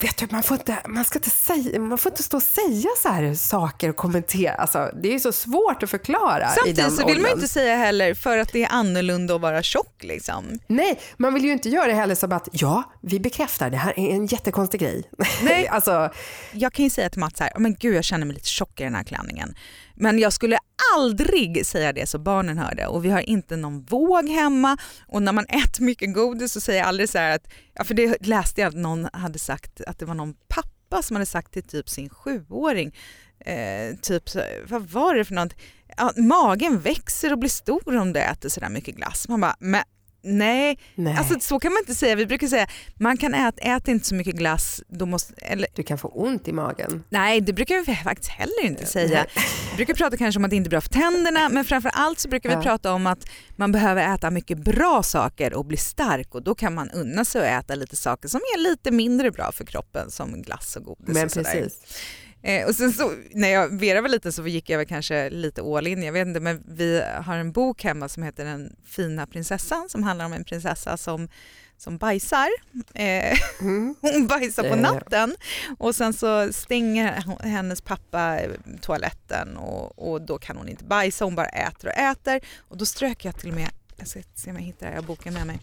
vet 0.00 0.16
du, 0.16 0.26
man 0.30 0.42
får, 0.42 0.56
inte, 0.56 0.76
man, 0.88 1.04
ska 1.04 1.18
inte 1.18 1.30
säga, 1.30 1.80
man 1.80 1.98
får 1.98 2.12
inte 2.12 2.22
stå 2.22 2.36
och 2.36 2.42
säga 2.42 2.88
så 3.02 3.08
här 3.08 3.34
saker 3.34 3.88
och 3.88 3.96
kommentera. 3.96 4.54
Alltså, 4.54 4.90
det 5.02 5.14
är 5.14 5.18
så 5.18 5.32
svårt 5.32 5.82
att 5.82 5.90
förklara 5.90 6.44
i 6.44 6.54
Samtidigt 6.56 6.76
den 6.76 6.90
så 6.90 7.06
vill 7.06 7.20
man 7.20 7.30
inte 7.30 7.48
säga 7.48 7.76
heller 7.76 8.14
för 8.14 8.38
att 8.38 8.52
det 8.52 8.64
är 8.64 8.68
annorlunda 8.72 9.34
att 9.34 9.40
vara 9.40 9.62
tjock. 9.62 10.02
Liksom. 10.02 10.58
Nej, 10.66 11.00
man 11.16 11.34
vill 11.34 11.44
ju 11.44 11.52
inte 11.52 11.68
göra 11.68 11.86
det 11.86 11.94
heller 11.94 12.14
som 12.14 12.32
att 12.32 12.48
ja, 12.52 12.82
vi 13.00 13.20
bekräftar, 13.20 13.70
det 13.70 13.76
här 13.76 13.98
är 13.98 14.10
en 14.10 14.26
jättekonstig 14.26 14.80
grej. 14.80 15.10
Nej. 15.42 15.68
alltså, 15.70 16.10
Jag 16.52 16.72
kan 16.72 16.84
ju 16.84 16.90
säga 16.90 17.10
till 17.10 17.20
Mats 17.20 17.40
här, 17.40 17.52
men 17.58 17.74
gud 17.74 17.94
jag 17.96 18.04
känner 18.04 18.26
mig 18.26 18.34
lite 18.34 18.48
tjock 18.48 18.80
i 18.80 18.84
den 18.84 18.94
här 18.94 19.04
klänningen. 19.04 19.54
Men 20.00 20.18
jag 20.18 20.32
skulle 20.32 20.58
aldrig 20.96 21.66
säga 21.66 21.92
det 21.92 22.06
så 22.06 22.18
barnen 22.18 22.58
hör 22.58 22.74
det 22.74 22.86
och 22.86 23.04
vi 23.04 23.10
har 23.10 23.20
inte 23.20 23.56
någon 23.56 23.82
våg 23.82 24.28
hemma. 24.28 24.76
Och 25.06 25.22
när 25.22 25.32
man 25.32 25.44
äter 25.44 25.84
mycket 25.84 26.14
godis 26.14 26.52
så 26.52 26.60
säger 26.60 26.78
jag 26.78 26.88
aldrig 26.88 27.08
så 27.08 27.18
här 27.18 27.34
att, 27.34 27.48
ja 27.74 27.84
för 27.84 27.94
det 27.94 28.26
läste 28.26 28.60
jag 28.60 28.68
att 28.68 28.74
någon 28.74 29.08
hade 29.12 29.38
sagt 29.38 29.80
att 29.80 29.98
det 29.98 30.04
var 30.06 30.14
någon 30.14 30.34
pappa 30.48 31.02
som 31.02 31.16
hade 31.16 31.26
sagt 31.26 31.52
till 31.52 31.62
typ 31.62 31.88
sin 31.88 32.08
sjuåring, 32.08 32.96
eh, 33.40 33.96
typ 34.02 34.22
vad 34.68 34.82
var 34.82 35.14
det 35.14 35.24
för 35.24 35.34
något, 35.34 35.54
ja, 35.96 36.12
magen 36.16 36.80
växer 36.80 37.32
och 37.32 37.38
blir 37.38 37.50
stor 37.50 37.96
om 37.96 38.12
du 38.12 38.20
äter 38.20 38.48
sådär 38.48 38.68
mycket 38.68 38.96
glass. 38.96 39.28
Man 39.28 39.40
bara, 39.40 39.56
men 39.58 39.82
nej, 40.22 40.78
nej. 40.94 41.16
alltså 41.16 41.40
så 41.40 41.58
kan 41.60 41.72
man 41.72 41.80
inte 41.82 41.94
säga. 41.94 42.14
Vi 42.14 42.26
brukar 42.26 42.46
säga, 42.46 42.66
man 42.94 43.16
kan 43.16 43.34
äta, 43.34 43.62
äta 43.62 43.90
inte 43.90 44.06
så 44.06 44.14
mycket 44.14 44.34
glass, 44.34 44.82
då 44.88 45.06
måste, 45.06 45.34
eller 45.36 45.66
du 45.74 45.82
kan 45.82 45.98
få 45.98 46.08
ont 46.08 46.48
i 46.48 46.52
magen. 46.52 47.04
Nej, 47.08 47.40
det 47.40 47.52
brukar 47.52 47.86
vi 47.86 47.96
faktiskt 47.96 48.30
heller 48.30 48.64
inte 48.64 48.86
säga. 48.86 49.26
Vi 49.70 49.76
brukar 49.76 49.94
prata 49.94 50.16
kanske 50.16 50.38
om 50.38 50.44
att 50.44 50.50
det 50.50 50.56
inte 50.56 50.68
är 50.68 50.70
bra 50.70 50.80
för 50.80 50.88
tänderna, 50.88 51.48
men 51.48 51.64
framför 51.64 51.90
allt 51.94 52.18
så 52.18 52.28
brukar 52.28 52.48
vi 52.48 52.54
Ja. 52.54 52.62
prata 52.62 52.92
om 52.92 53.06
att 53.06 53.24
man 53.56 53.72
behöver 53.72 54.14
äta 54.14 54.30
mycket 54.30 54.58
bra 54.58 55.02
saker 55.02 55.54
och 55.54 55.64
bli 55.64 55.76
stark 55.76 56.34
och 56.34 56.42
då 56.42 56.54
kan 56.54 56.74
man 56.74 56.90
unna 56.90 57.24
sig 57.24 57.54
att 57.54 57.64
äta 57.64 57.74
lite 57.74 57.96
saker 57.96 58.28
som 58.28 58.40
är 58.54 58.58
lite 58.58 58.90
mindre 58.90 59.30
bra 59.30 59.52
för 59.52 59.64
kroppen 59.64 60.10
som 60.10 60.42
glass 60.42 60.76
och 60.76 60.84
godis 60.84 61.14
Men 61.14 61.24
och 61.24 61.30
sådär. 61.30 61.52
precis. 61.52 62.02
Eh, 62.42 62.66
och 62.66 62.74
sen 62.74 62.92
så, 62.92 63.12
när 63.34 63.48
jag, 63.48 63.78
Vera 63.80 64.00
var 64.00 64.08
liten 64.08 64.32
så 64.32 64.46
gick 64.46 64.70
jag 64.70 64.78
väl 64.78 64.86
kanske 64.86 65.30
lite 65.30 65.62
all 65.62 65.86
in, 65.86 66.02
jag 66.02 66.12
vet 66.12 66.26
inte, 66.26 66.40
men 66.40 66.64
vi 66.68 67.02
har 67.24 67.36
en 67.36 67.52
bok 67.52 67.84
hemma 67.84 68.08
som 68.08 68.22
heter 68.22 68.44
Den 68.44 68.76
fina 68.86 69.26
prinsessan 69.26 69.88
som 69.88 70.02
handlar 70.02 70.24
om 70.24 70.32
en 70.32 70.44
prinsessa 70.44 70.96
som, 70.96 71.28
som 71.76 71.98
bajsar. 71.98 72.48
Eh, 72.94 73.38
Mm. 73.60 73.94
hon 74.00 74.26
bajsar 74.26 74.62
på 74.62 74.68
ja. 74.68 74.76
natten 74.76 75.36
och 75.78 75.94
sen 75.94 76.12
så 76.12 76.52
stänger 76.52 77.24
hennes 77.44 77.80
pappa 77.80 78.38
eh, 78.40 78.50
toaletten 78.80 79.56
och, 79.56 80.12
och 80.12 80.22
då 80.22 80.38
kan 80.38 80.56
hon 80.56 80.68
inte 80.68 80.84
bajsa, 80.84 81.24
hon 81.24 81.34
bara 81.34 81.46
äter 81.46 81.88
och 81.88 81.98
äter 81.98 82.40
och 82.58 82.76
då 82.76 82.86
strök 82.86 83.24
jag 83.24 83.38
till 83.38 83.48
och 83.48 83.54
med, 83.54 83.70
jag 83.96 84.08
ska 84.08 84.20
se 84.34 84.50
om 84.50 84.56
jag 84.56 84.62
hittar 84.62 84.86
det, 84.86 84.92
jag 84.92 85.02
har 85.02 85.06
boken 85.06 85.34
med 85.34 85.46
mig, 85.46 85.58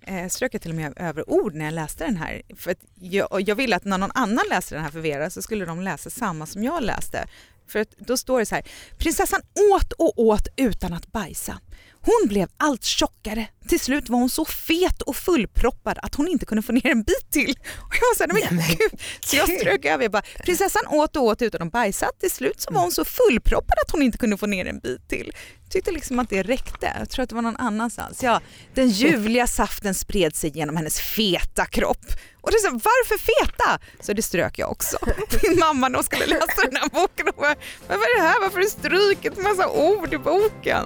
eh, 0.00 0.28
strök 0.28 0.54
jag 0.54 0.62
till 0.62 0.70
och 0.70 0.76
med 0.76 0.92
över 0.96 1.30
ord 1.30 1.54
när 1.54 1.64
jag 1.64 1.74
läste 1.74 2.04
den 2.04 2.16
här. 2.16 2.42
För 2.56 2.70
att 2.70 2.84
jag, 3.00 3.28
jag 3.46 3.54
ville 3.56 3.76
att 3.76 3.84
när 3.84 3.98
någon 3.98 4.10
annan 4.14 4.44
läste 4.50 4.74
den 4.74 4.84
här 4.84 4.90
för 4.90 5.00
Vera 5.00 5.30
så 5.30 5.42
skulle 5.42 5.64
de 5.64 5.80
läsa 5.80 6.10
samma 6.10 6.46
som 6.46 6.64
jag 6.64 6.82
läste. 6.82 7.28
För 7.66 7.78
att 7.78 7.98
då 7.98 8.16
står 8.16 8.38
det 8.38 8.46
så 8.46 8.54
här, 8.54 8.64
prinsessan 8.98 9.40
åt 9.74 9.92
och 9.92 10.18
åt 10.18 10.48
utan 10.56 10.92
att 10.92 11.12
bajsa. 11.12 11.60
Hon 12.02 12.28
blev 12.28 12.48
allt 12.56 12.84
tjockare. 12.84 13.46
Till 13.68 13.80
slut 13.80 14.08
var 14.08 14.18
hon 14.18 14.30
så 14.30 14.44
fet 14.44 15.02
och 15.02 15.16
fullproppad 15.16 15.98
att 16.02 16.14
hon 16.14 16.28
inte 16.28 16.46
kunde 16.46 16.62
få 16.62 16.72
ner 16.72 16.86
en 16.86 17.02
bit 17.02 17.30
till. 17.30 17.50
Och 17.76 17.94
jag 17.94 18.00
var 18.00 18.14
så 18.16 18.22
här, 18.22 18.32
"Nej, 18.32 18.48
men 18.50 18.76
gud. 18.76 19.00
Så 19.20 19.36
jag 19.36 19.48
strök 19.60 19.84
över. 19.84 20.04
Jag 20.04 20.12
bara, 20.12 20.22
prinsessan 20.44 20.86
åt 20.86 21.16
och 21.16 21.22
åt 21.22 21.42
utan 21.42 21.62
att 21.62 21.72
bajsa. 21.72 22.10
Till 22.20 22.30
slut 22.30 22.60
så 22.60 22.72
var 22.72 22.80
hon 22.80 22.92
så 22.92 23.04
fullproppad 23.04 23.74
att 23.86 23.90
hon 23.90 24.02
inte 24.02 24.18
kunde 24.18 24.36
få 24.36 24.46
ner 24.46 24.66
en 24.66 24.78
bit 24.78 25.08
till. 25.08 25.32
Jag 25.62 25.70
tyckte 25.72 25.90
liksom 25.90 26.18
att 26.18 26.30
det 26.30 26.42
räckte. 26.42 26.92
Jag 26.98 27.10
tror 27.10 27.22
att 27.22 27.28
det 27.28 27.34
var 27.34 27.42
någon 27.42 27.56
annanstans. 27.56 28.22
Ja, 28.22 28.40
den 28.74 28.88
ljuvliga 28.88 29.46
saften 29.46 29.94
spred 29.94 30.36
sig 30.36 30.50
genom 30.54 30.76
hennes 30.76 31.00
feta 31.00 31.66
kropp. 31.66 32.06
Och 32.40 32.50
det 32.50 32.56
är 32.56 32.60
så, 32.60 32.70
varför 32.70 33.18
feta? 33.18 33.78
Så 34.00 34.12
det 34.12 34.22
strök 34.22 34.58
jag 34.58 34.70
också. 34.70 34.98
Min 35.42 35.58
mamma 35.58 35.88
när 35.88 35.96
hon 35.96 36.04
skulle 36.04 36.26
läsa 36.26 36.62
den 36.70 36.76
här 36.76 36.88
boken 36.88 37.28
och 37.28 37.34
bara, 37.34 37.54
vad 37.88 37.96
är 37.96 38.16
det 38.22 38.28
här? 38.28 38.40
Varför 38.40 38.56
har 38.56 38.62
du 38.62 38.70
strukit 38.70 39.38
en 39.38 39.42
massa 39.42 39.68
ord 39.68 40.14
i 40.14 40.18
boken? 40.18 40.84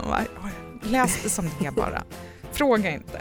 Läs 0.84 1.22
det 1.22 1.28
som 1.28 1.50
det 1.58 1.66
är 1.66 1.70
bara. 1.70 2.02
Fråga 2.52 2.90
inte. 2.90 3.20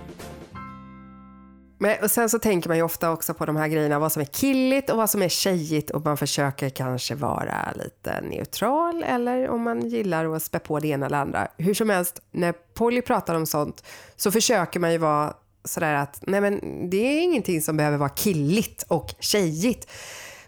Men, 1.79 1.95
och 2.03 2.11
sen 2.11 2.29
så 2.29 2.39
tänker 2.39 2.69
man 2.69 2.77
ju 2.77 2.83
ofta 2.83 3.11
också 3.11 3.33
på 3.33 3.45
de 3.45 3.55
här 3.55 3.67
grejerna, 3.67 3.99
vad 3.99 4.11
som 4.11 4.21
är 4.21 4.25
killigt 4.25 4.89
och 4.89 4.97
vad 4.97 5.09
som 5.09 5.21
är 5.21 5.29
tjejigt 5.29 5.89
och 5.89 6.05
man 6.05 6.17
försöker 6.17 6.69
kanske 6.69 7.15
vara 7.15 7.71
lite 7.75 8.21
neutral 8.21 9.03
eller 9.03 9.49
om 9.49 9.61
man 9.61 9.89
gillar 9.89 10.35
att 10.35 10.43
spä 10.43 10.59
på 10.59 10.79
det 10.79 10.87
ena 10.87 11.05
eller 11.05 11.17
andra. 11.17 11.47
Hur 11.57 11.73
som 11.73 11.89
helst, 11.89 12.21
när 12.31 12.51
Polly 12.51 13.01
pratar 13.01 13.35
om 13.35 13.45
sånt 13.45 13.83
så 14.15 14.31
försöker 14.31 14.79
man 14.79 14.91
ju 14.91 14.97
vara 14.97 15.33
sådär 15.65 15.93
att 15.93 16.19
nej 16.21 16.41
men 16.41 16.89
det 16.89 16.97
är 16.97 17.21
ingenting 17.21 17.61
som 17.61 17.77
behöver 17.77 17.97
vara 17.97 18.09
killigt 18.09 18.83
och 18.87 19.15
tjejigt. 19.19 19.91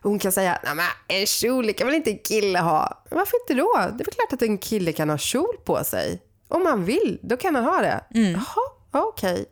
Hon 0.02 0.20
kan 0.20 0.32
säga, 0.32 0.60
nej 0.64 0.76
men 0.76 0.86
en 1.08 1.26
kjol 1.26 1.74
kan 1.74 1.88
väl 1.88 1.96
inte 1.96 2.12
en 2.12 2.20
kille 2.20 2.60
ha? 2.60 3.04
Varför 3.12 3.38
inte 3.42 3.54
då? 3.54 3.74
Det 3.76 4.04
är 4.04 4.06
väl 4.06 4.06
klart 4.06 4.34
att 4.34 4.42
en 4.42 4.58
kille 4.58 4.92
kan 4.92 5.10
ha 5.10 5.18
kjol 5.18 5.56
på 5.66 5.84
sig. 5.84 6.22
Om 6.48 6.64
man 6.64 6.86
vill, 6.86 7.20
då 7.24 7.38
kan 7.38 7.56
han 7.56 7.64
ha 7.64 7.82
det. 7.82 8.04
Jaha, 8.34 8.70
okej. 8.92 9.46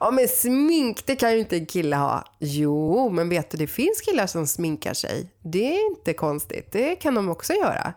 Ja 0.00 0.10
men 0.10 0.28
smink, 0.28 1.06
det 1.06 1.16
kan 1.16 1.32
ju 1.32 1.38
inte 1.38 1.56
en 1.56 1.66
kille 1.66 1.96
ha. 1.96 2.24
Jo, 2.38 3.10
men 3.10 3.28
vet 3.28 3.50
du, 3.50 3.58
det 3.58 3.66
finns 3.66 4.00
killar 4.00 4.26
som 4.26 4.46
sminkar 4.46 4.94
sig. 4.94 5.30
Det 5.42 5.76
är 5.76 5.90
inte 5.90 6.12
konstigt. 6.12 6.72
Det 6.72 6.96
kan 6.96 7.14
de 7.14 7.28
också 7.28 7.52
göra. 7.52 7.92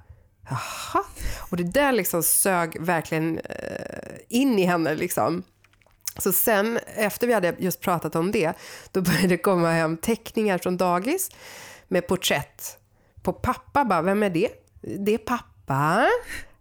Jaha. 0.50 1.04
Och 1.52 1.58
det 1.58 1.64
där 1.64 1.92
liksom 1.92 2.24
sög 2.24 2.82
verkligen 2.82 3.38
eh, 3.40 4.16
in 4.30 4.60
i 4.60 4.66
henne 4.66 4.96
liksom. 4.96 5.44
Så 6.18 6.32
sen, 6.34 6.80
efter 6.96 7.28
vi 7.28 7.34
hade 7.34 7.56
just 7.60 7.80
pratat 7.80 8.16
om 8.16 8.32
det, 8.32 8.54
då 8.92 9.02
började 9.02 9.28
det 9.28 9.38
komma 9.38 9.72
hem 9.72 9.98
teckningar 9.98 10.58
från 10.58 10.78
dagis 10.78 11.30
med 11.88 12.08
porträtt 12.08 12.78
på 13.24 13.34
pappa. 13.34 13.86
Bara, 13.86 14.02
vem 14.02 14.24
är 14.24 14.30
det? 14.30 14.50
Det 14.82 15.14
är 15.14 15.18
pappa. 15.18 16.08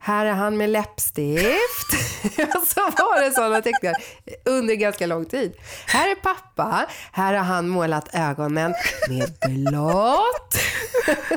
Här 0.00 0.26
är 0.26 0.32
han 0.32 0.56
med 0.56 0.70
läppstift. 0.70 1.92
Och 2.56 2.66
så 2.66 2.80
var 2.80 3.24
det 3.24 3.30
sådana 3.34 3.60
teckningar 3.62 3.96
under 4.44 4.74
ganska 4.74 5.06
lång 5.06 5.24
tid. 5.24 5.52
Här 5.86 6.10
är 6.10 6.14
pappa. 6.14 6.86
Här 7.12 7.34
har 7.34 7.44
han 7.44 7.68
målat 7.68 8.08
ögonen 8.14 8.74
med 9.08 9.32
blått. 9.48 10.54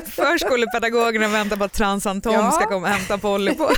Förskolepedagogerna 0.06 1.28
väntar 1.28 1.56
på 1.56 1.64
att 1.64 1.72
Trans-Anton 1.72 2.32
Ja. 2.32 2.50
ska 2.50 2.66
komma 2.66 2.86
och 2.86 2.92
hämta 2.94 3.18
Polly 3.18 3.54
på, 3.54 3.66
på. 3.66 3.72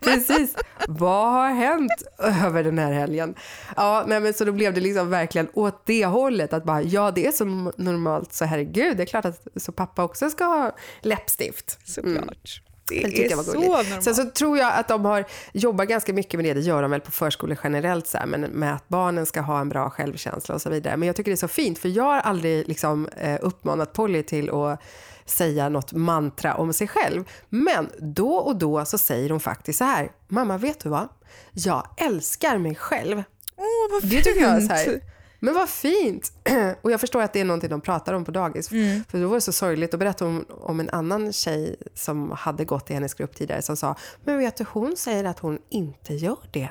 Precis. 0.00 0.54
Vad 0.88 1.32
har 1.32 1.48
hänt 1.50 2.02
över 2.18 2.62
den 2.64 2.78
här 2.78 2.92
helgen? 2.92 3.34
Ja, 3.76 4.04
nej, 4.06 4.20
men 4.20 4.34
så 4.34 4.44
då 4.44 4.52
blev 4.52 4.74
det 4.74 4.80
liksom 4.80 5.10
verkligen 5.10 5.48
åt 5.54 5.82
det 5.86 6.06
hållet. 6.06 6.52
Att 6.52 6.64
bara, 6.64 6.82
ja, 6.82 7.10
det 7.10 7.26
är 7.26 7.32
så 7.32 7.44
normalt, 7.76 8.32
så 8.32 8.44
herregud, 8.44 8.96
det 8.96 9.02
är 9.02 9.06
klart 9.06 9.24
att 9.24 9.46
så 9.56 9.72
pappa 9.72 10.04
också 10.04 10.30
ska 10.30 10.44
ha 10.44 10.72
läppstift. 11.00 11.78
Såklart. 11.88 12.62
Det 12.88 13.24
är 13.24 13.30
jag 13.30 13.36
var 13.36 13.44
så 13.44 13.52
gulligt. 13.52 13.68
normalt. 13.70 14.04
Sen 14.04 14.14
så 14.14 14.24
tror 14.24 14.58
jag 14.58 14.72
att 14.74 14.88
de 14.88 15.04
har 15.04 15.24
jobbat 15.52 15.88
ganska 15.88 16.12
mycket 16.12 16.40
med 16.40 16.44
det, 16.44 16.54
det 16.54 16.60
gör 16.60 16.82
de 16.82 16.90
väl 16.90 17.00
på 17.00 17.10
förskolor 17.10 17.58
generellt, 17.64 18.06
så 18.06 18.18
här, 18.18 18.26
men 18.26 18.40
med 18.40 18.74
att 18.74 18.88
barnen 18.88 19.26
ska 19.26 19.40
ha 19.40 19.60
en 19.60 19.68
bra 19.68 19.90
självkänsla 19.90 20.54
och 20.54 20.62
så 20.62 20.70
vidare. 20.70 20.96
Men 20.96 21.06
jag 21.06 21.16
tycker 21.16 21.30
det 21.30 21.34
är 21.34 21.36
så 21.36 21.48
fint, 21.48 21.78
för 21.78 21.88
jag 21.88 22.04
har 22.04 22.18
aldrig 22.18 22.68
liksom, 22.68 23.08
eh, 23.16 23.38
uppmanat 23.42 23.92
Polly 23.92 24.22
till 24.22 24.50
att 24.50 24.82
säga 25.24 25.68
något 25.68 25.92
mantra 25.92 26.54
om 26.54 26.72
sig 26.72 26.88
själv. 26.88 27.24
Men 27.48 27.90
då 27.98 28.34
och 28.34 28.56
då 28.56 28.84
så 28.84 28.98
säger 28.98 29.30
hon 29.30 29.40
faktiskt 29.40 29.78
så 29.78 29.84
här, 29.84 30.10
mamma 30.28 30.58
vet 30.58 30.80
du 30.80 30.88
vad? 30.88 31.08
Jag 31.52 31.86
älskar 31.96 32.58
mig 32.58 32.74
själv. 32.74 33.22
Åh, 33.56 33.64
vad 33.92 34.02
Det 34.10 34.22
tycker 34.22 34.40
jag 34.40 34.50
är 34.50 34.60
så 34.60 34.60
fint. 34.60 34.70
här, 34.70 35.00
Men 35.40 35.54
vad 35.54 35.68
fint! 35.68 36.32
Och 36.82 36.90
jag 36.90 37.00
förstår 37.00 37.22
att 37.22 37.32
det 37.32 37.40
är 37.40 37.44
någonting 37.44 37.70
de 37.70 37.80
pratar 37.80 38.12
om 38.14 38.24
på 38.24 38.30
dagis. 38.30 38.70
Mm. 38.70 39.04
För 39.08 39.20
då 39.20 39.28
var 39.28 39.34
det 39.34 39.40
så 39.40 39.52
sorgligt. 39.52 39.92
Då 39.92 39.98
berättade 39.98 40.30
hon 40.30 40.44
om 40.50 40.80
en 40.80 40.90
annan 40.90 41.32
tjej 41.32 41.76
som 41.94 42.30
hade 42.30 42.64
gått 42.64 42.90
i 42.90 42.94
hennes 42.94 43.14
grupp 43.14 43.34
tidigare 43.36 43.62
som 43.62 43.76
sa, 43.76 43.94
men 44.24 44.38
vet 44.38 44.56
du, 44.56 44.64
hon 44.70 44.96
säger 44.96 45.24
att 45.24 45.38
hon 45.38 45.58
inte 45.68 46.14
gör 46.14 46.38
det. 46.50 46.68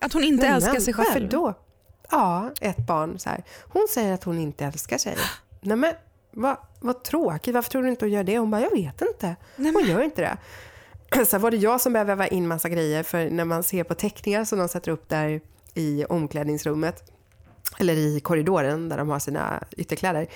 Att 0.00 0.12
hon 0.12 0.24
inte 0.24 0.46
Men, 0.46 0.54
älskar 0.54 0.80
sig 0.80 0.94
Varför 0.94 1.12
själv. 1.12 1.28
då? 1.28 1.54
Ja, 2.10 2.50
ett 2.60 2.86
barn 2.86 3.18
så 3.18 3.30
här. 3.30 3.44
Hon 3.60 3.86
säger 3.90 4.14
att 4.14 4.24
hon 4.24 4.38
inte 4.38 4.64
älskar 4.64 4.98
sig. 4.98 5.16
Nej 5.60 5.76
men, 5.76 5.94
vad, 6.30 6.56
vad 6.80 7.04
tråkigt. 7.04 7.54
Varför 7.54 7.70
tror 7.70 7.82
du 7.82 7.88
inte 7.88 8.04
hon 8.04 8.12
gör 8.12 8.24
det? 8.24 8.38
Hon 8.38 8.50
bara, 8.50 8.60
jag 8.60 8.70
vet 8.70 9.02
inte. 9.02 9.36
Hon 9.56 9.84
gör 9.86 10.02
inte 10.02 10.22
det. 10.22 11.24
Sen 11.26 11.40
var 11.40 11.50
det 11.50 11.56
jag 11.56 11.80
som 11.80 11.92
började 11.92 12.08
väva 12.08 12.26
in 12.26 12.48
massa 12.48 12.68
grejer. 12.68 13.02
För 13.02 13.30
när 13.30 13.44
man 13.44 13.62
ser 13.62 13.84
på 13.84 13.94
teckningar 13.94 14.44
som 14.44 14.58
de 14.58 14.68
sätter 14.68 14.90
upp 14.90 15.08
där 15.08 15.40
i 15.74 16.04
omklädningsrummet. 16.04 17.12
Eller 17.78 17.96
i 17.96 18.20
korridoren 18.20 18.88
där 18.88 18.96
de 18.98 19.08
har 19.08 19.18
sina 19.18 19.62
ytterkläder. 19.76 20.26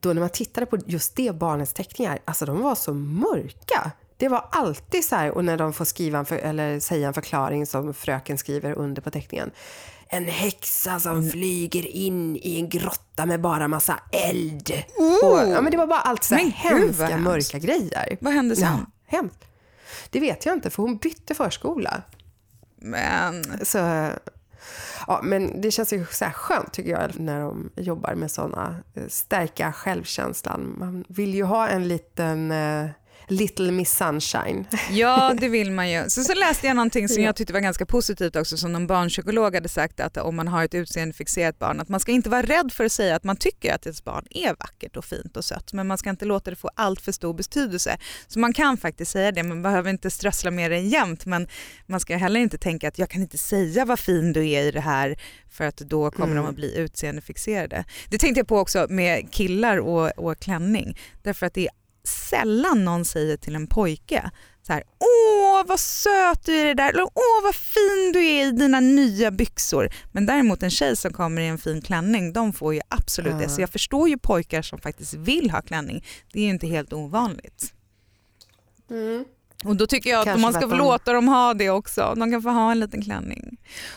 Då 0.00 0.12
när 0.12 0.20
man 0.20 0.30
tittade 0.30 0.66
på 0.66 0.78
just 0.86 1.16
det 1.16 1.34
barnets 1.34 1.72
teckningar, 1.72 2.18
alltså 2.24 2.46
de 2.46 2.60
var 2.62 2.74
så 2.74 2.94
mörka. 2.94 3.90
Det 4.16 4.28
var 4.28 4.48
alltid 4.52 5.04
så 5.04 5.16
här, 5.16 5.30
och 5.30 5.44
när 5.44 5.56
de 5.56 5.72
får 5.72 5.84
skriva 5.84 6.18
en 6.18 6.24
för, 6.26 6.36
eller 6.36 6.80
säga 6.80 7.08
en 7.08 7.14
förklaring 7.14 7.66
som 7.66 7.94
fröken 7.94 8.38
skriver 8.38 8.72
under 8.72 9.02
på 9.02 9.10
teckningen. 9.10 9.50
En 10.08 10.24
häxa 10.24 11.00
som 11.00 11.30
flyger 11.30 11.86
in 11.86 12.36
i 12.36 12.56
en 12.60 12.68
grotta 12.68 13.26
med 13.26 13.40
bara 13.40 13.68
massa 13.68 14.00
eld. 14.12 14.72
Och, 14.96 15.38
ja, 15.48 15.60
men 15.60 15.70
det 15.70 15.76
var 15.76 15.86
bara 15.86 16.00
allt 16.00 16.24
så 16.24 16.34
här 16.34 16.42
Men 16.42 16.52
gud, 16.52 16.84
hemska, 16.84 17.06
hemskt. 17.06 17.24
mörka 17.24 17.58
grejer. 17.58 18.16
Vad 18.20 18.32
hände 18.32 18.56
sen? 18.56 18.64
Ja, 18.64 18.78
hemskt. 19.06 19.44
Det 20.10 20.20
vet 20.20 20.46
jag 20.46 20.54
inte, 20.54 20.70
för 20.70 20.82
hon 20.82 20.96
bytte 20.96 21.34
förskola. 21.34 22.02
Men 22.76 23.44
Så, 23.64 24.10
ja, 25.06 25.20
men 25.22 25.60
det 25.60 25.70
känns 25.70 25.92
ju 25.92 26.06
så 26.10 26.24
här 26.24 26.32
skönt 26.32 26.72
tycker 26.72 26.90
jag 26.90 27.20
när 27.20 27.40
de 27.40 27.70
jobbar 27.76 28.14
med 28.14 28.30
sådana, 28.30 28.76
eh, 28.94 29.08
stärka 29.08 29.72
självkänslan. 29.72 30.74
Man 30.78 31.04
vill 31.08 31.34
ju 31.34 31.44
ha 31.44 31.68
en 31.68 31.88
liten 31.88 32.50
eh, 32.50 32.86
Little 33.28 33.72
Miss 33.72 33.96
Sunshine. 33.96 34.66
Ja, 34.90 35.34
det 35.40 35.48
vill 35.48 35.70
man 35.70 35.90
ju. 35.90 36.10
Så, 36.10 36.22
så 36.22 36.34
läste 36.34 36.66
jag 36.66 36.76
någonting 36.76 37.08
som 37.08 37.22
jag 37.22 37.36
tyckte 37.36 37.52
var 37.52 37.60
ganska 37.60 37.86
positivt 37.86 38.36
också 38.36 38.56
som 38.56 38.72
någon 38.72 38.86
barnpsykolog 38.86 39.54
hade 39.54 39.68
sagt 39.68 40.00
att 40.00 40.16
om 40.16 40.36
man 40.36 40.48
har 40.48 40.64
ett 40.64 40.74
utseendefixerat 40.74 41.58
barn 41.58 41.80
att 41.80 41.88
man 41.88 42.00
ska 42.00 42.12
inte 42.12 42.30
vara 42.30 42.42
rädd 42.42 42.72
för 42.72 42.84
att 42.84 42.92
säga 42.92 43.16
att 43.16 43.24
man 43.24 43.36
tycker 43.36 43.74
att 43.74 43.86
ens 43.86 44.04
barn 44.04 44.26
är 44.30 44.48
vackert 44.48 44.96
och 44.96 45.04
fint 45.04 45.36
och 45.36 45.44
sött 45.44 45.72
men 45.72 45.86
man 45.86 45.98
ska 45.98 46.10
inte 46.10 46.24
låta 46.24 46.50
det 46.50 46.56
få 46.56 46.70
allt 46.74 47.00
för 47.00 47.12
stor 47.12 47.34
betydelse. 47.34 47.98
Så 48.26 48.38
man 48.38 48.52
kan 48.52 48.76
faktiskt 48.76 49.12
säga 49.12 49.32
det, 49.32 49.42
man 49.42 49.62
behöver 49.62 49.90
inte 49.90 50.10
strössla 50.10 50.50
med 50.50 50.70
det 50.70 50.78
jämt 50.80 51.26
men 51.26 51.48
man 51.86 52.00
ska 52.00 52.16
heller 52.16 52.40
inte 52.40 52.58
tänka 52.58 52.88
att 52.88 52.98
jag 52.98 53.10
kan 53.10 53.22
inte 53.22 53.38
säga 53.38 53.84
vad 53.84 53.98
fin 53.98 54.32
du 54.32 54.48
är 54.48 54.62
i 54.62 54.70
det 54.70 54.80
här 54.80 55.16
för 55.50 55.64
att 55.64 55.76
då 55.76 56.10
kommer 56.10 56.36
de 56.36 56.46
att 56.46 56.56
bli 56.56 56.78
utseendefixerade. 56.78 57.84
Det 58.08 58.18
tänkte 58.18 58.40
jag 58.40 58.48
på 58.48 58.58
också 58.58 58.86
med 58.90 59.32
killar 59.32 59.78
och, 59.78 60.18
och 60.18 60.38
klänning 60.38 60.98
därför 61.22 61.46
att 61.46 61.54
det 61.54 61.66
är 61.66 61.83
sällan 62.04 62.84
någon 62.84 63.04
säger 63.04 63.36
till 63.36 63.54
en 63.54 63.66
pojke 63.66 64.30
så 64.66 64.72
här, 64.72 64.82
åh 64.98 65.66
vad 65.66 65.80
söt 65.80 66.44
du 66.44 66.52
är 66.52 66.64
i 66.64 66.68
det 66.68 66.74
där, 66.74 66.88
eller 66.88 67.02
åh 67.02 67.42
vad 67.42 67.54
fin 67.54 68.12
du 68.12 68.26
är 68.26 68.46
i 68.46 68.50
dina 68.50 68.80
nya 68.80 69.30
byxor. 69.30 69.88
Men 70.12 70.26
däremot 70.26 70.62
en 70.62 70.70
tjej 70.70 70.96
som 70.96 71.12
kommer 71.12 71.42
i 71.42 71.46
en 71.46 71.58
fin 71.58 71.82
klänning, 71.82 72.32
de 72.32 72.52
får 72.52 72.74
ju 72.74 72.80
absolut 72.88 73.38
det. 73.38 73.42
Ja. 73.42 73.48
Så 73.48 73.60
jag 73.60 73.70
förstår 73.70 74.08
ju 74.08 74.18
pojkar 74.18 74.62
som 74.62 74.78
faktiskt 74.78 75.14
vill 75.14 75.50
ha 75.50 75.62
klänning. 75.62 76.04
Det 76.32 76.38
är 76.38 76.44
ju 76.44 76.50
inte 76.50 76.66
helt 76.66 76.92
ovanligt. 76.92 77.72
Och 79.64 79.76
då 79.76 79.86
tycker 79.86 80.10
jag 80.10 80.18
att 80.18 80.24
Kanske 80.24 80.42
man 80.42 80.52
ska 80.52 80.68
få 80.68 80.76
låta 80.76 81.12
dem 81.12 81.28
ha 81.28 81.54
det 81.54 81.70
också. 81.70 82.14
De 82.16 82.30
kan 82.30 82.42
få 82.42 82.48
ha 82.48 82.72
en 82.72 82.80
liten 82.80 83.02
klänning. 83.02 83.56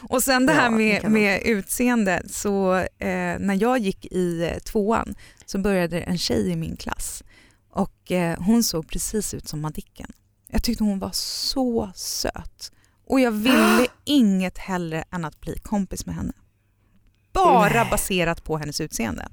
Och 0.09 0.23
sen 0.23 0.45
det 0.45 0.53
Ja, 0.53 0.59
här 0.59 0.69
det 0.69 0.75
med, 0.75 1.11
med 1.11 1.41
utseende, 1.41 2.21
så 2.29 2.75
eh, 2.75 3.39
när 3.39 3.61
jag 3.61 3.79
gick 3.79 4.05
i 4.05 4.43
eh, 4.43 4.59
tvåan 4.59 5.15
så 5.45 5.57
började 5.57 5.99
en 5.99 6.17
tjej 6.17 6.51
i 6.51 6.55
min 6.55 6.75
klass 6.77 7.23
och 7.77 8.11
eh, 8.11 8.39
hon 8.39 8.63
såg 8.63 8.87
precis 8.87 9.33
ut 9.33 9.47
som 9.47 9.61
Madicken. 9.61 10.11
Jag 10.47 10.63
tyckte 10.63 10.83
hon 10.83 10.99
var 10.99 11.11
så 11.13 11.91
söt 11.95 12.71
och 13.07 13.19
jag 13.19 13.31
ville 13.31 13.87
inget 14.05 14.57
hellre 14.57 15.03
än 15.11 15.25
att 15.25 15.41
bli 15.41 15.59
kompis 15.59 16.05
med 16.05 16.15
henne. 16.15 16.33
Bara 17.33 17.69
Nej. 17.69 17.87
baserat 17.91 18.43
på 18.43 18.57
hennes 18.57 18.81
utseende. 18.81 19.27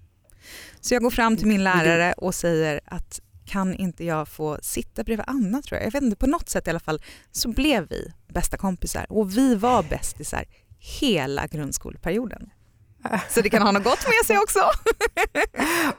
Så 0.81 0.95
jag 0.95 1.03
går 1.03 1.11
fram 1.11 1.37
till 1.37 1.47
min 1.47 1.65
lärare 1.65 2.13
och 2.13 2.35
säger 2.35 2.81
att 2.85 3.21
kan 3.47 3.75
inte 3.75 4.05
jag 4.05 4.29
få 4.29 4.59
sitta 4.63 5.05
bredvid 5.05 5.25
Anna 5.29 5.63
tror 5.63 5.79
jag. 5.79 5.87
Jag 5.87 5.93
vet 5.93 6.03
inte, 6.03 6.17
på 6.17 6.27
något 6.27 6.49
sätt 6.49 6.67
i 6.67 6.71
alla 6.71 6.81
fall 6.81 7.03
så 7.33 7.49
blev 7.49 7.89
vi 7.89 8.13
bästa 8.29 8.57
kompisar 8.57 9.07
och 9.09 9.37
vi 9.37 9.55
var 9.55 9.83
bästisar 9.83 10.45
hela 10.79 11.47
grundskoleperioden. 11.47 12.51
Så 13.29 13.41
det 13.41 13.51
kan 13.51 13.63
ha 13.63 13.73
något 13.73 13.85
gott 13.85 14.07
med 14.07 14.27
sig 14.27 14.39
också. 14.39 14.61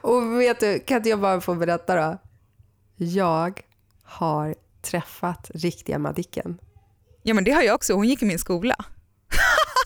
Och 0.00 0.40
vet 0.40 0.60
du, 0.60 0.78
kan 0.78 0.96
inte 0.96 1.08
jag 1.08 1.20
bara 1.20 1.40
få 1.40 1.54
berätta 1.54 1.96
då? 1.96 2.18
Jag 2.96 3.60
har 4.02 4.54
träffat 4.82 5.50
riktiga 5.54 5.98
Madicken. 5.98 6.58
Ja 7.22 7.34
men 7.34 7.44
det 7.44 7.50
har 7.50 7.62
jag 7.62 7.74
också, 7.74 7.92
hon 7.92 8.08
gick 8.08 8.22
i 8.22 8.24
min 8.24 8.38
skola. 8.38 8.76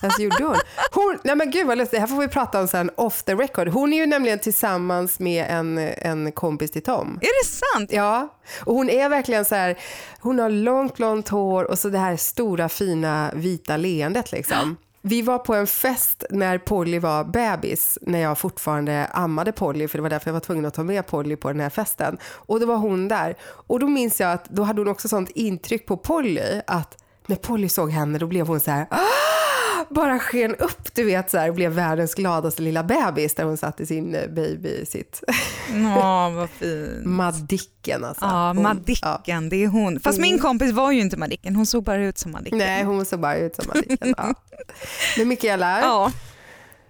Alltså 0.03 0.23
gjorde 0.23 0.45
hon? 0.45 0.57
hon 0.93 1.19
nej 1.25 1.37
men 1.37 1.51
gud 1.51 1.67
vad 1.67 1.79
lustigt, 1.79 1.97
det 1.97 2.01
här 2.01 2.07
får 2.07 2.21
vi 2.21 2.29
prata 2.29 2.61
om 2.61 2.69
sen 2.69 2.91
off 2.97 3.23
the 3.23 3.35
record. 3.35 3.69
Hon 3.69 3.93
är 3.93 3.97
ju 3.97 4.07
nämligen 4.07 4.39
tillsammans 4.39 5.19
med 5.19 5.47
en, 5.49 5.79
en 5.79 6.33
kompis 6.33 6.71
till 6.71 6.83
Tom. 6.83 7.19
Är 7.23 7.45
det 7.45 7.51
sant? 7.51 7.93
Ja, 7.93 8.29
och 8.65 8.75
hon 8.75 8.91
är 8.91 9.09
verkligen 9.09 9.45
så 9.45 9.55
här, 9.55 9.79
hon 10.21 10.39
har 10.39 10.51
långt 10.51 10.97
blont 10.97 11.29
hår 11.29 11.65
och 11.65 11.79
så 11.79 11.89
det 11.89 11.99
här 11.99 12.17
stora 12.17 12.69
fina 12.69 13.31
vita 13.35 13.77
leendet 13.77 14.33
liksom. 14.33 14.77
Vi 15.03 15.23
var 15.23 15.39
på 15.39 15.55
en 15.55 15.67
fest 15.67 16.25
när 16.31 16.59
Polly 16.59 16.99
var 16.99 17.25
bebis, 17.25 17.99
när 18.03 18.19
jag 18.19 18.39
fortfarande 18.39 19.07
ammade 19.07 19.53
Polly, 19.53 19.89
för 19.89 19.99
det 19.99 20.03
var 20.03 20.11
därför 20.11 20.29
jag 20.29 20.33
var 20.33 20.41
tvungen 20.41 20.65
att 20.65 20.75
ta 20.75 20.85
med 20.85 21.07
Polly 21.07 21.37
på 21.37 21.49
den 21.49 21.61
här 21.61 21.71
festen. 21.71 22.19
Och 22.25 22.61
då 22.61 22.67
var 22.67 22.77
hon 22.77 23.09
där. 23.09 23.37
Och 23.43 23.81
då 23.81 23.89
minns 23.89 24.21
jag 24.21 24.33
att 24.33 24.45
då 24.45 24.63
hade 24.63 24.81
hon 24.81 24.89
också 24.89 25.09
sånt 25.09 25.31
intryck 25.31 25.87
på 25.87 25.97
Polly, 25.97 26.61
att 26.67 27.05
när 27.27 27.37
Polly 27.37 27.69
såg 27.69 27.91
henne 27.91 28.19
då 28.19 28.27
blev 28.27 28.47
hon 28.47 28.61
så 28.61 28.71
här, 28.71 28.87
Aah! 28.91 29.50
Bara 29.91 30.19
sken 30.19 30.55
upp, 30.57 30.95
du 30.95 31.05
vet, 31.05 31.31
så 31.31 31.39
här, 31.39 31.53
blev 31.53 31.73
världens 31.73 32.15
gladaste 32.15 32.63
lilla 32.63 32.83
bebis 32.85 33.35
där 33.35 33.45
hon 33.45 33.57
satt 33.57 33.81
i 33.81 33.87
sin 33.87 34.15
eh, 34.15 34.27
baby 34.29 34.87
sitt. 34.87 35.23
Ja, 35.95 36.31
vad 36.31 36.51
fint. 36.51 37.05
Madicken 37.07 38.05
alltså. 38.05 38.25
Ja, 38.25 38.47
Hon- 38.49 38.57
ja. 38.57 38.63
Madicken, 38.63 39.49
det 39.49 39.65
är 39.65 39.69
hon. 39.69 40.01
Fast 40.01 40.19
min 40.19 40.39
kompis 40.39 40.73
var 40.73 40.93
ju 40.93 41.01
inte 41.01 41.17
Madicken, 41.17 41.57
hon 41.57 41.67
såg 41.67 41.85
bara 41.85 41.97
ut 42.05 42.19
som 42.19 42.33
Madicken. 42.33 42.59
Nej, 42.59 42.83
hon 42.85 43.05
såg 43.05 43.21
bara 43.21 43.37
ut 43.37 43.57
som 43.57 43.65
Madicken. 43.75 44.15
Ja. 44.17 44.35
Men 45.19 45.29
Mikaela, 45.29 45.81
Ja. 45.81 46.13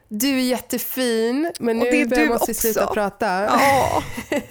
du 0.08 0.28
är 0.28 0.40
jättefin, 0.42 1.52
men 1.60 1.78
nu 1.78 1.86
är 1.86 2.06
börjar- 2.06 2.22
du 2.24 2.28
måste 2.32 2.46
vi 2.50 2.54
sluta 2.54 2.86
prata. 2.86 3.26
ja. 3.44 4.02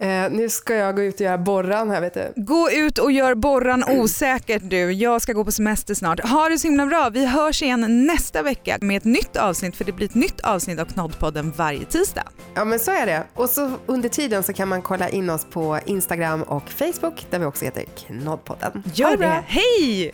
Eh, 0.00 0.30
nu 0.30 0.48
ska 0.48 0.74
jag 0.74 0.96
gå 0.96 1.02
ut 1.02 1.14
och 1.14 1.20
göra 1.20 1.38
borran 1.38 1.90
här, 1.90 2.00
vet 2.00 2.14
du. 2.14 2.32
Gå 2.36 2.70
ut 2.70 2.98
och 2.98 3.12
gör 3.12 3.34
borran 3.34 3.84
osäkert 3.88 4.62
du. 4.64 4.92
Jag 4.92 5.22
ska 5.22 5.32
gå 5.32 5.44
på 5.44 5.52
semester 5.52 5.94
snart. 5.94 6.20
Ha 6.20 6.48
det 6.48 6.58
så 6.58 6.66
himla 6.66 6.86
bra. 6.86 7.10
Vi 7.12 7.26
hörs 7.26 7.62
igen 7.62 8.06
nästa 8.06 8.42
vecka 8.42 8.78
med 8.80 8.96
ett 8.96 9.04
nytt 9.04 9.36
avsnitt 9.36 9.76
för 9.76 9.84
det 9.84 9.92
blir 9.92 10.06
ett 10.06 10.14
nytt 10.14 10.40
avsnitt 10.40 10.80
av 10.80 10.84
Knoddpodden 10.84 11.52
varje 11.56 11.84
tisdag. 11.84 12.24
Ja, 12.54 12.64
men 12.64 12.78
så 12.78 12.90
är 12.90 13.06
det. 13.06 13.24
Och 13.34 13.48
så 13.48 13.70
under 13.86 14.08
tiden 14.08 14.42
så 14.42 14.52
kan 14.52 14.68
man 14.68 14.82
kolla 14.82 15.08
in 15.08 15.30
oss 15.30 15.46
på 15.50 15.78
Instagram 15.86 16.42
och 16.42 16.70
Facebook, 16.70 17.26
där 17.30 17.38
vi 17.38 17.44
också 17.44 17.64
heter 17.64 17.84
Knoddpodden. 17.84 18.82
Gör 18.94 19.16
det. 19.16 19.44
Hej! 19.46 20.12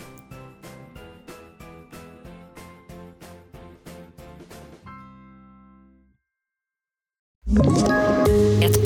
Ett 7.46 7.75